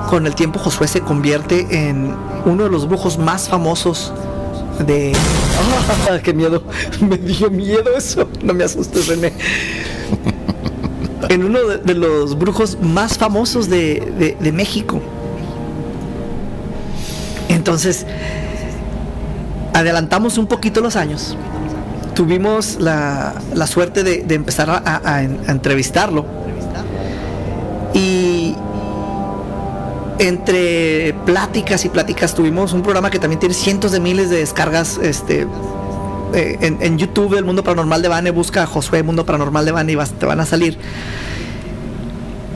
con 0.09 0.27
el 0.27 0.35
tiempo 0.35 0.59
Josué 0.59 0.87
se 0.87 1.01
convierte 1.01 1.87
en 1.87 2.15
uno 2.45 2.63
de 2.63 2.69
los 2.69 2.87
brujos 2.87 3.17
más 3.17 3.47
famosos 3.47 4.13
de... 4.85 5.13
¡Ah, 6.09 6.19
¡Qué 6.21 6.33
miedo! 6.33 6.63
Me 7.01 7.17
dio 7.17 7.49
miedo 7.49 7.95
eso. 7.95 8.29
No 8.43 8.53
me 8.53 8.63
asustes, 8.63 9.07
René. 9.07 9.33
En 11.29 11.43
uno 11.43 11.59
de, 11.65 11.93
los 11.93 12.37
brujos 12.37 12.77
más 12.81 13.17
famosos 13.17 13.69
de, 13.69 14.35
de 14.39 14.51
México. 14.51 15.01
Entonces, 17.47 18.05
adelantamos 19.73 20.37
un 20.37 20.47
poquito 20.47 20.81
los 20.81 20.95
años 20.95 21.37
tuvimos 22.13 22.77
la, 22.79 23.33
suerte 23.67 24.03
de, 24.03 24.35
empezar 24.35 24.69
a, 24.69 25.23
entrevistarlo. 25.23 26.25
Y 27.93 28.55
entre 30.21 31.13
pláticas 31.25 31.83
y 31.85 31.89
pláticas 31.89 32.35
tuvimos 32.35 32.73
un 32.73 32.83
programa 32.83 33.09
que 33.09 33.19
también 33.19 33.39
tiene 33.39 33.55
cientos 33.55 33.91
de 33.91 33.99
miles 33.99 34.29
de 34.29 34.37
descargas 34.37 34.99
este, 35.01 35.47
eh, 36.33 36.57
en, 36.61 36.97
YouTube, 36.97 37.33
El 37.37 37.45
Mundo 37.45 37.63
Paranormal 37.63 38.01
de 38.01 38.07
Bane, 38.07 38.31
busca 38.31 38.63
a 38.63 38.65
Josué 38.67 39.03
Mundo 39.03 39.25
Paranormal 39.25 39.65
de 39.65 39.71
Bane 39.71 39.93
y 39.93 39.97
te 40.19 40.25
van 40.25 40.39
a 40.39 40.45
salir. 40.45 40.77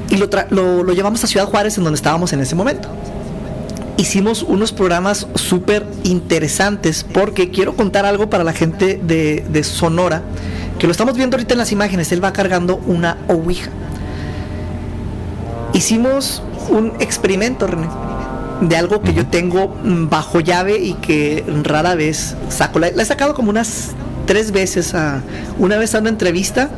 Y 0.10 0.18
lo, 0.18 0.28
lo 0.84 0.94
llevamos 0.94 1.24
a 1.24 1.28
Ciudad 1.28 1.48
Juárez, 1.48 1.78
en 1.78 1.84
donde 1.84 1.96
estábamos 1.96 2.32
en 2.34 2.40
ese 2.40 2.56
momento 2.56 2.90
hicimos 3.98 4.44
unos 4.44 4.72
programas 4.72 5.28
súper 5.36 5.86
interesantes 6.04 7.04
porque 7.04 7.50
quiero 7.50 7.76
contar 7.76 8.06
algo 8.06 8.30
para 8.30 8.44
la 8.44 8.54
gente 8.54 9.00
de, 9.02 9.64
Sonora, 9.64 10.22
que 10.80 10.88
lo 10.88 10.92
estamos 10.92 11.16
viendo 11.16 11.38
ahorita 11.38 11.54
en 11.54 11.60
las 11.60 11.72
imágenes, 11.72 12.12
él 12.12 12.24
va 12.24 12.34
cargando 12.34 12.78
una 12.86 13.18
Ouija. 13.28 13.72
Hicimos 15.76 16.42
un 16.70 16.94
experimento, 17.02 17.68
René, 17.68 17.90
de 18.62 18.78
algo 18.78 19.02
que 19.02 19.14
yo 19.14 19.28
tengo 19.28 19.76
bajo 19.84 20.40
llave 20.40 20.78
y 20.78 20.94
que 20.94 21.44
rara 21.64 21.96
vez 21.96 22.34
saco. 22.48 22.80
La, 22.80 22.88
he 22.88 23.06
sacado 23.06 23.34
como 23.34 23.50
unas 23.50 23.92
tres 24.26 24.54
veces, 24.54 24.96
a, 24.96 25.22
una 25.60 25.78
vez 25.78 25.94
a 25.94 26.00
una 26.00 26.08
entrevista 26.08 26.70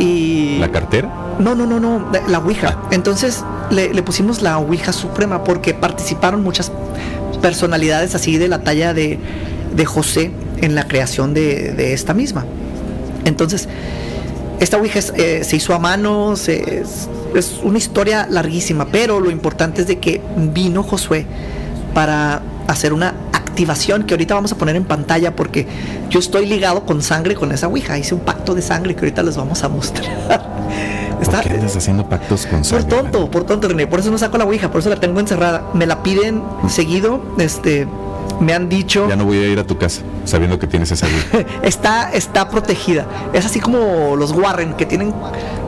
y... 0.00 0.56
¿La 0.58 0.72
cartera? 0.72 1.36
No, 1.38 1.54
no, 1.54 1.66
no, 1.66 1.80
no, 1.80 2.10
la 2.28 2.38
Ouija. 2.38 2.78
Entonces 2.92 3.44
le, 3.70 4.02
pusimos 4.02 4.40
la 4.40 4.56
Ouija 4.56 4.94
Suprema 4.94 5.44
porque 5.44 5.74
participaron 5.74 6.42
muchas 6.42 6.72
personalidades 7.42 8.14
así 8.14 8.38
de 8.38 8.48
la 8.48 8.60
talla 8.60 8.94
de, 8.94 9.18
José 9.84 10.30
en 10.62 10.74
la 10.74 10.88
creación 10.88 11.34
de, 11.34 11.92
esta 11.92 12.14
misma. 12.14 12.46
Entonces, 13.26 13.68
esta 14.60 14.78
Ouija 14.78 14.98
eh, 15.14 15.44
se 15.44 15.56
hizo 15.56 15.74
a 15.74 15.78
mano, 15.78 16.34
es, 17.34 17.60
una 17.62 17.78
historia 17.78 18.26
larguísima, 18.28 18.86
pero 18.90 19.20
lo 19.20 19.30
importante 19.30 19.82
es 19.82 19.86
de 19.86 19.98
que 19.98 20.20
vino 20.36 20.82
Josué 20.82 21.26
para 21.94 22.42
hacer 22.66 22.92
una 22.92 23.14
activación 23.32 24.04
que 24.04 24.14
ahorita 24.14 24.34
vamos 24.34 24.52
a 24.52 24.56
poner 24.56 24.76
en 24.76 24.84
pantalla 24.84 25.34
porque 25.34 25.66
yo 26.10 26.20
estoy 26.20 26.46
ligado 26.46 26.84
con 26.84 27.02
sangre 27.02 27.34
con 27.34 27.50
esa 27.50 27.66
Ouija, 27.66 27.98
hice 27.98 28.14
un 28.14 28.20
pacto 28.20 28.54
de 28.54 28.62
sangre 28.62 28.94
que 28.94 29.00
ahorita 29.00 29.22
les 29.22 29.36
vamos 29.36 29.64
a 29.64 29.68
mostrar. 29.68 30.06
Está, 31.20 31.42
¿Por 31.42 31.50
qué 31.50 31.56
estás 31.56 31.76
haciendo 31.76 32.08
pactos 32.08 32.46
con 32.46 32.62
Por 32.62 32.84
tonto, 32.84 33.28
por 33.28 33.44
tonto, 33.44 33.66
René. 33.66 33.88
Por 33.88 33.98
eso 33.98 34.10
no 34.10 34.18
saco 34.18 34.38
la 34.38 34.44
ouija, 34.44 34.70
por 34.70 34.80
eso 34.80 34.88
la 34.88 35.00
tengo 35.00 35.18
encerrada. 35.18 35.64
Me 35.74 35.84
la 35.84 36.02
piden 36.04 36.44
seguido, 36.68 37.20
este, 37.38 37.88
me 38.40 38.54
han 38.54 38.68
dicho. 38.68 39.08
Ya 39.08 39.16
no 39.16 39.24
voy 39.24 39.38
a 39.38 39.48
ir 39.48 39.58
a 39.58 39.66
tu 39.66 39.76
casa, 39.78 40.02
sabiendo 40.24 40.58
que 40.58 40.66
tienes 40.66 40.92
esa 40.92 41.06
ouija. 41.06 41.50
está, 41.62 42.12
está 42.12 42.48
protegida. 42.48 43.06
Es 43.32 43.44
así 43.44 43.58
como 43.58 44.14
los 44.16 44.30
Warren, 44.32 44.74
que 44.74 44.86
tienen 44.86 45.12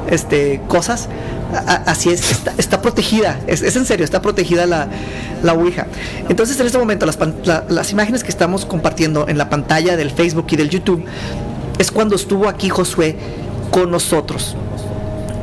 este, 0.09 0.61
cosas. 0.69 1.09
Así 1.87 2.11
es, 2.11 2.43
está, 2.59 2.83
protegida. 2.83 3.41
Es, 3.47 3.63
en 3.77 3.85
serio, 3.85 4.05
está 4.05 4.23
protegida 4.23 4.67
la, 4.67 4.89
la 5.43 5.53
ouija. 5.55 5.87
Entonces, 6.29 6.59
en 6.61 6.67
este 6.67 6.79
momento, 6.79 7.07
las, 7.07 7.19
las 7.69 7.93
imágenes 7.93 8.25
que 8.25 8.31
estamos 8.31 8.65
compartiendo 8.65 9.29
en 9.29 9.39
la 9.39 9.49
pantalla 9.49 9.97
del 9.97 10.11
Facebook 10.11 10.47
y 10.51 10.57
del 10.57 10.71
YouTube 10.71 11.05
es 11.79 11.91
cuando 11.91 12.17
estuvo 12.17 12.49
aquí 12.49 12.69
Josué 12.69 13.17
con 13.71 13.91
nosotros 13.91 14.57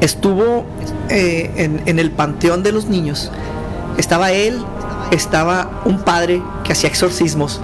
estuvo 0.02 0.66
eh, 1.10 1.80
en, 1.86 2.00
el 2.00 2.12
panteón 2.12 2.64
de 2.64 2.72
los 2.72 2.86
niños. 2.86 3.32
Estaba 3.98 4.32
él, 4.32 4.60
estaba 5.12 5.82
un 5.86 6.00
padre 6.00 6.42
que 6.64 6.74
hacía 6.74 6.90
exorcismos, 6.90 7.60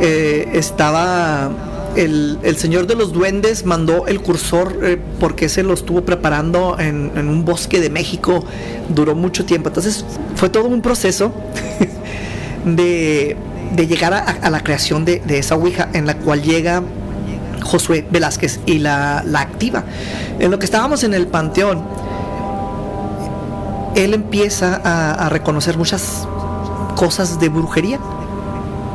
eh, 0.00 0.50
estaba 0.54 1.50
el, 1.96 2.56
señor 2.56 2.86
de 2.86 2.94
los 2.94 3.12
duendes, 3.12 3.64
mandó 3.64 4.06
el 4.06 4.20
cursor 4.20 4.78
eh, 4.82 4.98
porque 5.20 5.48
se 5.48 5.62
lo 5.62 5.74
estuvo 5.74 6.02
preparando 6.02 6.76
en, 6.78 7.10
un 7.16 7.44
bosque 7.44 7.80
de 7.80 7.90
México, 7.90 8.44
duró 8.88 9.14
mucho 9.14 9.44
tiempo. 9.44 9.68
Entonces 9.68 10.04
fue 10.36 10.48
todo 10.48 10.66
un 10.66 10.82
proceso 10.82 11.32
de, 12.64 13.36
llegar 13.76 14.14
a, 14.14 14.50
la 14.50 14.62
creación 14.62 15.04
de, 15.04 15.22
esa 15.28 15.54
Ouija 15.54 15.88
en 15.92 16.06
la 16.06 16.16
cual 16.16 16.42
llega 16.42 16.82
Josué 17.62 18.06
Velázquez 18.10 18.60
y 18.66 18.78
la, 18.78 19.18
activa. 19.36 19.84
En 20.38 20.50
lo 20.50 20.58
que 20.58 20.64
estábamos 20.64 21.04
en 21.04 21.14
el 21.14 21.26
panteón, 21.26 21.82
él 23.94 24.14
empieza 24.14 24.80
a, 24.84 25.28
reconocer 25.28 25.76
muchas 25.76 26.26
cosas 26.96 27.40
de 27.40 27.48
brujería 27.48 27.98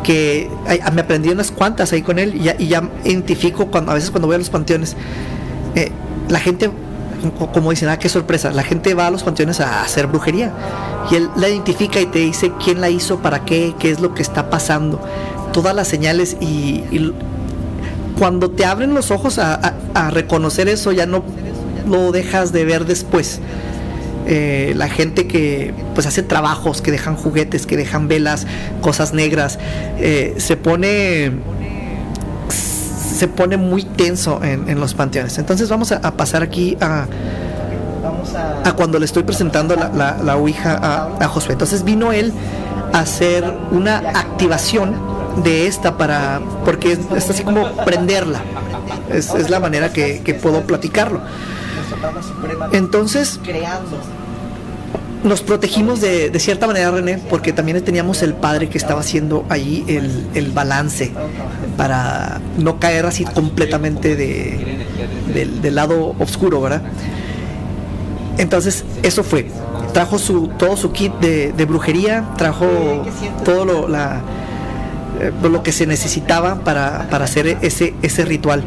que 0.08 0.50
me 0.94 1.02
aprendí 1.02 1.28
unas 1.28 1.52
cuantas 1.52 1.92
ahí 1.92 2.02
con 2.02 2.18
él 2.18 2.36
y 2.36 2.68
ya, 2.70 2.90
identifico 3.04 3.68
cuando 3.68 3.92
a 3.92 3.96
veces 3.96 4.10
cuando 4.10 4.28
voy 4.28 4.36
a 4.36 4.38
los 4.38 4.50
panteones 4.50 4.96
eh, 5.76 5.92
la 6.30 6.40
gente 6.40 6.72
como 7.52 7.72
dicen, 7.72 7.90
ah, 7.90 8.00
qué 8.00 8.08
sorpresa, 8.08 8.52
la 8.52 8.64
gente 8.64 8.94
va 8.94 9.08
a 9.08 9.12
los 9.12 9.24
panteones 9.24 9.60
a 9.60 9.82
hacer 9.82 10.08
brujería 10.08 10.54
y 11.12 11.16
él 11.16 11.30
la 11.36 11.50
identifica 11.50 12.00
y 12.00 12.06
te 12.06 12.20
dice 12.20 12.54
quién 12.64 12.80
la 12.80 12.90
hizo, 12.90 13.20
para 13.20 13.44
qué, 13.44 13.76
qué 13.80 13.92
es 13.92 14.00
lo 14.00 14.14
que 14.14 14.22
está 14.22 14.50
pasando, 14.50 15.02
todas 15.52 15.76
las 15.76 15.90
señales 15.90 16.38
y, 16.40 17.12
cuando 18.18 18.50
te 18.50 18.66
abren 18.66 18.94
los 18.94 19.12
ojos 19.12 19.40
a, 19.40 19.74
reconocer 20.12 20.70
eso 20.70 20.94
ya 20.94 21.06
no 21.06 21.24
lo 21.86 22.14
dejas 22.14 22.54
de 22.54 22.64
ver 22.64 22.86
después. 22.86 23.42
Eh, 24.30 24.74
la 24.76 24.90
gente 24.90 25.26
que 25.26 25.74
pues 25.96 26.06
hace 26.06 26.22
trabajos, 26.22 26.82
que 26.82 26.92
dejan 26.92 27.16
juguetes, 27.16 27.66
que 27.66 27.78
dejan 27.78 28.10
velas, 28.10 28.46
cosas 28.82 29.14
negras, 29.14 29.58
eh, 30.00 30.36
se 30.38 30.58
pone 30.58 31.32
se 32.50 33.28
pone 33.28 33.58
muy 33.58 33.84
tenso 33.84 34.42
en, 34.44 34.80
los 34.80 34.94
panteones. 34.94 35.38
Entonces 35.40 35.70
vamos 35.70 35.92
a, 35.92 36.02
pasar 36.16 36.44
aquí 36.44 36.78
a, 36.80 37.08
a, 38.64 38.74
cuando 38.74 39.00
le 39.00 39.06
estoy 39.06 39.24
presentando 39.24 39.76
la, 39.76 39.90
la, 39.90 40.18
la 40.24 40.38
Ouija 40.38 40.74
a, 40.76 41.24
a, 41.24 41.28
Josué. 41.28 41.54
Entonces 41.54 41.84
vino 41.84 42.12
él 42.12 42.32
a 42.94 43.00
hacer 43.00 43.44
una 43.72 43.98
activación 43.98 44.94
de 45.44 45.66
esta 45.66 45.98
para, 45.98 46.42
porque 46.64 46.92
es, 47.16 47.30
así 47.30 47.44
como 47.44 47.72
prenderla. 47.78 48.42
Es, 49.12 49.34
es 49.34 49.50
la 49.50 49.60
manera 49.60 49.92
que, 49.92 50.22
que 50.22 50.36
puedo 50.36 50.62
platicarlo. 50.62 51.22
Entonces, 52.72 53.40
nos 55.24 55.42
protegimos 55.42 56.02
de, 56.02 56.32
cierta 56.40 56.68
manera, 56.68 56.92
René, 56.92 57.18
porque 57.30 57.54
también 57.54 57.84
teníamos 57.84 58.22
el 58.22 58.34
padre 58.34 58.70
que 58.70 58.78
estaba 58.78 59.02
haciendo 59.02 59.46
ahí 59.50 59.84
el, 59.88 60.52
balance 60.52 61.12
para 61.76 62.40
no 62.58 62.80
caer 62.80 63.06
así 63.06 63.26
completamente 63.26 64.16
de, 64.16 64.86
del, 65.62 65.76
lado 65.76 66.16
oscuro, 66.20 66.62
¿verdad? 66.62 66.82
Entonces, 68.38 68.86
eso 69.04 69.24
fue. 69.24 69.48
Trajo 69.94 70.20
su, 70.20 70.48
todo 70.50 70.78
su 70.78 70.92
kit 70.92 71.14
de, 71.20 71.66
brujería, 71.66 72.30
trajo 72.38 72.68
todo 73.44 73.66
lo, 73.66 73.88
la, 73.88 74.22
eh, 75.20 75.32
lo 75.42 75.64
que 75.64 75.72
se 75.72 75.88
necesitaba 75.88 76.64
para, 76.64 77.08
para, 77.10 77.26
hacer 77.26 77.58
ese, 77.62 77.96
ese 78.02 78.26
ritual. 78.26 78.64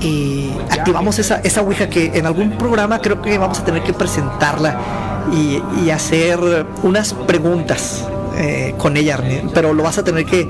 Y 0.00 0.50
activamos 0.70 1.18
esa, 1.18 1.40
esa 1.44 1.60
Ouija 1.60 1.90
que 1.90 2.12
en 2.14 2.26
algún 2.26 2.52
programa 2.52 3.00
creo 3.00 3.20
que 3.20 3.36
vamos 3.36 3.60
a 3.60 3.64
tener 3.64 3.82
que 3.82 3.92
presentarla 3.92 5.09
y, 5.32 5.90
hacer 5.90 6.38
unas 6.82 7.14
preguntas 7.14 8.04
eh, 8.38 8.74
con 8.78 8.96
ella, 8.96 9.18
pero 9.52 9.74
lo 9.74 9.82
vas 9.82 9.98
a 9.98 10.04
tener 10.04 10.24
que, 10.24 10.48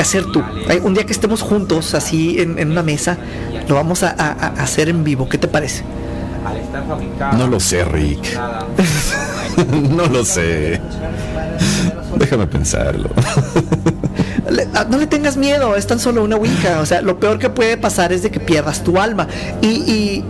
hacer 0.00 0.26
tú. 0.26 0.42
Un 0.82 0.92
día 0.92 1.06
que 1.06 1.12
estemos 1.12 1.40
juntos, 1.40 1.94
así 1.94 2.38
en, 2.38 2.70
una 2.70 2.82
mesa, 2.82 3.16
lo 3.68 3.76
vamos 3.76 4.02
a, 4.02 4.10
hacer 4.10 4.88
en 4.88 5.04
vivo. 5.04 5.28
¿Qué 5.28 5.38
te 5.38 5.48
parece? 5.48 5.84
No 7.36 7.46
lo 7.46 7.58
sé, 7.58 7.84
Rick. 7.84 8.38
no 9.90 10.06
lo 10.06 10.24
sé. 10.24 10.80
Déjame 12.18 12.46
pensarlo. 12.46 13.10
Ah, 14.74 14.86
no 14.88 14.98
le 14.98 15.08
tengas 15.08 15.36
miedo, 15.36 15.74
es 15.74 15.88
tan 15.88 15.98
solo 15.98 16.22
una 16.22 16.36
Ouija. 16.36 16.80
O 16.80 16.86
sea, 16.86 17.02
lo 17.02 17.18
peor 17.18 17.38
que 17.38 17.50
puede 17.50 17.76
pasar 17.76 18.12
es 18.12 18.22
de 18.22 18.30
que 18.30 18.38
pierdas 18.38 18.84
tu 18.84 18.98
alma. 18.98 19.26
y, 19.60 20.22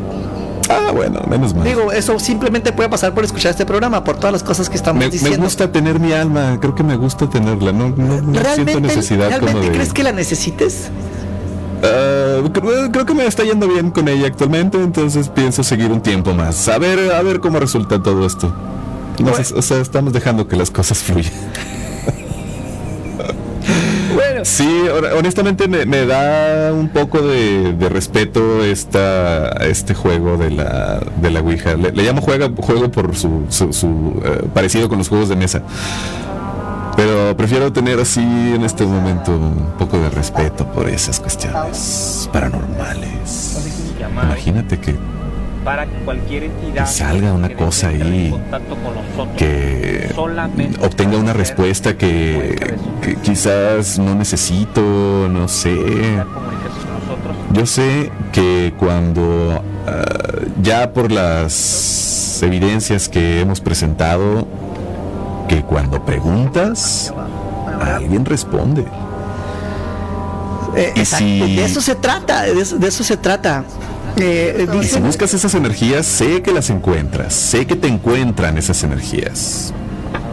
Ah, 0.69 0.91
bueno, 0.93 1.21
menos 1.29 1.55
mal. 1.55 1.65
Digo, 1.65 1.93
eso 1.93 2.19
simplemente 2.19 2.73
puede 2.73 2.89
pasar 2.89 3.15
por 3.15 3.25
escuchar 3.25 3.51
este 3.51 3.67
programa, 3.67 4.05
por 4.05 4.17
todas 4.17 4.33
las 4.33 4.43
cosas 4.43 4.69
que 4.69 4.77
estamos 4.77 5.11
diciendo. 5.11 5.39
Me 5.39 5.45
gusta 5.45 5.71
tener 5.71 6.01
mi 6.01 6.13
alma, 6.13 6.59
creo 6.61 6.75
que 6.75 6.83
me 6.83 6.97
gusta 6.97 7.29
tenerla, 7.29 7.73
no, 7.73 7.91
no, 7.91 8.45
siento 8.55 8.81
necesidad 8.81 9.29
¿realmente 9.29 9.71
crees 9.71 9.93
que 9.93 10.03
la 10.03 10.13
necesites? 10.13 10.91
Ah, 11.83 12.43
creo, 12.91 13.07
que 13.07 13.15
me 13.15 13.27
está 13.27 13.45
yendo 13.45 13.69
bien 13.69 13.91
con 13.91 14.09
ella 14.09 14.27
actualmente, 14.27 14.79
entonces 14.83 15.29
pienso 15.29 15.63
seguir 15.63 15.91
un 15.93 16.01
tiempo 16.01 16.35
más. 16.35 16.69
A 16.69 16.79
ver, 16.79 17.13
a 17.13 17.23
ver 17.23 17.41
cómo 17.41 17.59
resulta 17.59 18.03
todo 18.03 18.27
esto. 18.27 18.53
o 19.55 19.63
sea, 19.63 19.81
estamos 19.81 20.13
dejando 20.13 20.49
que 20.49 20.57
las 20.57 20.71
cosas 20.71 20.99
fluyan. 20.99 21.33
Sí, 24.47 24.87
honestamente 25.19 25.67
me, 25.67 26.07
da 26.07 26.73
un 26.73 26.89
poco 26.89 27.21
de, 27.21 27.89
respeto 27.91 28.63
esta, 28.63 29.49
este 29.67 29.93
juego 29.93 30.37
de 30.37 30.53
la, 30.53 31.01
de 31.21 31.31
la 31.31 31.41
Ouija. 31.41 31.75
Le, 31.75 31.91
llamo 31.91 32.23
juega, 32.23 32.49
juego 32.57 32.89
por 32.89 33.17
su, 33.17 33.47
su, 33.49 34.23
eh, 34.25 34.47
parecido 34.55 34.89
con 34.89 34.99
los 34.99 35.09
juegos 35.09 35.29
de 35.29 35.35
mesa. 35.35 35.63
Pero 36.97 37.37
prefiero 37.37 37.73
tener 37.73 37.99
así 37.99 38.21
en 38.21 38.63
este 38.63 38.87
momento 38.87 39.33
un 39.33 39.73
poco 39.81 39.99
de 39.99 40.11
respeto 40.11 40.65
por 40.71 40.89
esas 40.89 41.19
cuestiones 41.19 42.31
paranormales. 42.33 43.59
Imagínate 43.99 44.79
que 44.79 44.95
para 45.67 45.85
que 45.85 45.97
cualquier 46.05 46.45
entidad 46.45 46.87
salga 46.87 47.33
una 47.33 47.49
cosa 47.49 47.89
ahí 47.89 48.33
que 49.37 50.15
obtenga 50.81 51.19
una 51.19 51.33
respuesta 51.33 51.99
que, 51.99 52.77
quizás 53.25 53.99
no 53.99 54.15
necesito, 54.15 55.29
no 55.29 55.49
sé. 55.49 55.77
Yo 57.53 57.67
sé 57.67 58.13
que 58.33 58.75
cuando 58.79 59.61
ah, 59.89 60.05
ya 60.63 60.93
por 60.93 61.11
las 61.11 62.41
evidencias 62.45 63.09
que 63.09 63.41
hemos 63.41 63.61
presentado, 63.61 64.47
que 65.49 65.63
cuando 65.63 66.05
preguntas, 66.05 67.13
alguien 67.81 68.25
responde. 68.25 68.85
Eh, 70.77 70.93
de 70.95 71.65
eso 71.65 71.81
se 71.81 71.97
trata, 71.97 72.43
de 72.43 72.61
eso 72.61 73.03
se 73.03 73.17
trata. 73.17 73.65
Eh, 74.17 74.67
si 74.83 75.01
buscas 75.01 75.35
esas 75.35 75.55
energías, 75.55 76.07
sé 76.07 76.43
que 76.43 76.53
las 76.53 76.71
encuentras, 76.71 77.35
sé 77.35 77.67
que 77.67 77.77
te 77.77 77.89
encuentran 77.89 78.57
esas 78.57 78.83
energías. 78.83 79.73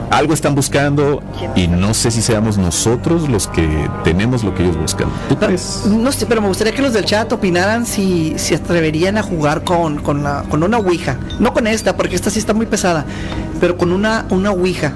Algo 0.09 0.34
están 0.34 0.53
buscando 0.53 1.24
y 1.55 1.67
no 1.67 1.93
sé 1.95 2.11
si 2.11 2.21
seamos 2.21 2.57
nosotros 2.57 3.28
los 3.30 3.47
que 3.47 3.89
tenemos 4.03 4.43
lo 4.43 4.53
que 4.53 4.63
ellos 4.63 4.78
buscan. 4.78 5.07
¿Tú 5.28 5.38
crees? 5.38 5.86
No, 5.88 6.11
sé, 6.11 6.28
pero 6.28 6.39
me 6.39 6.47
gustaría 6.47 6.71
que 6.71 6.84
los 6.84 6.93
del 6.93 7.05
chat 7.05 7.32
opinaran 7.34 7.86
si 7.88 8.34
se 8.38 8.55
atreverían 8.55 9.17
a 9.17 9.24
jugar 9.24 9.63
con, 9.63 9.99
con, 10.03 10.21
la, 10.21 10.43
con 10.49 10.61
una 10.61 10.78
Ouija. 10.78 11.17
No 11.39 11.51
con 11.51 11.65
esta, 11.65 11.97
porque 11.97 12.15
esta 12.15 12.30
sí 12.30 12.38
está 12.38 12.53
muy 12.53 12.67
pesada, 12.67 13.05
pero 13.59 13.76
con 13.76 13.91
una, 13.91 14.26
una 14.30 14.51
Ouija. 14.51 14.93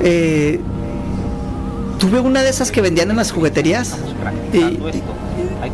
Eh, 0.00 0.60
tuve 1.98 2.20
una 2.20 2.42
de 2.42 2.50
esas 2.50 2.70
que 2.70 2.82
vendían 2.82 3.10
en 3.10 3.16
las 3.16 3.32
jugueterías 3.32 3.96
y, 4.52 4.78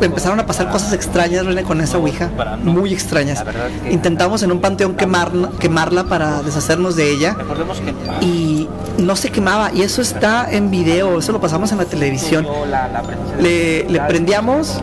empezaron 0.00 0.40
a 0.40 0.46
pasar 0.46 0.70
cosas 0.70 0.92
extrañas 0.92 1.44
con 1.64 1.80
esa 1.80 1.98
Ouija, 1.98 2.30
muy 2.62 2.92
extrañas. 2.92 3.44
Intentamos 3.90 4.42
en 4.42 4.52
un 4.52 4.60
panteón 4.60 4.96
quemarla 4.96 6.04
para 6.04 6.42
deshacernos 6.42 6.96
de 6.96 7.10
ella. 7.10 7.36
Y 8.20 8.68
no 8.98 9.16
se 9.16 9.30
quemaba. 9.30 9.72
Y 9.72 9.82
eso 9.82 10.02
está 10.02 10.50
en 10.50 10.70
video, 10.70 11.18
eso 11.18 11.32
lo 11.32 11.40
pasamos 11.40 11.72
en 11.72 11.78
la 11.78 11.84
televisión. 11.84 12.46
Le, 13.40 13.88
le 13.88 14.00
prendíamos 14.00 14.82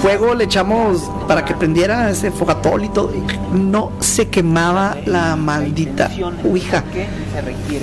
fuego, 0.00 0.34
le 0.34 0.44
echamos 0.44 1.10
para 1.28 1.44
que 1.44 1.54
prendiera 1.54 2.10
ese 2.10 2.30
fogatol 2.30 2.84
y 2.84 2.88
todo, 2.88 3.12
y 3.14 3.56
no 3.56 3.92
se 4.00 4.28
quemaba 4.28 4.96
la 5.04 5.36
maldita 5.36 6.10
Ouija. 6.44 6.82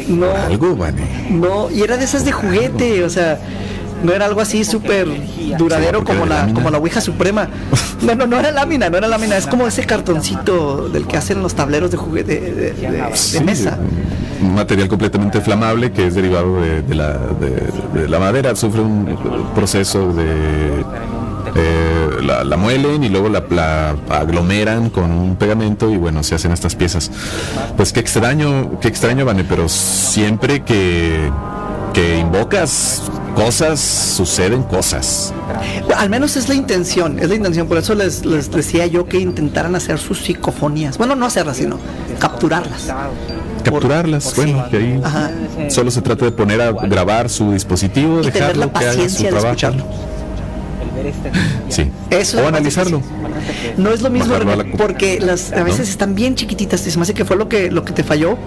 No, 0.08 0.32
algo, 0.32 0.78
No, 1.30 1.70
y 1.70 1.82
era 1.82 1.98
de 1.98 2.06
esas 2.06 2.26
de 2.26 2.32
juguete, 2.32 3.04
o 3.04 3.10
sea, 3.10 3.40
no 4.04 4.14
era 4.14 4.26
algo 4.26 4.42
así 4.42 4.64
súper 4.64 5.08
duradero 5.58 6.04
como 6.04 6.26
la, 6.26 6.52
como 6.54 6.70
la 6.70 6.78
Ouija 6.78 7.02
Suprema. 7.02 7.50
No, 8.02 8.16
no, 8.16 8.28
no 8.28 8.40
era 8.40 8.52
lámina, 8.52 8.90
no 8.90 8.98
era 8.98 9.08
lámina, 9.08 9.38
es 9.38 9.48
como 9.48 9.68
ese 9.68 9.86
cartoncito 9.86 10.88
del 10.90 11.08
que 11.08 11.18
hacen 11.18 11.42
los 11.42 11.56
tableros 11.56 11.92
de 11.92 11.98
juguete 11.98 12.40
de, 12.40 13.42
mesa. 13.42 13.80
Un 14.42 14.54
material 14.54 14.88
completamente 14.88 15.42
flamable 15.42 15.92
que 15.92 16.08
es 16.08 16.16
derivado 16.16 16.62
de, 16.62 16.96
la, 16.96 17.18
de, 17.18 18.08
la 18.08 18.20
madera, 18.20 18.56
sufre 18.56 18.82
un 18.82 19.18
proceso 19.56 20.14
de 20.14 20.84
eh, 21.56 22.10
la, 22.22 22.58
muelen 22.58 23.04
y 23.04 23.10
luego 23.10 23.30
la, 23.30 23.96
aglomeran 24.10 24.90
con 24.90 25.12
un 25.12 25.36
pegamento 25.36 25.90
y 25.90 25.98
bueno, 25.98 26.22
se 26.24 26.36
hacen 26.36 26.52
estas 26.52 26.76
piezas. 26.76 27.12
Pues 27.76 27.94
qué 27.94 28.00
extraño, 28.00 28.80
qué 28.80 28.88
extraño, 28.88 29.26
Vane, 29.26 29.44
pero 29.44 29.68
siempre 29.68 30.64
que, 30.64 31.32
que 31.94 32.20
invocas 32.20 33.02
cosas, 33.38 33.80
suceden 33.80 34.64
cosas. 34.64 35.32
Al 35.96 36.10
menos 36.10 36.36
es 36.36 36.50
la 36.50 36.56
intención, 36.56 37.20
es 37.20 37.30
la 37.30 37.36
intención. 37.36 37.68
Por 37.68 37.78
eso 37.78 37.94
les, 37.94 38.24
decía 38.52 38.88
yo 38.88 39.08
que 39.08 39.20
intentaran 39.20 39.76
hacer 39.76 40.00
sus 40.00 40.20
psicofonías. 40.20 40.98
Bueno, 40.98 41.16
no 41.16 41.28
hacerlas, 41.28 41.58
sino 41.58 41.78
capturarlas. 42.20 42.92
Capturarlas, 43.64 44.36
bueno, 44.36 44.66
que 44.70 44.78
ahí 44.78 45.02
solo 45.70 45.92
se 45.92 46.02
trata 46.02 46.26
de 46.26 46.32
poner 46.32 46.62
a 46.62 46.72
grabar 46.72 47.30
su 47.30 47.52
dispositivo, 47.52 48.22
y 48.22 48.32
dejarlo 48.32 48.74
que 48.74 48.86
haga 48.86 49.10
su 49.10 49.24
trabajo. 49.24 49.46
escucharlo. 49.48 49.86
Sí. 51.70 51.90
Eso 52.10 52.42
o 52.42 52.48
analizarlo. 52.48 53.02
No 53.78 53.92
es 53.92 54.02
lo 54.02 54.10
mismo 54.10 54.34
porque 54.78 55.20
las 55.22 55.54
a 55.54 55.64
veces 55.64 55.90
están 55.90 56.16
bien 56.16 56.36
chiquititas. 56.36 56.82
Se 56.82 56.98
me 56.98 57.04
hace 57.04 57.14
que 57.14 57.24
fue 57.24 57.38
lo 57.38 57.48
que 57.48 57.70
lo 57.72 57.86
que 57.86 57.94
te 57.94 58.04
falló, 58.04 58.38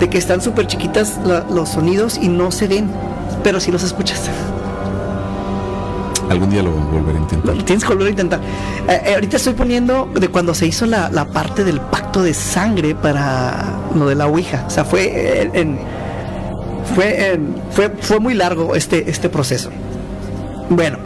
de 0.00 0.10
que 0.10 0.18
están 0.18 0.42
súper 0.42 0.66
chiquitas 0.66 1.14
los 1.50 1.68
sonidos 1.68 2.18
y 2.20 2.28
no 2.28 2.50
se 2.50 2.66
ven 2.66 2.90
pero 3.44 3.60
si 3.60 3.70
los 3.70 3.84
escuchas. 3.84 4.28
algún 6.28 6.50
día 6.50 6.62
lo 6.62 6.72
volveré 6.72 7.18
a 7.18 7.20
intentar. 7.20 7.56
Tienes 7.62 7.84
que 7.84 7.90
volver 7.90 8.08
a 8.08 8.10
intentar. 8.10 8.40
Eh, 8.88 9.02
eh, 9.04 9.14
ahorita 9.14 9.36
estoy 9.36 9.52
poniendo 9.52 10.08
de 10.12 10.28
cuando 10.28 10.54
se 10.54 10.66
hizo 10.66 10.86
la, 10.86 11.10
la, 11.10 11.26
parte 11.26 11.62
del 11.62 11.80
pacto 11.80 12.22
de 12.22 12.34
sangre 12.34 12.94
para 12.94 13.78
lo 13.94 14.08
de 14.08 14.14
la 14.16 14.26
Ouija. 14.26 14.64
O 14.66 14.70
sea, 14.70 14.84
fue 14.84 15.50
en, 15.52 15.78
fue, 16.94 17.32
en, 17.32 17.54
fue, 17.70 17.90
fue 18.00 18.18
muy 18.18 18.34
largo 18.34 18.74
este, 18.74 19.08
este 19.08 19.28
proceso. 19.28 19.70
Bueno. 20.70 21.03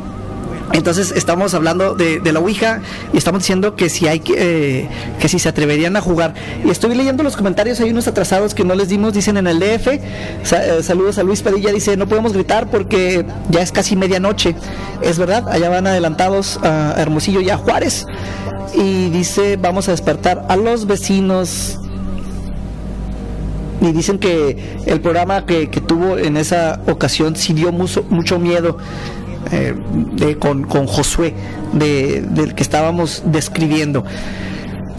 Entonces 0.73 1.13
estamos 1.17 1.55
hablando 1.55 1.95
de, 1.95 2.21
la 2.33 2.41
Ouija 2.41 2.81
y 3.13 3.17
estamos 3.17 3.41
diciendo 3.41 3.75
que 3.75 3.89
si 3.89 4.07
hay 4.07 4.21
que, 4.21 4.35
eh, 4.81 4.89
que 5.19 5.29
si 5.29 5.39
se 5.39 5.49
atreverían 5.49 5.97
a 5.97 6.01
jugar. 6.01 6.35
Y 6.65 6.71
estoy 6.71 6.95
leyendo 6.95 7.23
los 7.23 7.37
comentarios, 7.37 7.81
hay 7.81 7.91
unos 7.91 8.07
atrasados 8.07 8.55
que 8.55 8.65
no 8.65 8.75
les 8.75 8.89
dimos, 8.89 9.15
dicen 9.15 9.37
en 9.39 9.47
el 9.47 9.59
DF. 9.61 9.89
Eh, 9.89 10.83
saludos 10.83 11.19
a 11.19 11.23
Luis 11.23 11.43
Padilla, 11.43 11.73
dice, 11.73 11.97
no 11.97 12.07
podemos 12.07 12.33
gritar 12.33 12.71
porque 12.71 13.25
ya 13.51 13.61
es 13.61 13.73
casi 13.73 13.97
medianoche. 13.97 14.55
Es 15.01 15.19
verdad, 15.19 15.49
allá 15.49 15.71
van 15.71 15.87
adelantados 15.87 16.59
a 16.63 16.95
Hermosillo 16.99 17.41
y 17.41 17.51
a 17.51 17.57
Juárez. 17.57 18.05
Y 18.75 19.09
dice, 19.09 19.57
vamos 19.57 19.89
a 19.89 19.93
despertar 19.93 20.45
a 20.49 20.57
los 20.57 20.87
vecinos 20.87 21.79
y 23.81 23.93
dicen 23.93 24.19
que 24.19 24.83
el 24.87 25.01
programa 25.01 25.47
que, 25.47 25.67
tuvo 25.69 26.19
en 26.19 26.37
esa 26.37 26.81
ocasión 26.89 27.37
sí 27.37 27.53
dio 27.53 27.73
mucho, 27.73 28.05
mucho 28.11 28.39
miedo 28.39 28.77
eh, 29.53 29.75
de, 30.13 30.39
con, 30.39 30.65
con, 30.65 30.87
Josué, 30.87 31.35
de, 31.73 32.23
del 32.23 32.55
que 32.55 32.63
estábamos 32.63 33.23
describiendo. 33.27 34.05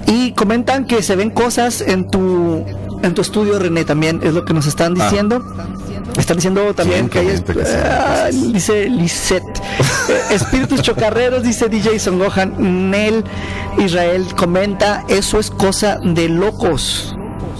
Y 0.07 0.31
comentan 0.31 0.85
que 0.85 1.03
se 1.03 1.15
ven 1.15 1.29
cosas 1.29 1.81
en 1.81 2.09
tu, 2.09 2.65
en 3.03 3.13
tu 3.13 3.21
estudio, 3.21 3.59
René, 3.59 3.85
también 3.85 4.21
es 4.23 4.33
lo 4.33 4.45
que 4.45 4.53
nos 4.53 4.65
están 4.65 4.99
ah. 4.99 5.05
diciendo. 5.05 5.43
Están 6.17 6.37
diciendo 6.37 6.73
también 6.73 7.07
que 7.07 7.19
hay, 7.19 7.43
ah, 7.83 8.29
dice 8.31 8.89
Lisette. 8.89 9.43
Eh, 10.09 10.33
espíritus 10.33 10.81
chocarreros, 10.81 11.43
dice 11.43 11.69
DJ 11.69 11.99
Son 11.99 12.17
Gohan. 12.17 12.89
Nel 12.89 13.23
Israel 13.77 14.25
comenta, 14.35 15.05
eso 15.07 15.39
es 15.39 15.51
cosa 15.51 15.99
de 16.03 16.27
locos. 16.27 17.15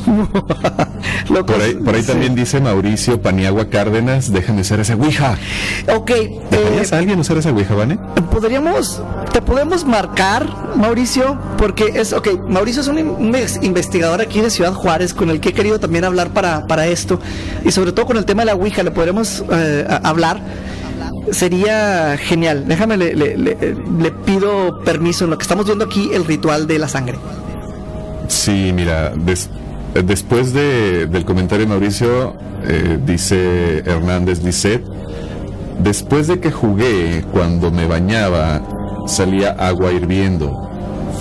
por 1.46 1.62
ahí, 1.62 1.76
por 1.76 1.96
ahí 1.96 2.04
también 2.04 2.36
dice 2.36 2.60
Mauricio 2.60 3.22
Paniagua 3.22 3.70
Cárdenas, 3.70 4.32
déjame 4.32 4.62
usar 4.62 4.80
esa 4.80 4.96
Ouija. 4.96 5.38
Ok. 5.96 6.12
¿Dejarías 6.52 6.92
eh, 6.92 6.96
a 6.96 6.98
alguien 6.98 7.20
usar 7.20 7.38
esa 7.38 7.52
Ouija, 7.52 7.76
Vane? 7.76 7.98
Podríamos, 8.32 9.02
te 9.32 9.42
podemos 9.42 9.86
marcar, 9.86 10.48
Mauricio, 10.76 11.38
porque 11.58 11.92
es, 11.96 12.14
ok, 12.14 12.48
Mauricio 12.48 12.82
es 12.82 12.88
un, 12.88 13.36
investigador 13.62 14.22
aquí 14.22 14.42
de 14.42 14.50
Ciudad 14.50 14.74
Juárez 14.74 15.14
con 15.14 15.30
el 15.30 15.40
que 15.40 15.50
he 15.50 15.54
querido 15.54 15.80
también 15.80 16.06
hablar 16.06 16.32
para, 16.32 16.68
para 16.68 16.88
esto, 16.88 17.20
y 17.64 17.72
sobre 17.72 17.92
todo 17.92 18.06
con 18.06 18.18
el 18.18 18.26
tema 18.26 18.42
de 18.42 18.48
la 18.48 18.56
Ouija, 18.56 18.84
le 18.84 18.92
podremos 18.92 19.44
eh, 19.52 19.86
hablar 20.04 20.42
sería 21.32 22.18
genial. 22.18 22.66
Déjame, 22.68 22.98
le, 22.98 23.14
le, 23.16 24.12
pido 24.26 24.80
permiso 24.84 25.26
en 25.26 25.32
lo 25.32 25.38
que 25.38 25.44
estamos 25.44 25.66
viendo 25.66 25.86
aquí, 25.86 26.10
el 26.14 26.26
ritual 26.26 26.66
de 26.66 26.80
la 26.80 26.88
sangre. 26.88 27.20
Sí, 28.28 28.72
mira, 28.74 29.14
eh, 29.14 29.36
después 29.94 30.54
de, 30.54 31.08
del 31.08 31.26
comentario 31.26 31.66
de 31.66 31.70
Mauricio, 31.70 32.36
eh, 32.68 33.00
dice 33.06 33.80
Hernández 33.80 34.44
Lisset, 34.44 34.84
después 35.80 36.28
de 36.28 36.40
que 36.40 36.52
jugué, 36.52 37.24
cuando 37.32 37.72
me 37.72 37.88
bañaba, 37.88 38.62
salía 39.08 39.52
agua 39.52 39.92
hirviendo, 39.92 40.52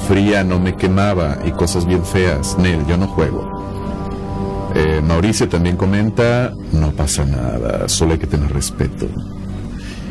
fría 0.07 0.45
no 0.45 0.59
me 0.59 0.75
quemaba 0.75 1.39
y 1.45 1.51
cosas 1.53 1.87
bien 1.87 2.05
feas. 2.05 2.57
Nel, 2.59 2.87
yo 2.87 2.97
no 2.97 3.07
juego. 3.07 3.59
Eh, 4.75 5.01
Mauricio 5.01 5.49
también 5.49 5.77
comenta, 5.77 6.53
no 6.73 6.93
pasa 6.93 7.25
nada, 7.25 7.89
solo 7.89 8.13
hay 8.13 8.19
que 8.19 8.27
tener 8.27 8.53
respeto. 8.53 9.07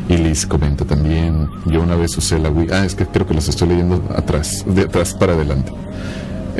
Y 0.08 0.16
Liz 0.16 0.46
comenta 0.46 0.84
también, 0.84 1.48
yo 1.66 1.82
una 1.82 1.94
vez 1.94 2.16
usé 2.16 2.38
la 2.38 2.48
Wii, 2.50 2.68
ah, 2.72 2.84
es 2.84 2.94
que 2.94 3.06
creo 3.06 3.26
que 3.26 3.34
los 3.34 3.48
estoy 3.48 3.68
leyendo 3.68 4.02
atrás, 4.16 4.64
de 4.66 4.82
atrás 4.82 5.14
para 5.14 5.34
adelante. 5.34 5.70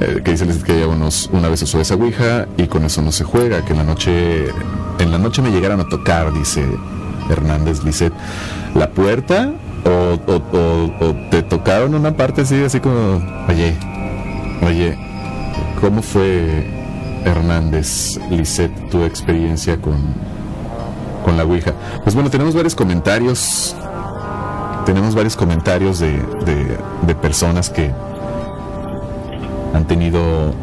Eh, 0.00 0.22
que 0.22 0.30
dicen 0.30 0.62
que 0.62 0.78
ya 0.78 0.86
unos, 0.86 1.28
una 1.32 1.48
vez 1.48 1.60
usó 1.62 1.80
esa 1.80 1.96
ouija 1.96 2.46
y 2.56 2.68
con 2.68 2.84
eso 2.84 3.02
no 3.02 3.10
se 3.10 3.24
juega, 3.24 3.64
que 3.64 3.72
en 3.72 3.78
la 3.78 3.84
noche, 3.84 4.44
en 5.00 5.10
la 5.10 5.18
noche 5.18 5.42
me 5.42 5.50
llegaron 5.50 5.80
a 5.80 5.88
tocar, 5.88 6.32
dice 6.32 6.64
Hernández 7.28 7.82
Lisset, 7.82 8.12
la 8.76 8.90
puerta 8.90 9.50
o, 9.84 11.16
te 11.32 11.42
tocaron 11.42 11.96
una 11.96 12.16
parte 12.16 12.42
así, 12.42 12.62
así 12.62 12.78
como, 12.78 13.20
oye, 13.48 13.76
oye, 14.64 14.96
¿cómo 15.80 16.00
fue 16.00 16.64
Hernández 17.24 18.20
Lisset 18.30 18.70
tu 18.90 19.02
experiencia 19.02 19.80
con, 19.80 19.96
con 21.24 21.36
la 21.36 21.42
Ouija? 21.42 21.72
Pues 22.04 22.14
bueno, 22.14 22.30
tenemos 22.30 22.54
varios 22.54 22.76
comentarios, 22.76 23.74
tenemos 24.86 25.16
varios 25.16 25.34
comentarios 25.34 25.98
de, 25.98 26.22
de 27.02 27.14
personas 27.16 27.68
que 27.68 27.90
han 29.74 29.86
tenido 29.86 30.54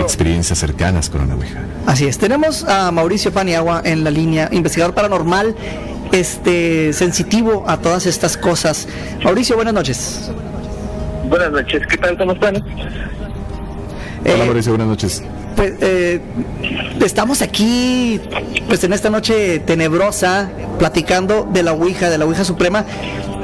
experiencias 0.00 0.58
cercanas 0.58 1.10
con 1.10 1.22
una 1.22 1.34
Ouija. 1.34 1.60
Así 1.86 2.06
es, 2.06 2.18
tenemos 2.18 2.64
a 2.64 2.90
Mauricio 2.90 3.32
Paniagua 3.32 3.82
en 3.84 4.04
la 4.04 4.10
línea, 4.10 4.48
investigador 4.52 4.94
paranormal, 4.94 5.54
este 6.12 6.92
sensitivo 6.92 7.64
a 7.66 7.78
todas 7.78 8.06
estas 8.06 8.36
cosas. 8.36 8.88
Mauricio, 9.22 9.56
buenas 9.56 9.74
noches. 9.74 10.30
Buenas 11.28 11.50
noches, 11.50 11.82
¿qué 11.88 11.96
tal? 11.98 12.16
¿Cómo 12.16 12.32
están? 12.32 12.56
Hola 12.56 14.34
eh, 14.34 14.44
Mauricio, 14.44 14.72
buenas 14.72 14.88
noches. 14.88 15.22
Pues 15.54 15.74
eh, 15.80 16.20
estamos 17.04 17.42
aquí, 17.42 18.20
pues 18.68 18.84
en 18.84 18.92
esta 18.92 19.10
noche 19.10 19.60
tenebrosa, 19.60 20.50
platicando 20.78 21.48
de 21.50 21.62
la 21.62 21.72
Ouija, 21.72 22.10
de 22.10 22.18
la 22.18 22.26
Ouija 22.26 22.44
Suprema, 22.44 22.84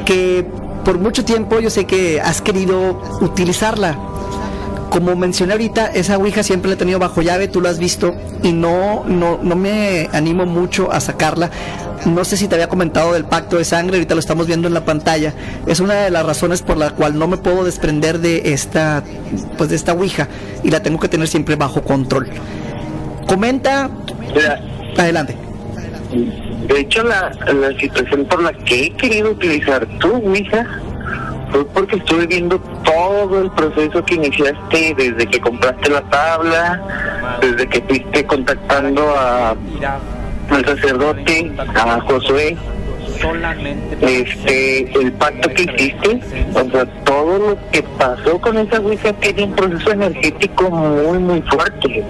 que 0.04 0.44
por 0.84 0.98
mucho 0.98 1.24
tiempo 1.24 1.60
yo 1.60 1.70
sé 1.70 1.86
que 1.86 2.20
has 2.20 2.42
querido 2.42 3.00
utilizarla 3.20 3.96
como 4.92 5.16
mencioné 5.16 5.52
ahorita, 5.54 5.86
esa 5.86 6.18
Ouija 6.18 6.42
siempre 6.42 6.68
la 6.68 6.74
he 6.74 6.76
tenido 6.76 6.98
bajo 6.98 7.22
llave, 7.22 7.48
tú 7.48 7.62
la 7.62 7.70
has 7.70 7.78
visto, 7.78 8.14
y 8.42 8.52
no, 8.52 9.04
no, 9.06 9.40
no 9.42 9.56
me 9.56 10.10
animo 10.12 10.44
mucho 10.44 10.92
a 10.92 11.00
sacarla. 11.00 11.50
No 12.04 12.26
sé 12.26 12.36
si 12.36 12.46
te 12.46 12.56
había 12.56 12.68
comentado 12.68 13.14
del 13.14 13.24
pacto 13.24 13.56
de 13.56 13.64
sangre, 13.64 13.96
ahorita 13.96 14.14
lo 14.14 14.20
estamos 14.20 14.46
viendo 14.46 14.68
en 14.68 14.74
la 14.74 14.84
pantalla. 14.84 15.32
Es 15.66 15.80
una 15.80 15.94
de 15.94 16.10
las 16.10 16.26
razones 16.26 16.60
por 16.60 16.76
la 16.76 16.90
cual 16.90 17.18
no 17.18 17.26
me 17.26 17.38
puedo 17.38 17.64
desprender 17.64 18.18
de 18.18 18.52
esta, 18.52 19.02
pues 19.56 19.70
de 19.70 19.76
esta 19.76 19.94
Ouija, 19.94 20.28
y 20.62 20.70
la 20.70 20.82
tengo 20.82 20.98
que 21.00 21.08
tener 21.08 21.26
siempre 21.26 21.56
bajo 21.56 21.82
control. 21.82 22.28
Comenta. 23.26 23.88
Adelante. 24.98 25.34
De 26.68 26.80
hecho, 26.80 27.02
la, 27.02 27.32
la 27.50 27.78
situación 27.78 28.26
por 28.26 28.42
la 28.42 28.52
que 28.52 28.84
he 28.84 28.90
querido 28.90 29.30
utilizar 29.30 29.86
tu 30.00 30.16
Ouija 30.16 30.66
fue 31.52 31.64
porque 31.66 31.96
estuve 31.96 32.26
viendo 32.26 32.58
todo 32.84 33.42
el 33.42 33.50
proceso 33.52 34.04
que 34.04 34.14
iniciaste 34.14 34.94
desde 34.96 35.26
que 35.26 35.40
compraste 35.40 35.90
la 35.90 36.02
tabla, 36.02 37.38
desde 37.40 37.68
que 37.68 37.80
fuiste 37.82 38.26
contactando 38.26 39.02
a 39.16 39.54
al 40.50 40.64
sacerdote, 40.64 41.52
a 41.58 42.00
Josué, 42.00 42.56
este, 44.00 44.92
el 44.98 45.12
pacto 45.12 45.48
que 45.50 45.62
hiciste, 45.62 46.20
o 46.54 46.70
sea, 46.70 46.86
todo 47.04 47.38
lo 47.38 47.70
que 47.70 47.82
pasó 47.98 48.40
con 48.40 48.58
esa 48.58 48.80
Ouija 48.80 49.12
tiene 49.14 49.44
un 49.44 49.52
proceso 49.52 49.92
energético 49.92 50.70
muy, 50.70 51.18
muy 51.18 51.42
fuerte. 51.42 52.04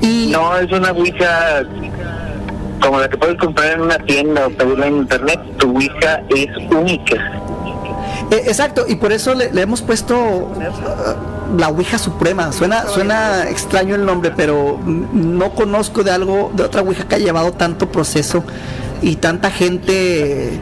Y 0.00 0.30
no 0.32 0.56
es 0.56 0.72
una 0.72 0.90
Ouija 0.92 1.62
como 2.82 2.98
la 2.98 3.08
que 3.08 3.16
puedes 3.16 3.38
comprar 3.38 3.72
en 3.72 3.80
una 3.82 3.98
tienda 3.98 4.46
o 4.46 4.50
pedirla 4.50 4.86
en 4.86 4.96
internet, 4.98 5.40
tu 5.58 5.70
Ouija 5.70 6.22
es 6.28 6.48
única. 6.70 7.16
Eh, 8.30 8.42
exacto, 8.46 8.84
y 8.86 8.96
por 8.96 9.12
eso 9.12 9.34
le, 9.34 9.48
hemos 9.60 9.80
puesto 9.82 10.16
uh, 10.16 11.58
la 11.58 11.68
Ouija 11.68 11.98
Suprema. 11.98 12.52
Suena, 12.52 12.86
suena 12.86 13.48
extraño 13.48 13.94
el 13.94 14.04
nombre, 14.04 14.32
pero 14.36 14.78
no 14.84 15.54
conozco 15.54 16.02
de 16.02 16.10
algo, 16.10 16.50
de 16.54 16.64
otra 16.64 16.82
Ouija 16.82 17.06
que 17.06 17.14
haya 17.14 17.26
llevado 17.26 17.52
tanto 17.52 17.90
proceso 17.90 18.44
y 19.00 19.16
tanta 19.16 19.50
gente 19.50 20.60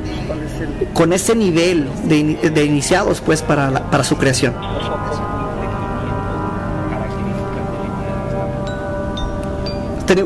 con 0.92 1.12
ese 1.12 1.34
nivel 1.34 1.88
de, 2.04 2.64
iniciados 2.64 3.20
pues 3.20 3.42
para, 3.42 3.90
para 3.90 4.04
su 4.04 4.16
creación. 4.16 4.54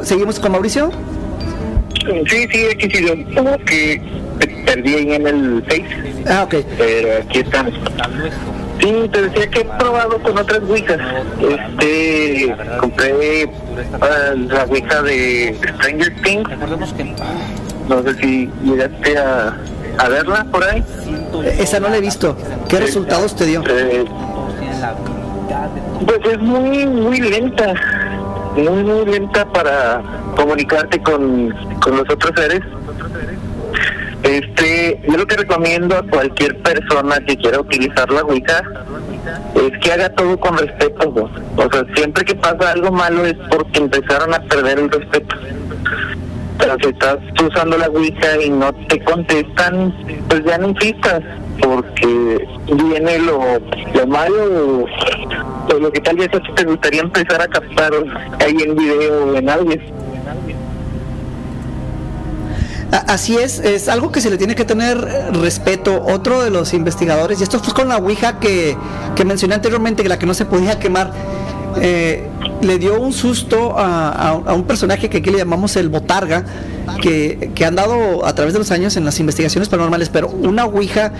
¿Seguimos 0.02 0.40
con 0.40 0.52
Mauricio? 0.52 0.90
Sí, 2.04 2.48
sí, 2.50 2.66
aquí 2.72 2.90
sí, 2.90 3.24
como 3.34 3.56
que 3.58 4.00
perdí 4.66 4.94
ahí 4.94 5.12
en 5.12 5.26
el 5.26 5.64
Face. 5.64 5.84
Ah, 6.28 6.44
ok. 6.44 6.56
Pero 6.76 7.08
aquí 7.22 7.38
estamos. 7.38 7.74
Sí, 8.80 9.08
te 9.12 9.22
decía 9.22 9.50
que 9.50 9.60
he 9.60 9.64
probado 9.64 10.18
con 10.20 10.36
otras 10.36 10.60
Ouijas. 10.68 11.00
Este, 11.40 12.54
compré 12.80 13.46
uh, 13.46 14.36
la 14.48 14.64
Ouija 14.64 15.02
de 15.02 15.56
Stranger 15.74 16.22
Things. 16.22 16.50
No 17.88 18.02
sé 18.02 18.14
si 18.14 18.50
llegaste 18.64 19.18
a, 19.18 19.56
a 19.98 20.08
verla 20.08 20.44
por 20.50 20.64
ahí. 20.64 20.84
Esa 21.58 21.80
no 21.80 21.88
la 21.88 21.96
he 21.98 22.00
visto. 22.00 22.36
¿Qué 22.68 22.80
resultados 22.80 23.36
te 23.36 23.46
dio? 23.46 23.62
Eh, 23.68 24.04
pues 26.06 26.34
es 26.34 26.38
muy, 26.40 26.86
muy 26.86 27.20
lenta. 27.20 27.74
Muy, 28.56 28.84
muy 28.84 29.04
lenta 29.06 29.44
para 29.52 30.00
comunicarte 30.36 31.02
con, 31.02 31.50
con 31.80 31.96
los 31.96 32.08
otros 32.10 32.32
seres. 32.36 32.60
Este, 34.22 35.02
yo 35.06 35.18
lo 35.18 35.26
que 35.26 35.36
recomiendo 35.36 35.96
a 35.96 36.02
cualquier 36.02 36.56
persona 36.62 37.16
que 37.26 37.36
quiera 37.36 37.60
utilizar 37.60 38.10
la 38.10 38.22
Ouija 38.22 38.62
es 39.54 39.78
que 39.78 39.92
haga 39.92 40.08
todo 40.10 40.38
con 40.40 40.56
respeto. 40.56 41.30
O 41.56 41.70
sea, 41.70 41.84
siempre 41.94 42.24
que 42.24 42.34
pasa 42.34 42.70
algo 42.72 42.90
malo 42.90 43.26
es 43.26 43.34
porque 43.50 43.80
empezaron 43.80 44.32
a 44.32 44.40
perder 44.40 44.78
el 44.78 44.90
respeto. 44.90 45.36
Pero 46.58 46.76
si 46.82 46.88
estás 46.88 47.18
usando 47.46 47.76
la 47.76 47.88
Ouija 47.88 48.40
y 48.42 48.50
no 48.50 48.72
te 48.72 49.02
contestan, 49.04 49.92
pues 50.28 50.42
ya 50.44 50.56
no 50.56 50.68
insistas, 50.68 51.20
porque 51.60 52.48
viene 52.66 53.18
lo, 53.18 53.40
lo 53.94 54.06
malo 54.06 54.86
o 55.68 55.78
lo 55.78 55.92
que 55.92 56.00
tal 56.00 56.16
vez 56.16 56.28
a 56.34 56.54
te 56.54 56.64
gustaría 56.64 57.00
empezar 57.00 57.40
a 57.40 57.48
captar 57.48 57.92
ahí 58.40 58.56
en 58.64 58.76
video 58.76 59.26
o 59.26 59.34
en 59.34 59.48
audio. 59.48 59.80
Así 63.08 63.36
es, 63.36 63.58
es 63.58 63.88
algo 63.88 64.12
que 64.12 64.20
se 64.20 64.30
le 64.30 64.38
tiene 64.38 64.54
que 64.54 64.64
tener 64.64 64.98
respeto. 65.32 66.04
Otro 66.04 66.42
de 66.42 66.50
los 66.50 66.74
investigadores, 66.74 67.40
y 67.40 67.42
esto 67.42 67.58
fue 67.58 67.74
con 67.74 67.88
la 67.88 67.96
Ouija 67.96 68.38
que, 68.38 68.76
que 69.16 69.24
mencioné 69.24 69.54
anteriormente, 69.56 70.04
que 70.04 70.08
la 70.08 70.18
que 70.18 70.26
no 70.26 70.34
se 70.34 70.44
podía 70.44 70.78
quemar, 70.78 71.12
eh, 71.80 72.28
le 72.62 72.78
dio 72.78 73.00
un 73.00 73.12
susto 73.12 73.78
a, 73.78 74.08
a- 74.10 74.30
a 74.30 74.54
un 74.54 74.64
personaje 74.64 75.08
que 75.10 75.18
aquí 75.18 75.30
le 75.30 75.38
llamamos 75.38 75.76
el 75.76 75.88
Botarga, 75.88 76.44
que, 77.00 77.50
que 77.54 77.64
ha 77.64 77.68
andado 77.68 78.24
a 78.26 78.34
través 78.34 78.52
de 78.52 78.58
los 78.58 78.70
años 78.70 78.96
en 78.96 79.04
las 79.04 79.18
investigaciones 79.20 79.68
paranormales, 79.68 80.08
pero 80.10 80.28
una 80.28 80.64
Ouija 80.66 81.12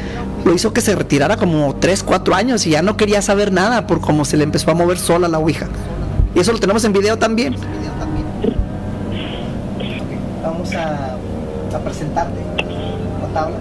lo 0.45 0.55
hizo 0.55 0.73
que 0.73 0.81
se 0.81 0.95
retirara 0.95 1.37
como 1.37 1.75
3, 1.77 2.03
4 2.03 2.35
años 2.35 2.67
y 2.67 2.71
ya 2.71 2.83
no 2.83 2.97
quería 2.97 3.23
saber 3.23 3.53
nada 3.53 3.87
por 3.87 4.01
cómo 4.01 4.25
se 4.25 4.37
le 4.37 4.45
empezó 4.45 4.71
a 4.71 4.75
mover 4.75 4.99
sola 4.99 5.29
la 5.29 5.39
Ouija. 5.39 5.67
Y 6.35 6.41
eso 6.41 6.53
lo 6.53 6.59
tenemos 6.59 6.85
en 6.85 6.93
video 6.93 7.17
también. 7.19 7.57
Vamos 10.43 10.75
a, 10.75 11.17
a 11.75 11.79
presentarte 11.81 12.41
la 13.23 13.41
tabla. 13.41 13.57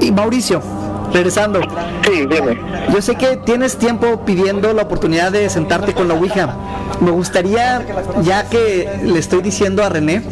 Y 0.00 0.12
Mauricio, 0.12 0.62
regresando. 1.12 1.60
Sí, 2.04 2.26
dime. 2.26 2.58
Yo 2.92 3.02
sé 3.02 3.16
que 3.16 3.36
tienes 3.36 3.76
tiempo 3.76 4.24
pidiendo 4.24 4.72
la 4.72 4.82
oportunidad 4.82 5.32
de 5.32 5.48
sentarte 5.50 5.94
con 5.94 6.08
la 6.08 6.14
Ouija. 6.14 6.54
Me 7.00 7.10
gustaría, 7.10 7.84
ya 8.22 8.48
que 8.48 8.88
le 9.04 9.18
estoy 9.18 9.42
diciendo 9.42 9.84
a 9.84 9.88
René, 9.88 10.22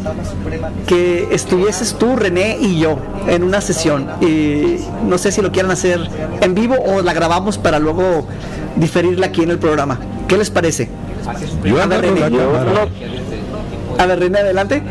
que 0.87 1.29
estuvieses 1.31 1.95
tú, 1.95 2.16
René 2.16 2.59
y 2.61 2.81
yo 2.81 2.99
en 3.29 3.43
una 3.43 3.61
sesión. 3.61 4.09
Y 4.20 4.79
no 5.07 5.18
sé 5.18 5.33
si 5.33 5.43
lo 5.43 5.53
quieran 5.53 5.70
hacer 5.70 6.01
en 6.41 6.55
vivo 6.55 6.77
o 6.77 7.03
la 7.03 7.12
grabamos 7.12 7.59
para 7.59 7.79
luego 7.79 8.27
diferirla 8.77 9.27
aquí 9.27 9.43
en 9.43 9.51
el 9.51 9.59
programa. 9.59 9.99
¿Qué 10.29 10.37
les 10.37 10.51
parece? 10.51 10.89
Yo 11.64 11.83
A 11.83 11.87
ver, 11.87 12.05
agarro 12.05 12.16
la 12.16 12.29
René. 12.29 12.91
A 13.99 14.07
ver, 14.07 14.18
René, 14.18 14.39
adelante. 14.39 14.83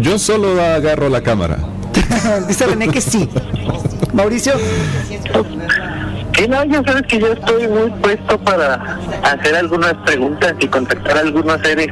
Yo 0.00 0.18
solo 0.18 0.60
agarro 0.60 1.08
la 1.08 1.22
cámara. 1.22 1.58
Dice 2.48 2.66
René 2.66 2.88
que 2.88 3.00
sí. 3.00 3.28
Mauricio, 4.12 4.52
Sí, 6.34 6.48
no, 6.48 6.64
ya 6.64 6.82
sabes 6.84 7.02
que 7.02 7.20
yo 7.20 7.32
estoy 7.32 7.68
muy 7.68 7.90
puesto 8.00 8.38
para 8.38 8.98
hacer 9.22 9.54
algunas 9.54 9.94
preguntas 10.06 10.54
y 10.58 10.66
contactar 10.66 11.18
a 11.18 11.20
algunos 11.20 11.60
seres 11.60 11.88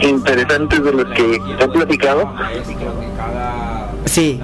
interesantes 0.00 0.82
de 0.82 0.92
los 0.92 1.04
que 1.14 1.40
he 1.58 1.68
platicado. 1.68 2.32
Sí. 4.06 4.40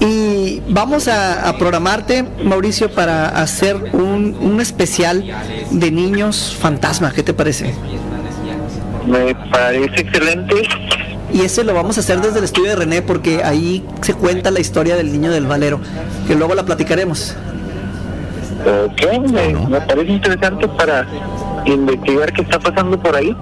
Y 0.00 0.62
vamos 0.68 1.08
a, 1.08 1.48
a 1.48 1.56
programarte, 1.56 2.24
Mauricio, 2.42 2.90
para 2.90 3.28
hacer 3.28 3.76
un, 3.92 4.36
un 4.40 4.60
especial 4.60 5.24
de 5.70 5.90
niños 5.90 6.54
fantasma. 6.60 7.12
¿Qué 7.12 7.22
te 7.22 7.32
parece? 7.32 7.72
Me 9.06 9.34
parece 9.50 10.00
excelente. 10.02 10.68
Y 11.32 11.42
ese 11.42 11.64
lo 11.64 11.74
vamos 11.74 11.96
a 11.96 12.00
hacer 12.00 12.20
desde 12.20 12.38
el 12.38 12.44
estudio 12.44 12.70
de 12.70 12.76
René 12.76 13.02
porque 13.02 13.42
ahí 13.44 13.84
se 14.02 14.14
cuenta 14.14 14.50
la 14.50 14.60
historia 14.60 14.96
del 14.96 15.12
niño 15.12 15.30
del 15.30 15.46
valero, 15.46 15.80
que 16.26 16.34
luego 16.34 16.54
la 16.54 16.64
platicaremos. 16.64 17.34
Ok, 18.64 19.30
me, 19.30 19.54
me 19.68 19.80
parece 19.80 20.12
interesante 20.12 20.66
para 20.68 21.06
investigar 21.66 22.32
qué 22.32 22.42
está 22.42 22.58
pasando 22.58 22.98
por 22.98 23.14
ahí. 23.14 23.36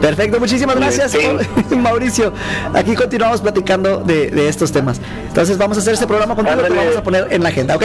Perfecto, 0.00 0.38
muchísimas 0.38 0.76
gracias, 0.76 1.10
Sí. 1.12 1.18
Mauricio. 1.76 2.32
Aquí 2.74 2.94
continuamos 2.94 3.40
platicando 3.40 3.98
de, 3.98 4.30
de 4.30 4.48
estos 4.48 4.70
temas. 4.70 5.00
Entonces 5.26 5.58
vamos 5.58 5.76
a 5.76 5.80
hacer 5.80 5.94
este 5.94 6.06
programa 6.06 6.36
contigo, 6.36 6.56
lo 6.56 6.74
vamos 6.74 6.96
a 6.96 7.02
poner 7.02 7.26
en 7.30 7.42
la 7.42 7.48
agenda, 7.48 7.76
¿ok? 7.76 7.84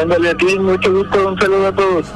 Ándale, 0.00 0.30
aquí, 0.30 0.58
mucho 0.58 0.92
gusto, 0.92 1.28
un 1.28 1.40
saludo 1.40 1.66
a 1.68 1.72
todos. 1.72 2.06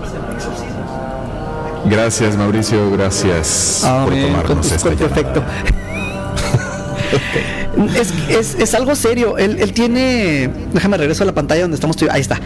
Gracias, 1.86 2.36
Mauricio. 2.36 2.90
Gracias 2.90 3.80
por 3.82 4.12
Amén, 4.12 4.22
con 4.22 4.32
tomarnos 4.32 4.68
tu 4.68 4.74
esta 4.74 4.90
perfecto. 4.90 5.42
es, 7.96 8.12
es, 8.28 8.54
es 8.54 8.74
algo 8.74 8.94
serio. 8.94 9.38
Él, 9.38 9.56
él 9.60 9.72
tiene. 9.72 10.50
Déjame 10.72 10.96
regreso 10.96 11.24
a 11.24 11.26
la 11.26 11.34
pantalla 11.34 11.62
donde 11.62 11.74
estamos. 11.74 11.96
Ahí 12.10 12.20
está. 12.20 12.40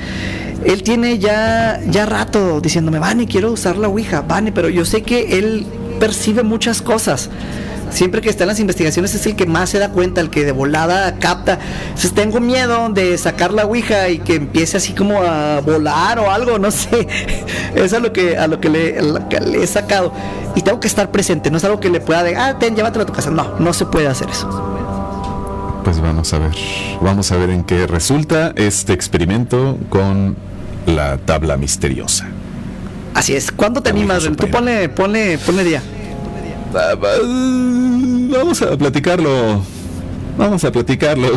Él 0.65 0.83
tiene 0.83 1.19
ya, 1.19 1.81
ya 1.87 2.07
rato 2.07 2.61
diciéndome, 2.61 2.99
Vane, 2.99 3.27
quiero 3.27 3.53
usar 3.53 3.77
la 3.77 3.89
Ouija, 3.89 4.23
Vane, 4.23 4.53
pero 4.53 4.69
yo 4.69 4.85
sé 4.85 5.03
que 5.03 5.39
él 5.39 5.67
percibe 6.01 6.43
muchas 6.43 6.83
cosas. 6.83 7.31
Siempre 7.97 8.21
que 8.21 8.29
está 8.29 8.45
en 8.45 8.49
las 8.49 8.61
investigaciones 8.61 9.15
es 9.15 9.25
el 9.25 9.37
que 9.37 9.47
más 9.47 9.71
se 9.71 9.79
da 9.79 9.89
cuenta, 9.89 10.21
el 10.21 10.29
que 10.29 10.45
de 10.45 10.53
volada 10.53 11.15
capta. 11.19 11.59
Entonces 11.87 12.13
tengo 12.13 12.41
miedo 12.41 12.91
de 12.91 13.17
sacar 13.17 13.55
la 13.55 13.65
Ouija 13.65 14.11
y 14.11 14.19
que 14.19 14.35
empiece 14.35 14.77
así 14.77 14.93
como 14.93 15.23
a 15.23 15.61
volar 15.61 16.19
o 16.19 16.31
algo, 16.31 16.59
no 16.59 16.71
sé. 16.71 17.09
Eso 17.75 17.85
es 17.87 17.95
a 17.95 17.99
lo 17.99 18.13
que, 18.13 18.37
a 18.37 18.49
lo 18.49 18.61
que, 18.61 18.69
le, 18.69 18.99
a 18.99 19.03
lo 19.03 19.29
que 19.31 19.41
le 19.41 19.63
he 19.63 19.67
sacado. 19.67 20.13
Y 20.55 20.61
tengo 20.61 20.79
que 20.79 20.89
estar 20.89 21.11
presente, 21.11 21.51
no 21.51 21.57
es 21.57 21.65
algo 21.65 21.81
que 21.81 21.89
le 21.89 22.01
pueda 22.01 22.23
de, 22.23 22.37
ah, 22.37 22.59
ten, 22.59 22.77
llévatelo 22.77 23.05
a 23.05 23.07
tu 23.07 23.15
casa. 23.15 23.31
No, 23.31 23.59
no 23.59 23.73
se 23.73 23.87
puede 23.87 24.09
hacer 24.09 24.29
eso. 24.29 24.47
Pues 25.83 25.99
vamos 25.99 26.35
a 26.35 26.39
ver. 26.39 26.53
Vamos 27.01 27.33
a 27.33 27.39
ver 27.39 27.49
en 27.49 27.65
qué 27.65 27.87
resulta 27.87 28.53
este 28.57 28.93
experimento 28.93 29.79
con 29.89 30.37
la 30.85 31.17
tabla 31.17 31.57
misteriosa. 31.57 32.27
Así 33.15 33.35
es. 33.35 33.51
¿Cuándo 33.51 33.83
te 33.83 33.91
La 33.91 33.99
animas? 33.99 34.29
Tú 34.37 34.51
ponle, 34.51 34.91
ponle, 34.91 35.39
ponle 35.39 35.65
día. 35.65 35.83
Va- 36.77 38.37
Vamos 38.39 38.61
a 38.63 38.77
platicarlo. 38.77 39.63
Vamos 40.37 40.65
a 40.65 40.71
platicarlo. 40.73 41.29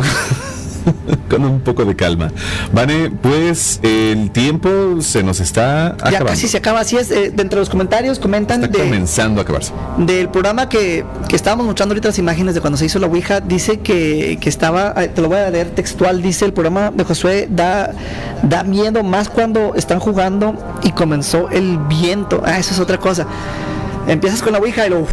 Con 1.28 1.44
un 1.44 1.60
poco 1.60 1.84
de 1.84 1.94
calma. 1.94 2.32
Vane, 2.72 3.10
pues 3.10 3.78
el 3.82 4.30
tiempo 4.30 4.68
se 5.00 5.22
nos 5.22 5.38
está 5.40 5.94
Ya 5.98 6.08
acabando. 6.08 6.26
casi 6.26 6.48
se 6.48 6.56
acaba. 6.56 6.80
Así 6.80 6.96
es. 6.96 7.10
Eh, 7.10 7.30
de 7.30 7.44
los 7.56 7.68
comentarios 7.68 8.18
comentan 8.18 8.64
Está 8.64 8.78
de, 8.78 8.84
comenzando 8.84 9.40
a 9.40 9.44
acabarse. 9.44 9.72
del 9.98 10.28
programa 10.30 10.68
que, 10.68 11.04
que 11.28 11.36
estábamos 11.36 11.66
mostrando 11.66 11.92
ahorita 11.92 12.08
las 12.08 12.18
imágenes 12.18 12.54
de 12.54 12.60
cuando 12.60 12.76
se 12.78 12.86
hizo 12.86 12.98
la 12.98 13.06
Ouija, 13.06 13.40
dice 13.40 13.80
que, 13.80 14.38
que 14.40 14.48
estaba, 14.48 14.94
eh, 14.96 15.08
te 15.08 15.20
lo 15.20 15.28
voy 15.28 15.38
a 15.38 15.50
leer 15.50 15.70
textual, 15.70 16.22
dice 16.22 16.46
el 16.46 16.52
programa 16.54 16.90
de 16.90 17.04
Josué, 17.04 17.46
da, 17.50 17.92
da 18.42 18.64
miedo 18.64 19.02
más 19.04 19.28
cuando 19.28 19.74
están 19.74 20.00
jugando 20.00 20.54
y 20.82 20.92
comenzó 20.92 21.50
el 21.50 21.78
viento. 21.78 22.42
Ah, 22.44 22.58
eso 22.58 22.72
es 22.72 22.80
otra 22.80 22.98
cosa. 22.98 23.26
Empiezas 24.10 24.42
con 24.42 24.52
la 24.52 24.58
Ouija 24.58 24.86
y 24.86 24.90
lo... 24.90 25.06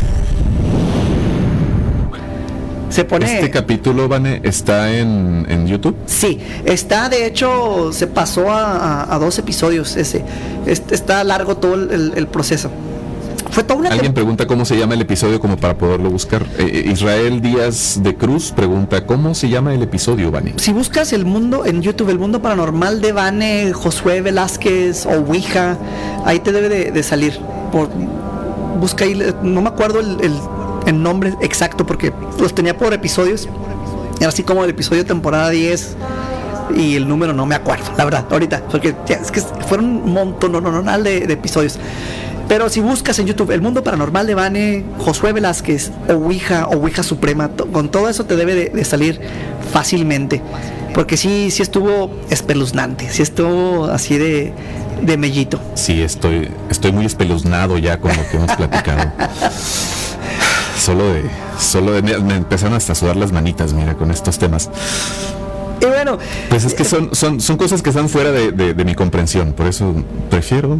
Se 2.89 3.03
pone... 3.03 3.31
Este 3.31 3.51
capítulo, 3.51 4.07
Vane, 4.07 4.41
está 4.43 4.91
en, 4.97 5.45
en 5.49 5.67
YouTube. 5.67 5.95
Sí, 6.07 6.39
está, 6.65 7.09
de 7.09 7.27
hecho, 7.27 7.91
se 7.93 8.07
pasó 8.07 8.49
a, 8.49 9.03
a- 9.03 9.15
a 9.15 9.19
dos 9.19 9.37
episodios 9.37 9.95
ese. 9.97 10.23
Este, 10.65 10.95
está 10.95 11.23
largo 11.23 11.57
todo 11.57 11.75
el, 11.75 12.27
proceso. 12.27 12.71
Fue 13.51 13.63
toda 13.63 13.81
una 13.81 13.89
Alguien 13.89 14.13
pregunta 14.13 14.47
cómo 14.47 14.65
se 14.65 14.77
llama 14.77 14.93
el 14.95 15.01
episodio 15.01 15.39
como 15.39 15.57
para 15.57 15.77
poderlo 15.77 16.09
buscar. 16.09 16.43
Eh, 16.57 16.83
eh, 16.87 16.91
Israel 16.91 17.39
Díaz 17.41 17.99
de 18.01 18.15
Cruz 18.15 18.51
pregunta 18.51 19.05
cómo 19.05 19.35
se 19.35 19.49
llama 19.49 19.73
el 19.75 19.83
episodio, 19.83 20.31
Vane. 20.31 20.53
Si 20.57 20.71
buscas 20.73 21.13
el 21.13 21.23
mundo 21.25 21.65
en 21.65 21.81
YouTube, 21.83 22.09
el 22.09 22.19
mundo 22.19 22.41
paranormal 22.41 22.99
de 23.01 23.11
Vane, 23.11 23.73
Josué 23.73 24.21
Velázquez 24.21 25.05
o 25.05 25.11
Ouija, 25.11 25.77
ahí 26.25 26.39
te 26.39 26.51
debe 26.51 26.69
de, 26.69 26.91
de 26.91 27.03
salir. 27.03 27.37
Por, 27.71 27.89
busca 28.79 29.05
ahí, 29.05 29.19
no 29.41 29.61
me 29.61 29.69
acuerdo 29.69 29.99
el, 29.99 30.17
el- 30.21 31.03
nombre 31.03 31.33
exacto 31.41 31.85
porque 31.85 32.13
los 32.39 32.55
tenía 32.55 32.77
por 32.77 32.93
episodios. 32.93 33.49
Era 34.19 34.29
así 34.29 34.43
como 34.43 34.63
el 34.63 34.69
episodio 34.69 35.05
temporada 35.05 35.49
10 35.49 35.95
y 36.75 36.95
el 36.95 37.07
número 37.07 37.33
no 37.33 37.45
me 37.45 37.55
acuerdo, 37.55 37.85
la 37.97 38.05
verdad, 38.05 38.25
ahorita, 38.29 38.63
porque 38.71 38.95
es 39.09 39.31
que 39.31 39.41
fueron 39.41 39.85
un 39.85 40.13
montón 40.13 40.53
no, 40.53 41.03
de, 41.03 41.17
episodios. 41.17 41.77
Pero 42.47 42.69
si 42.69 42.79
buscas 42.79 43.19
en 43.19 43.25
YouTube 43.27 43.51
El 43.51 43.61
Mundo 43.61 43.83
Paranormal 43.83 44.25
de 44.25 44.33
Vane, 44.33 44.85
Josué 44.99 45.33
Velázquez, 45.33 45.91
o 46.07 46.13
Ouija, 46.13 46.67
o 46.67 46.77
Ouija 46.77 47.03
Suprema, 47.03 47.49
con 47.49 47.89
todo 47.89 48.07
eso 48.07 48.25
te 48.25 48.37
debe 48.37 48.55
de, 48.55 48.69
de 48.69 48.85
salir 48.85 49.19
fácilmente. 49.73 50.41
Porque 50.93 51.17
sí, 51.17 51.51
sí 51.51 51.61
estuvo 51.61 52.09
espeluznante, 52.29 53.09
sí 53.09 53.21
estuvo 53.21 53.85
así 53.85 54.17
de, 54.17 54.53
de 55.01 55.17
mellito. 55.17 55.59
Sí, 55.75 56.01
estoy, 56.01 56.49
estoy 56.69 56.91
muy 56.91 57.05
espeluznado 57.05 57.77
ya 57.77 57.99
con 57.99 58.15
lo 58.15 58.27
que 58.29 58.37
hemos 58.37 58.51
platicado. 58.55 59.11
Solo 60.79 61.13
de, 61.13 61.23
solo 61.59 61.91
de, 61.93 62.01
me, 62.21 62.35
empezaron 62.35 62.75
hasta 62.75 62.93
a 62.93 62.95
sudar 62.95 63.15
las 63.15 63.31
manitas, 63.31 63.73
mira, 63.73 63.95
con 63.95 64.11
estos 64.11 64.37
temas. 64.37 64.69
Y 65.81 65.85
bueno, 65.85 66.17
Pues 66.49 66.65
es 66.65 66.73
que 66.73 66.83
son, 66.85 67.09
son, 67.13 67.39
son 67.41 67.57
cosas 67.57 67.81
que 67.81 67.89
están 67.89 68.09
fuera 68.09 68.31
de, 68.31 68.51
de- 68.51 68.73
de 68.73 68.85
mi 68.85 68.95
comprensión, 68.95 69.53
por 69.53 69.67
eso 69.67 69.93
prefiero 70.29 70.77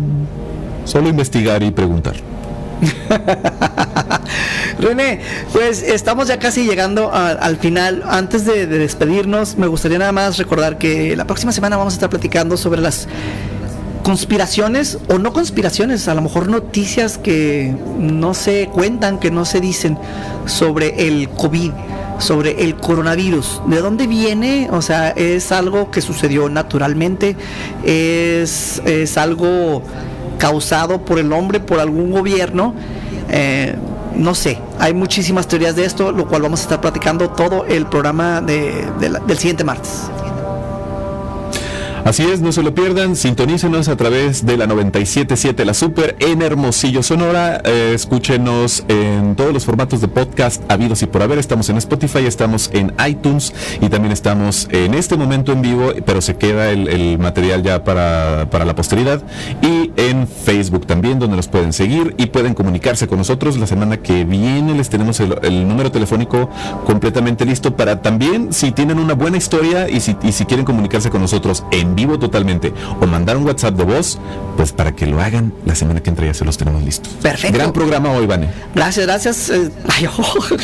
solo 0.86 1.10
investigar 1.10 1.62
y 1.64 1.72
preguntar. 1.72 2.16
René, 4.80 5.22
pues 5.54 5.82
estamos 5.82 6.28
ya 6.28 6.38
casi 6.40 6.66
llegando 6.66 7.12
al 7.14 7.58
final. 7.58 8.04
Antes 8.08 8.46
de, 8.46 8.68
de 8.68 8.78
despedirnos, 8.78 9.58
me 9.58 9.68
gustaría 9.68 9.98
nada 9.98 10.12
más 10.12 10.38
recordar 10.38 10.78
que 10.78 11.16
la 11.16 11.26
próxima 11.26 11.52
semana 11.52 11.78
vamos 11.78 11.94
a 11.94 11.98
estar 11.98 12.10
platicando 12.10 12.58
sobre 12.58 12.82
las 12.82 13.08
conspiraciones 14.08 15.00
o 15.10 15.18
no 15.18 15.34
conspiraciones, 15.34 16.08
a 16.08 16.14
lo 16.14 16.22
mejor 16.22 16.48
noticias 16.48 17.18
que 17.18 17.76
no 18.00 18.34
se 18.34 18.70
cuentan, 18.72 19.20
que 19.20 19.32
no 19.32 19.44
se 19.44 19.60
dicen 19.60 19.98
sobre 20.46 21.10
el 21.10 21.28
COVID, 21.28 21.74
sobre 22.18 22.64
el 22.64 22.78
coronavirus. 22.78 23.62
¿De 23.66 23.82
dónde 23.82 24.08
viene? 24.08 24.70
O 24.72 24.82
sea, 24.82 25.10
es 25.10 25.52
algo 25.52 25.92
que 25.92 26.00
sucedió 26.00 26.48
naturalmente, 26.48 27.36
es, 27.84 28.82
es 28.86 29.18
algo 29.18 29.84
causado 30.38 31.04
por 31.04 31.20
el 31.20 31.34
hombre, 31.34 31.60
por 31.60 31.82
algún 31.82 32.10
gobierno. 32.12 32.76
Eh, 33.30 33.76
no 34.16 34.36
sé, 34.36 34.58
hay 34.80 34.94
muchísimas 34.94 35.50
teorías 35.50 35.76
de 35.76 35.84
esto, 35.84 36.14
lo 36.14 36.30
cual 36.30 36.44
vamos 36.44 36.62
a 36.62 36.64
estar 36.64 36.80
platicando 36.80 37.32
todo 37.32 37.66
el 37.66 37.86
programa 37.88 38.40
de, 38.40 38.88
del 39.02 39.38
siguiente 39.38 39.66
martes. 39.66 40.04
Así 42.06 42.24
es, 42.24 42.42
no 42.42 42.52
se 42.52 42.64
lo 42.64 42.74
pierdan, 42.74 43.16
sintonícenos 43.16 43.90
a 43.90 43.98
través 43.98 44.46
de 44.46 44.56
la 44.56 44.66
977 44.68 45.66
La 45.66 45.74
Super 45.74 46.16
en 46.20 46.42
Hermosillo, 46.42 47.04
Sonora. 47.04 47.62
Eh, 47.66 47.92
escúchenos 47.94 48.86
en 48.88 49.36
todos 49.36 49.54
los 49.54 49.66
formatos 49.66 50.00
de 50.00 50.08
podcast 50.08 50.64
habidos 50.72 51.02
y 51.02 51.08
por 51.08 51.22
haber. 51.22 51.38
Estamos 51.38 51.70
en 51.70 51.78
Spotify, 51.78 52.26
estamos 52.26 52.70
en 52.74 52.94
iTunes 53.08 53.54
y 53.82 53.90
también 53.90 54.12
estamos 54.12 54.68
en 54.72 54.94
este 54.94 55.18
momento 55.18 55.52
en 55.52 55.62
vivo, 55.62 55.92
pero 56.06 56.22
se 56.22 56.38
queda 56.38 56.72
el, 56.72 57.18
material 57.20 57.64
ya 57.64 57.84
para, 57.84 58.48
para, 58.50 58.64
la 58.64 58.76
posteridad. 58.76 59.22
Y 59.62 59.92
en 59.98 60.28
Facebook 60.28 60.86
también, 60.86 61.20
donde 61.20 61.36
nos 61.36 61.48
pueden 61.48 61.74
seguir 61.74 62.16
y 62.18 62.28
pueden 62.28 62.54
comunicarse 62.54 63.08
con 63.08 63.18
nosotros. 63.18 63.58
La 63.58 63.68
semana 63.68 63.98
que 63.98 64.24
viene 64.24 64.76
les 64.76 64.90
tenemos 64.90 65.20
el, 65.20 65.68
número 65.68 65.92
telefónico 65.92 66.50
completamente 66.86 67.46
listo 67.46 67.76
para 67.76 68.02
también, 68.02 68.54
si 68.54 68.72
tienen 68.72 69.00
una 69.00 69.14
buena 69.14 69.38
historia 69.38 69.90
y 69.90 70.00
si, 70.00 70.16
y 70.24 70.32
si 70.32 70.46
quieren 70.46 70.66
comunicarse 70.66 71.10
con 71.10 71.22
nosotros 71.22 71.64
en 71.72 71.87
vivo 71.96 72.20
totalmente 72.20 72.74
o 73.02 73.08
mandar 73.08 73.38
un 73.38 73.46
WhatsApp 73.46 73.76
de 73.76 73.84
voz, 73.84 74.20
pues 74.56 74.72
para 74.72 74.96
que 74.96 75.06
lo 75.06 75.22
hagan 75.22 75.54
la 75.66 75.76
semana 75.76 76.02
que 76.02 76.10
entra 76.10 76.26
ya 76.26 76.34
se 76.34 76.46
los 76.46 76.58
tenemos 76.58 76.84
listos. 76.84 77.14
Perfecto. 77.22 77.58
Gran 77.58 77.74
programa 77.74 78.12
hoy, 78.12 78.26
Vane. 78.26 78.50
Gracias, 78.74 79.06
gracias. 79.06 79.50
Eh, 79.50 79.70
oh, 80.18 80.56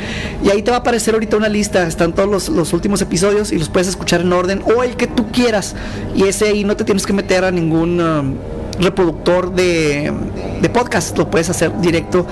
y 0.44 0.51
ahí 0.51 0.62
te 0.62 0.70
va 0.70 0.76
a 0.76 0.80
aparecer 0.80 1.14
ahorita 1.14 1.36
una 1.36 1.49
lista, 1.49 1.84
están 1.86 2.14
todos 2.14 2.28
los, 2.28 2.49
los, 2.49 2.72
últimos 2.72 3.03
episodios 3.03 3.53
y 3.53 3.59
los 3.59 3.68
puedes 3.68 3.88
escuchar 3.88 4.20
en 4.20 4.32
orden 4.32 4.62
o 4.76 4.82
el 4.82 4.96
que 4.96 5.07
tú 5.07 5.26
quieras. 5.32 5.76
Y 6.14 6.24
ese 6.24 6.49
ahí 6.49 6.64
no 6.64 6.76
te 6.76 6.84
tienes 6.84 7.07
que 7.07 7.12
meter 7.12 7.44
a 7.44 7.51
ningún... 7.51 8.01
Um, 8.01 8.34
reproductor 8.78 9.52
de, 9.52 10.12
de, 10.60 10.68
podcast, 10.68 11.16
lo 11.18 11.30
puedes 11.30 11.50
hacer 11.50 11.78
directo 11.80 12.26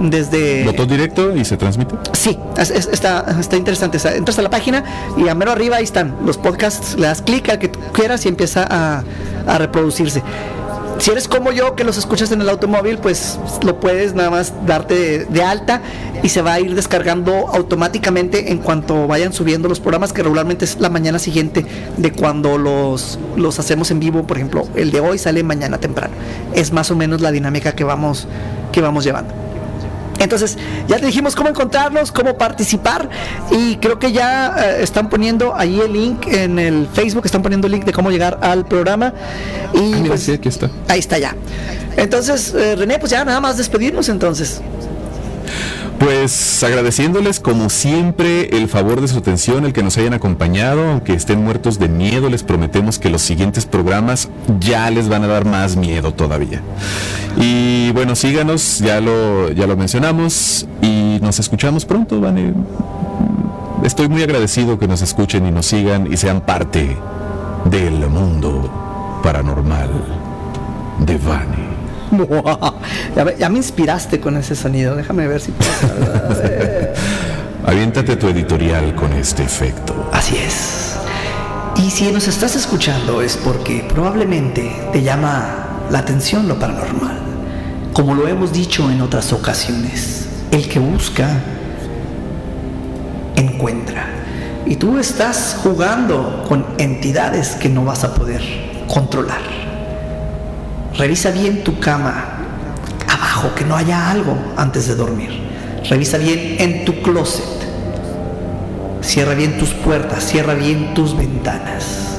desde... 0.00 0.64
¿Botón 0.64 0.88
directo 0.88 1.36
y 1.36 1.44
se 1.44 1.56
transmite? 1.56 1.94
Sí, 2.12 2.38
está, 2.56 3.36
está 3.38 3.56
interesante. 3.56 3.98
Entras 4.14 4.38
a 4.38 4.42
la 4.42 4.50
página 4.50 4.84
y 5.16 5.28
a 5.28 5.34
mero 5.34 5.52
arriba 5.52 5.76
ahí 5.76 5.84
están 5.84 6.16
los 6.24 6.38
podcasts, 6.38 6.94
le 6.96 7.06
das 7.06 7.22
clic 7.22 7.48
al 7.48 7.58
que 7.58 7.68
tú 7.68 7.78
quieras 7.92 8.24
y 8.24 8.28
empieza 8.28 8.66
a, 8.68 9.04
a 9.46 9.58
reproducirse 9.58 10.22
si 11.00 11.10
eres 11.10 11.28
como 11.28 11.50
yo 11.50 11.74
que 11.74 11.82
los 11.82 11.96
escuchas 11.96 12.30
en 12.30 12.42
el 12.42 12.48
automóvil, 12.50 12.98
pues 12.98 13.38
lo 13.64 13.80
puedes 13.80 14.14
nada 14.14 14.30
más 14.30 14.52
darte 14.66 15.24
de, 15.24 15.42
alta 15.42 15.80
y 16.22 16.28
se 16.28 16.42
va 16.42 16.52
a 16.54 16.60
ir 16.60 16.74
descargando 16.74 17.48
automáticamente 17.48 18.52
en 18.52 18.58
cuanto 18.58 19.06
vayan 19.06 19.32
subiendo 19.32 19.66
los 19.66 19.80
programas, 19.80 20.12
que 20.12 20.22
regularmente 20.22 20.66
es 20.66 20.78
la 20.78 20.90
mañana 20.90 21.18
siguiente 21.18 21.64
de 21.96 22.12
cuando 22.12 22.58
los, 22.58 23.18
los 23.36 23.58
hacemos 23.58 23.90
en 23.90 23.98
vivo. 23.98 24.26
Por 24.26 24.36
ejemplo, 24.36 24.68
el 24.74 24.90
de 24.90 25.00
hoy 25.00 25.16
sale 25.16 25.42
mañana 25.42 25.78
temprano. 25.78 26.12
Es 26.54 26.70
más 26.70 26.90
o 26.90 26.96
menos 26.96 27.22
la 27.22 27.32
dinámica 27.32 27.72
que 27.72 27.84
vamos, 27.84 28.28
que 28.70 28.82
vamos 28.82 29.02
llevando. 29.02 29.49
Entonces, 30.20 30.58
ya 30.86 30.98
te 30.98 31.06
dijimos 31.06 31.34
cómo 31.34 31.48
encontrarnos, 31.48 32.12
cómo 32.12 32.36
participar 32.36 33.08
y 33.50 33.76
creo 33.76 33.98
que 33.98 34.12
ya 34.12 34.54
eh, 34.58 34.82
están 34.82 35.08
poniendo 35.08 35.56
ahí 35.56 35.80
el 35.80 35.92
link 35.94 36.26
en 36.26 36.58
el 36.58 36.86
Facebook, 36.92 37.24
están 37.24 37.42
poniendo 37.42 37.66
el 37.66 37.72
link 37.72 37.84
de 37.86 37.92
cómo 37.92 38.10
llegar 38.10 38.38
al 38.42 38.66
programa. 38.66 39.14
Y 39.72 39.94
ah, 39.94 40.04
pues, 40.06 40.28
aquí 40.28 40.48
está. 40.48 40.70
Ahí 40.88 40.98
está 40.98 41.18
ya. 41.18 41.34
Entonces, 41.96 42.54
eh, 42.54 42.76
René, 42.76 42.98
pues 42.98 43.10
ya 43.10 43.24
nada 43.24 43.40
más 43.40 43.56
despedirnos 43.56 44.10
entonces. 44.10 44.60
Pues 46.00 46.64
agradeciéndoles 46.64 47.40
como 47.40 47.68
siempre 47.68 48.56
el 48.56 48.68
favor 48.68 49.02
de 49.02 49.08
su 49.08 49.18
atención, 49.18 49.66
el 49.66 49.74
que 49.74 49.82
nos 49.82 49.98
hayan 49.98 50.14
acompañado, 50.14 50.88
aunque 50.88 51.12
estén 51.12 51.44
muertos 51.44 51.78
de 51.78 51.90
miedo, 51.90 52.30
les 52.30 52.42
prometemos 52.42 52.98
que 52.98 53.10
los 53.10 53.20
siguientes 53.20 53.66
programas 53.66 54.30
ya 54.60 54.90
les 54.90 55.10
van 55.10 55.24
a 55.24 55.26
dar 55.26 55.44
más 55.44 55.76
miedo 55.76 56.14
todavía. 56.14 56.62
Y 57.36 57.92
bueno, 57.92 58.16
síganos, 58.16 58.78
ya 58.78 58.98
lo, 59.02 59.52
ya 59.52 59.66
lo 59.66 59.76
mencionamos 59.76 60.66
y 60.80 61.18
nos 61.20 61.38
escuchamos 61.38 61.84
pronto, 61.84 62.18
Vane. 62.18 62.54
Estoy 63.84 64.08
muy 64.08 64.22
agradecido 64.22 64.78
que 64.78 64.88
nos 64.88 65.02
escuchen 65.02 65.44
y 65.46 65.50
nos 65.50 65.66
sigan 65.66 66.10
y 66.10 66.16
sean 66.16 66.40
parte 66.40 66.96
del 67.66 68.08
mundo 68.08 69.20
paranormal 69.22 69.90
de 71.04 71.18
Vane. 71.18 71.59
Ya, 73.38 73.48
me, 73.48 73.58
inspiraste 73.58 74.20
con 74.20 74.36
ese 74.36 74.54
sonido. 74.54 74.96
Déjame 74.96 75.26
ver 75.26 75.40
si 75.40 75.52
puedo. 75.52 75.70
Aviéntate 77.66 78.16
tu 78.16 78.28
editorial 78.28 78.94
con 78.94 79.12
este 79.12 79.42
efecto. 79.44 80.10
Así 80.12 80.36
es. 80.36 80.96
Y 81.76 81.90
si 81.90 82.10
nos 82.10 82.28
estás 82.28 82.56
escuchando 82.56 83.22
es 83.22 83.36
porque 83.36 83.84
probablemente 83.88 84.70
te 84.92 85.02
llama 85.02 85.86
la 85.90 86.00
atención 86.00 86.48
lo 86.48 86.58
paranormal. 86.58 87.18
Como 87.92 88.14
lo 88.14 88.28
hemos 88.28 88.52
dicho 88.52 88.90
en 88.90 89.00
otras 89.00 89.32
ocasiones, 89.32 90.28
el 90.50 90.68
que 90.68 90.78
busca, 90.78 91.28
encuentra. 93.36 94.06
Y 94.66 94.76
tú 94.76 94.98
estás 94.98 95.56
jugando 95.62 96.44
con 96.48 96.64
entidades 96.78 97.56
que 97.56 97.68
no 97.68 97.84
vas 97.84 98.04
a 98.04 98.14
poder 98.14 98.42
controlar. 98.86 99.59
Revisa 101.00 101.30
bien 101.30 101.64
tu 101.64 101.80
cama, 101.80 102.24
abajo, 103.08 103.54
que 103.54 103.64
no 103.64 103.74
haya 103.74 104.10
algo 104.10 104.36
antes 104.58 104.86
de 104.86 104.94
dormir. 104.94 105.30
Revisa 105.88 106.18
bien 106.18 106.56
en 106.58 106.84
tu 106.84 107.00
closet. 107.00 107.42
Cierra 109.00 109.32
bien 109.32 109.56
tus 109.56 109.70
puertas, 109.70 110.22
cierra 110.22 110.52
bien 110.52 110.92
tus 110.92 111.16
ventanas. 111.16 112.18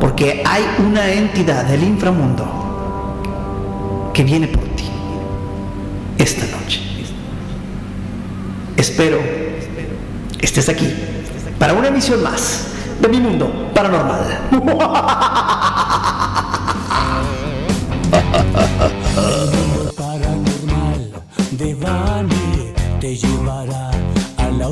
Porque 0.00 0.42
hay 0.46 0.64
una 0.78 1.12
entidad 1.12 1.66
del 1.66 1.82
inframundo 1.82 3.20
que 4.14 4.24
viene 4.24 4.48
por 4.48 4.64
ti 4.74 4.88
esta 6.16 6.46
noche. 6.46 6.80
Espero 8.78 9.18
estés 10.40 10.70
aquí 10.70 10.90
para 11.58 11.74
una 11.74 11.88
emisión 11.88 12.22
más 12.22 12.68
de 13.02 13.08
mi 13.08 13.20
mundo 13.20 13.70
paranormal. 13.74 14.38